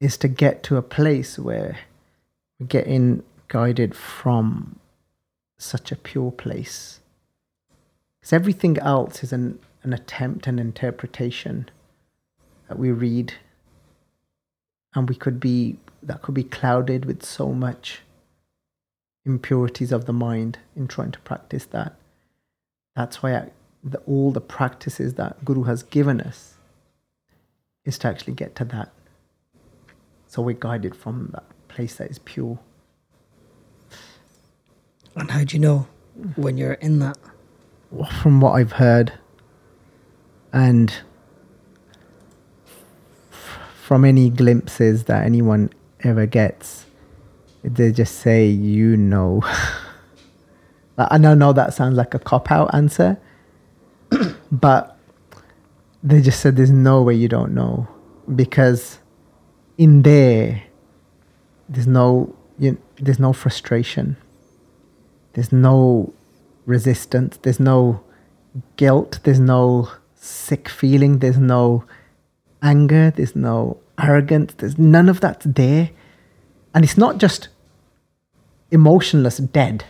is 0.00 0.16
to 0.18 0.28
get 0.28 0.62
to 0.64 0.76
a 0.76 0.82
place 0.82 1.38
where 1.38 1.78
we're 2.58 2.66
getting 2.66 3.22
guided 3.48 3.96
from 3.96 4.78
such 5.58 5.90
a 5.90 5.96
pure 5.96 6.30
place. 6.30 7.00
Because 8.20 8.32
everything 8.32 8.78
else 8.78 9.22
is 9.22 9.32
an, 9.32 9.58
an 9.82 9.92
attempt, 9.92 10.46
an 10.46 10.58
interpretation 10.58 11.68
that 12.68 12.78
we 12.78 12.90
read. 12.90 13.34
And 14.94 15.08
we 15.08 15.14
could 15.14 15.38
be, 15.38 15.78
that 16.02 16.22
could 16.22 16.34
be 16.34 16.44
clouded 16.44 17.04
with 17.04 17.24
so 17.24 17.52
much 17.52 18.00
impurities 19.24 19.92
of 19.92 20.06
the 20.06 20.12
mind 20.12 20.58
in 20.74 20.88
trying 20.88 21.12
to 21.12 21.18
practice 21.20 21.66
that. 21.66 21.94
That's 22.96 23.22
why 23.22 23.36
I, 23.36 23.50
the, 23.84 23.98
all 24.00 24.32
the 24.32 24.40
practices 24.40 25.14
that 25.14 25.44
Guru 25.44 25.64
has 25.64 25.82
given 25.82 26.20
us 26.20 26.54
is 27.84 27.98
to 27.98 28.08
actually 28.08 28.34
get 28.34 28.56
to 28.56 28.64
that. 28.64 28.90
So 30.26 30.42
we're 30.42 30.56
guided 30.58 30.94
from 30.94 31.30
that 31.32 31.44
place 31.68 31.96
that 31.96 32.10
is 32.10 32.18
pure. 32.18 32.58
And 35.14 35.30
how 35.30 35.44
do 35.44 35.56
you 35.56 35.60
know 35.60 35.86
when 36.36 36.58
you're 36.58 36.74
in 36.74 36.98
that? 36.98 37.16
From 38.20 38.40
what 38.40 38.52
I've 38.52 38.72
heard, 38.72 39.12
and 40.52 40.92
from 43.30 44.04
any 44.04 44.30
glimpses 44.30 45.04
that 45.04 45.24
anyone 45.24 45.70
ever 46.00 46.26
gets, 46.26 46.86
they 47.62 47.92
just 47.92 48.16
say, 48.16 48.46
you 48.46 48.96
know. 48.96 49.42
I 50.98 51.16
know, 51.16 51.34
know 51.34 51.52
that 51.52 51.74
sounds 51.74 51.96
like 51.96 52.12
a 52.14 52.18
cop 52.18 52.50
out 52.50 52.74
answer, 52.74 53.18
but 54.52 54.98
they 56.02 56.20
just 56.20 56.40
said 56.40 56.56
there's 56.56 56.70
no 56.70 57.02
way 57.02 57.14
you 57.14 57.28
don't 57.28 57.54
know 57.54 57.88
because 58.34 58.98
in 59.76 60.02
there, 60.02 60.62
there's 61.68 61.86
no 61.86 62.34
you, 62.58 62.78
there's 62.96 63.18
no 63.18 63.32
frustration, 63.32 64.16
there's 65.34 65.52
no 65.52 66.12
resistance, 66.68 67.38
there's 67.38 67.58
no 67.58 68.04
guilt, 68.76 69.20
there's 69.24 69.40
no 69.40 69.90
sick 70.14 70.68
feeling, 70.68 71.18
there's 71.18 71.38
no 71.38 71.84
anger, 72.62 73.10
there's 73.16 73.34
no 73.34 73.78
arrogance, 74.00 74.54
there's 74.58 74.78
none 74.78 75.08
of 75.08 75.20
that's 75.20 75.46
there. 75.46 75.90
And 76.74 76.84
it's 76.84 76.98
not 76.98 77.18
just 77.18 77.48
emotionless 78.70 79.38
dead. 79.38 79.84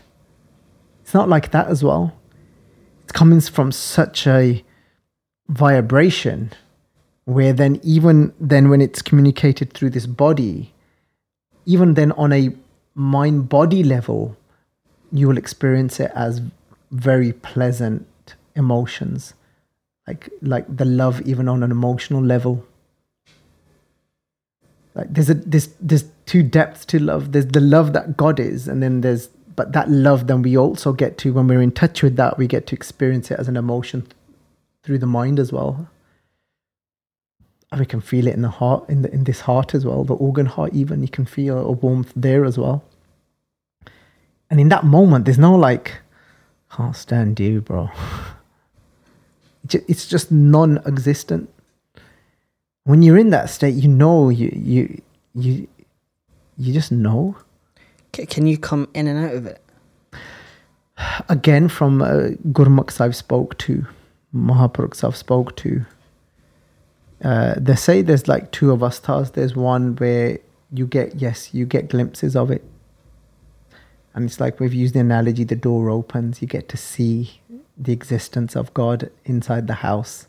It's 1.02 1.12
not 1.12 1.28
like 1.28 1.50
that 1.50 1.66
as 1.66 1.82
well. 1.82 2.14
It's 3.02 3.12
coming 3.12 3.40
from 3.40 3.72
such 3.72 4.26
a 4.26 4.64
vibration 5.48 6.52
where 7.24 7.52
then 7.52 7.80
even 7.82 8.32
then 8.38 8.68
when 8.68 8.80
it's 8.80 9.02
communicated 9.02 9.72
through 9.72 9.90
this 9.90 10.06
body, 10.06 10.72
even 11.66 11.94
then 11.94 12.12
on 12.12 12.32
a 12.32 12.50
mind 12.94 13.48
body 13.48 13.82
level, 13.82 14.36
you 15.10 15.26
will 15.26 15.38
experience 15.38 15.98
it 15.98 16.12
as 16.14 16.40
very 16.90 17.32
pleasant 17.32 18.06
emotions. 18.54 19.34
Like 20.06 20.30
like 20.42 20.64
the 20.74 20.84
love 20.84 21.20
even 21.22 21.48
on 21.48 21.62
an 21.62 21.70
emotional 21.70 22.22
level. 22.22 22.66
Like 24.94 25.12
there's 25.12 25.30
a 25.30 25.34
there's 25.34 25.68
there's 25.80 26.04
two 26.26 26.42
depths 26.42 26.84
to 26.86 26.98
love. 26.98 27.32
There's 27.32 27.46
the 27.46 27.60
love 27.60 27.92
that 27.92 28.16
god 28.16 28.40
is 28.40 28.68
and 28.68 28.82
then 28.82 29.00
there's 29.02 29.28
but 29.54 29.72
that 29.72 29.90
love 29.90 30.28
then 30.28 30.42
we 30.42 30.56
also 30.56 30.92
get 30.92 31.18
to 31.18 31.32
when 31.32 31.48
we're 31.48 31.60
in 31.60 31.72
touch 31.72 32.02
with 32.02 32.16
that 32.16 32.38
we 32.38 32.46
get 32.46 32.66
to 32.68 32.76
experience 32.76 33.30
it 33.30 33.40
as 33.40 33.48
an 33.48 33.56
emotion 33.56 34.06
through 34.82 34.98
the 34.98 35.06
mind 35.06 35.38
as 35.38 35.52
well. 35.52 35.88
And 37.70 37.80
we 37.80 37.86
can 37.86 38.00
feel 38.00 38.26
it 38.26 38.34
in 38.34 38.42
the 38.42 38.48
heart 38.48 38.88
in 38.88 39.02
the 39.02 39.12
in 39.12 39.24
this 39.24 39.40
heart 39.40 39.74
as 39.74 39.84
well 39.84 40.04
the 40.04 40.14
organ 40.14 40.46
heart 40.46 40.72
even. 40.72 41.02
You 41.02 41.08
can 41.08 41.26
feel 41.26 41.58
a 41.58 41.72
warmth 41.72 42.12
there 42.16 42.44
as 42.46 42.56
well. 42.56 42.82
And 44.50 44.58
in 44.58 44.70
that 44.70 44.84
moment 44.84 45.26
there's 45.26 45.38
no 45.38 45.54
like 45.54 46.00
can't 46.70 46.96
stand 46.96 47.38
you 47.40 47.60
bro 47.60 47.90
it's 49.86 50.06
just 50.06 50.30
non-existent 50.32 51.50
when 52.88 53.02
you're 53.02 53.18
in 53.18 53.28
that 53.28 53.50
state, 53.50 53.74
you 53.74 53.86
know, 53.86 54.30
you 54.30 54.50
you 54.50 55.02
you 55.34 55.68
you 56.56 56.72
just 56.72 56.90
know. 56.90 57.36
Can 58.12 58.46
you 58.46 58.56
come 58.56 58.88
in 58.94 59.06
and 59.06 59.26
out 59.26 59.34
of 59.34 59.44
it? 59.44 59.62
Again, 61.28 61.68
from 61.68 62.00
uh, 62.00 62.30
Gurmukhs 62.50 62.98
I've 62.98 63.14
spoke 63.14 63.58
to, 63.58 63.86
Mahapurukhs 64.34 65.04
I've 65.04 65.18
spoke 65.18 65.54
to, 65.56 65.84
uh, 67.22 67.56
they 67.58 67.74
say 67.74 68.00
there's 68.00 68.26
like 68.26 68.52
two 68.52 68.74
avasthas. 68.74 69.34
There's 69.34 69.54
one 69.54 69.94
where 69.96 70.38
you 70.72 70.86
get 70.86 71.16
yes, 71.16 71.52
you 71.52 71.66
get 71.66 71.90
glimpses 71.90 72.34
of 72.34 72.50
it, 72.50 72.64
and 74.18 74.28
it's 74.28 74.40
like 74.40 74.60
we've 74.60 74.74
used 74.74 74.94
the 74.94 75.00
analogy: 75.00 75.44
the 75.44 75.56
door 75.56 75.88
opens, 75.90 76.42
you 76.42 76.48
get 76.48 76.68
to 76.68 76.76
see 76.76 77.40
the 77.76 77.92
existence 77.92 78.56
of 78.56 78.74
God 78.74 79.10
inside 79.24 79.66
the 79.66 79.74
house. 79.74 80.26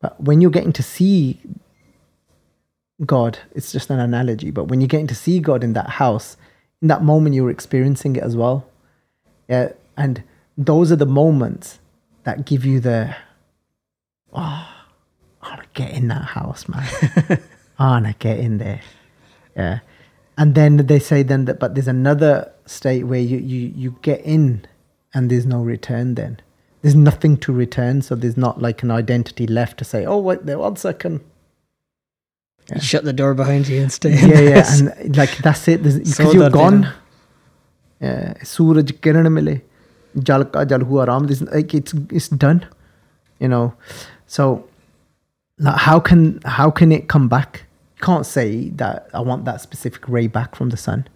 But 0.00 0.20
when 0.20 0.40
you're 0.40 0.50
getting 0.50 0.72
to 0.72 0.82
see 0.82 1.40
God. 3.04 3.38
It's 3.54 3.72
just 3.72 3.90
an 3.90 4.00
analogy. 4.00 4.50
But 4.50 4.64
when 4.64 4.80
you're 4.80 4.88
getting 4.88 5.06
to 5.08 5.14
see 5.14 5.40
God 5.40 5.64
in 5.64 5.72
that 5.74 5.90
house, 5.90 6.36
in 6.80 6.88
that 6.88 7.02
moment, 7.02 7.34
you're 7.34 7.50
experiencing 7.50 8.16
it 8.16 8.22
as 8.22 8.36
well. 8.36 8.66
Yeah. 9.48 9.72
And 9.96 10.22
those 10.56 10.92
are 10.92 10.96
the 10.96 11.06
moments 11.06 11.78
that 12.24 12.46
give 12.46 12.64
you 12.64 12.80
the, 12.80 13.14
oh, 14.32 14.68
I 15.42 15.48
want 15.48 15.62
to 15.62 15.68
get 15.74 15.92
in 15.92 16.08
that 16.08 16.24
house, 16.24 16.68
man. 16.68 16.86
I 17.78 17.86
want 17.86 18.06
to 18.06 18.14
get 18.18 18.38
in 18.38 18.58
there. 18.58 18.80
Yeah. 19.56 19.80
And 20.38 20.54
then 20.54 20.76
they 20.78 20.98
say 20.98 21.22
then 21.22 21.44
that, 21.46 21.58
but 21.58 21.74
there's 21.74 21.88
another 21.88 22.51
state 22.66 23.04
where 23.04 23.20
you, 23.20 23.38
you, 23.38 23.72
you 23.74 23.96
get 24.02 24.20
in 24.22 24.66
and 25.14 25.30
there's 25.30 25.46
no 25.46 25.62
return 25.62 26.14
then. 26.14 26.40
There's 26.82 26.94
nothing 26.94 27.36
to 27.38 27.52
return, 27.52 28.02
so 28.02 28.16
there's 28.16 28.36
not 28.36 28.60
like 28.60 28.82
an 28.82 28.90
identity 28.90 29.46
left 29.46 29.78
to 29.78 29.84
say, 29.84 30.04
oh, 30.04 30.18
wait 30.18 30.46
there, 30.46 30.58
one 30.58 30.76
second. 30.76 31.20
Yeah. 32.68 32.78
Shut 32.80 33.04
the 33.04 33.12
door 33.12 33.34
behind 33.34 33.68
you 33.68 33.80
and 33.82 33.92
stay. 33.92 34.14
Yeah, 34.14 34.40
yeah, 34.40 34.92
and 35.00 35.16
like 35.16 35.36
that's 35.38 35.66
it. 35.68 35.82
Because 35.82 36.34
you're 36.34 36.50
gone. 36.50 36.82
Dinner. 36.82 36.94
Yeah, 38.00 38.34
suraj 38.42 38.92
kiran 39.00 39.30
mile, 39.32 39.60
jal 40.22 40.44
ka 40.44 40.64
jal 40.64 40.80
hua 40.80 41.06
ram. 41.06 41.26
This 41.26 41.40
like 41.40 41.74
it's 41.74 41.92
it's 42.10 42.28
done, 42.28 42.64
you 43.40 43.48
know. 43.48 43.74
So 44.26 44.68
how 45.64 45.98
can 46.00 46.40
how 46.44 46.70
can 46.70 46.92
it 46.92 47.08
come 47.08 47.28
back? 47.28 47.64
You 47.96 48.02
can't 48.02 48.26
say 48.26 48.70
that 48.70 49.08
I 49.12 49.20
want 49.20 49.44
that 49.44 49.60
specific 49.60 50.08
ray 50.08 50.26
back 50.28 50.54
from 50.54 50.70
the 50.70 50.76
sun. 50.76 51.08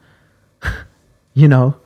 you 1.36 1.46
know 1.46 1.76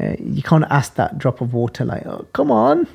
uh, 0.00 0.14
you 0.18 0.42
can't 0.42 0.66
ask 0.68 0.94
that 0.96 1.16
drop 1.18 1.40
of 1.40 1.54
water 1.54 1.86
like 1.86 2.04
oh 2.04 2.26
come 2.34 2.50
on 2.50 2.86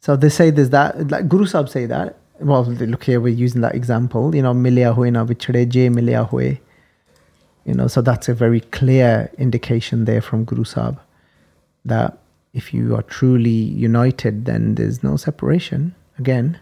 so 0.00 0.16
they 0.16 0.30
say 0.30 0.48
there's 0.50 0.70
that 0.70 1.10
like 1.10 1.28
guru 1.28 1.44
sahib 1.44 1.68
say 1.68 1.84
that 1.84 2.16
well, 2.40 2.64
look 2.64 3.04
here, 3.04 3.20
we're 3.20 3.28
using 3.28 3.60
that 3.60 3.74
example, 3.74 4.34
you 4.34 4.42
know, 4.42 4.54
milya 4.54 4.94
hue 4.94 5.10
na 5.10 5.24
je. 5.26 6.60
You 7.66 7.74
know, 7.74 7.86
so 7.86 8.00
that's 8.00 8.28
a 8.28 8.34
very 8.34 8.60
clear 8.60 9.30
indication 9.36 10.06
there 10.06 10.22
from 10.22 10.44
Guru 10.44 10.64
Sahib 10.64 10.98
that 11.84 12.18
if 12.54 12.72
you 12.72 12.96
are 12.96 13.02
truly 13.02 13.50
united, 13.50 14.46
then 14.46 14.76
there's 14.76 15.02
no 15.02 15.16
separation 15.16 15.94
again 16.18 16.58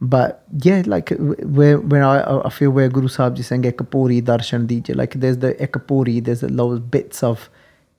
but 0.00 0.44
yeah 0.62 0.82
like 0.86 1.10
where 1.18 1.78
when 1.78 2.02
I, 2.02 2.40
I 2.44 2.50
feel 2.50 2.70
where 2.70 2.88
Guru 2.88 3.08
Sahib 3.08 3.38
is 3.38 3.48
saying 3.48 3.62
ekapuri 3.62 4.22
darshan 4.22 4.66
dije. 4.66 4.94
Like 4.96 5.14
there's 5.14 5.38
the 5.38 5.54
ekapuri 5.54 6.22
there's 6.24 6.40
those 6.40 6.80
bits 6.80 7.22
of 7.22 7.50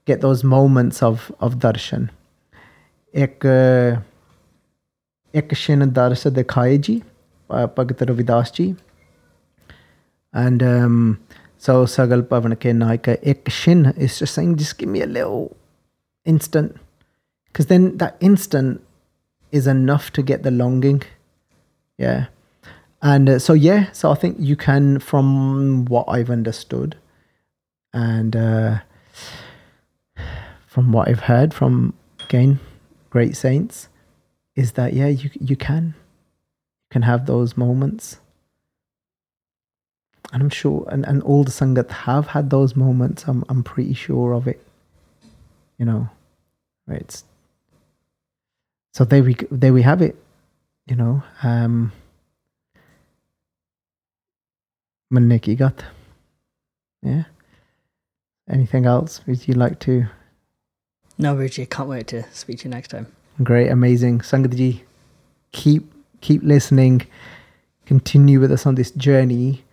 get 0.06 0.22
those 0.22 0.44
moments 0.44 1.04
of 1.04 1.32
of 1.40 1.56
darshan. 1.56 2.10
Ek 3.14 3.44
uh, 3.44 3.98
ek 5.34 5.56
shin 5.56 5.92
dars 5.92 6.24
dikhaye 6.24 6.80
ji 6.80 7.04
Bhagat 7.50 8.06
Ravidas 8.08 8.54
ji. 8.54 8.76
And 10.32 10.62
um, 10.62 11.20
so 11.58 11.86
Sagal 11.86 12.22
Pavan 12.24 12.56
ke 12.56 12.74
Naika 12.76 13.18
ek 13.24 13.50
shin 13.50 13.88
is 13.98 14.20
just 14.20 14.34
saying 14.34 14.58
just 14.58 14.78
give 14.78 14.90
me 14.90 15.02
a 15.02 15.08
little 15.08 15.56
instant. 16.26 16.78
Because 17.48 17.66
then 17.66 17.98
that 17.98 18.16
instant 18.20 18.82
is 19.52 19.66
enough 19.66 20.12
to 20.14 20.22
get 20.22 20.44
the 20.44 20.52
longing 20.52 21.02
yeah. 22.00 22.28
And 23.02 23.30
uh, 23.30 23.40
so 23.40 23.54
yeah 23.54 23.92
so 23.92 24.12
i 24.12 24.16
think 24.16 24.36
you 24.40 24.56
can 24.58 25.00
from 25.00 25.86
what 25.86 26.06
i've 26.10 26.30
understood 26.30 26.98
and 27.94 28.36
uh, 28.36 28.80
from 30.68 30.92
what 30.92 31.08
i've 31.08 31.22
heard 31.22 31.54
from 31.54 31.94
again 32.26 32.60
great 33.10 33.38
saints 33.38 33.88
is 34.56 34.74
that 34.74 34.94
yeah 34.94 35.08
you 35.08 35.30
you 35.40 35.56
can. 35.56 35.94
You 35.96 36.92
can 36.92 37.02
have 37.04 37.26
those 37.26 37.56
moments. 37.56 38.20
And 40.34 40.44
i'm 40.44 40.50
sure 40.50 40.86
and, 40.92 41.06
and 41.06 41.24
all 41.24 41.44
the 41.44 41.52
sangat 41.52 41.90
have 41.90 42.28
had 42.28 42.50
those 42.50 42.76
moments 42.76 43.24
i'm 43.28 43.44
i'm 43.50 43.64
pretty 43.64 43.94
sure 43.94 44.34
of 44.34 44.48
it. 44.48 44.62
You 45.78 45.86
know 45.86 46.10
right 46.86 47.24
so 48.94 49.06
there 49.06 49.24
we 49.24 49.36
there 49.50 49.74
we 49.74 49.82
have 49.84 50.02
it 50.02 50.16
know 50.96 51.24
um 51.44 51.92
manne 55.12 55.40
ki 55.40 55.56
gat 55.56 55.86
yeah 57.02 57.24
anything 58.50 58.86
else 58.86 59.22
would 59.28 59.48
you 59.48 59.54
like 59.54 59.80
to 59.80 60.06
no 61.18 61.36
Richie 61.36 61.66
can't 61.66 61.90
wait 61.90 62.08
to 62.08 62.24
speak 62.32 62.60
to 62.60 62.66
you 62.66 62.72
next 62.72 62.90
time 62.90 63.08
Great, 63.42 63.70
amazing. 63.70 64.20
Sangatji, 64.20 64.82
keep 65.54 65.90
keep 66.20 66.44
listening. 66.44 67.08
Continue 67.86 68.38
with 68.42 68.52
us 68.52 68.66
on 68.66 68.76
this 68.76 68.92
journey, 68.92 69.64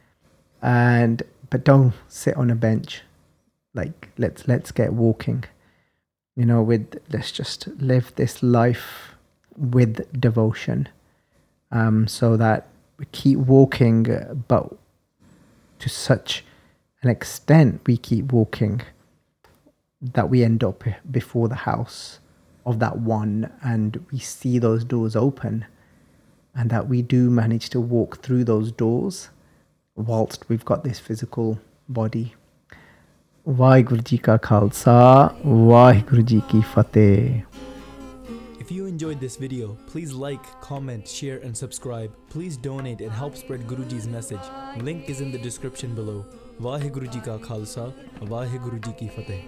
and 0.62 1.24
but 1.50 1.64
don't 1.64 1.92
sit 2.06 2.36
on 2.36 2.48
a 2.48 2.54
bench. 2.54 3.02
Like 3.74 4.10
let's 4.18 4.46
let's 4.46 4.70
get 4.70 4.92
walking. 4.92 5.42
You 6.36 6.46
know, 6.46 6.62
with 6.62 7.00
let's 7.12 7.32
just 7.32 7.66
live 7.80 8.12
this 8.14 8.40
life 8.40 9.16
with 9.56 10.20
devotion, 10.20 10.88
um, 11.71 12.07
so 12.07 12.37
that 12.37 12.67
we 12.97 13.05
keep 13.11 13.39
walking, 13.39 14.07
but 14.47 14.69
to 15.79 15.89
such 15.89 16.43
an 17.01 17.09
extent 17.09 17.81
we 17.87 17.97
keep 17.97 18.31
walking 18.31 18.81
that 20.01 20.29
we 20.29 20.43
end 20.43 20.63
up 20.63 20.83
before 21.09 21.47
the 21.47 21.55
house 21.55 22.19
of 22.65 22.79
that 22.79 22.97
one 22.99 23.51
and 23.63 24.03
we 24.11 24.19
see 24.19 24.59
those 24.59 24.83
doors 24.83 25.15
open 25.15 25.65
and 26.55 26.69
that 26.69 26.87
we 26.87 27.01
do 27.01 27.29
manage 27.29 27.69
to 27.69 27.79
walk 27.79 28.21
through 28.21 28.43
those 28.43 28.71
doors 28.71 29.29
whilst 29.95 30.47
we've 30.49 30.65
got 30.65 30.83
this 30.83 30.99
physical 30.99 31.57
body. 31.89 32.27
Waheguru 33.49 34.01
ji 34.05 34.17
ਕਾ 34.17 34.37
ਖਾਲਸਾ 34.37 34.93
ਵਾਹਿਗੁਰੂ 35.45 36.21
ਜੀ 36.21 36.41
ਕੀ 36.49 36.61
ਫਤਿਹ 36.73 37.41
if 38.66 38.72
you 38.72 38.86
enjoyed 38.86 39.20
this 39.20 39.36
video, 39.36 39.78
please 39.86 40.12
like, 40.12 40.42
comment, 40.60 41.06
share 41.06 41.38
and 41.38 41.56
subscribe. 41.56 42.12
Please 42.30 42.56
donate 42.56 43.00
and 43.00 43.12
help 43.12 43.36
spread 43.36 43.60
Guruji's 43.60 44.08
message. 44.08 44.40
Link 44.78 45.08
is 45.08 45.20
in 45.20 45.30
the 45.30 45.38
description 45.38 45.94
below. 45.94 46.26
Vaheguru 46.60 47.06
ka 47.24 47.38
Khalsa, 47.38 47.94
Vaheguru 48.22 48.80
ki 48.98 49.06
Fateh. 49.06 49.44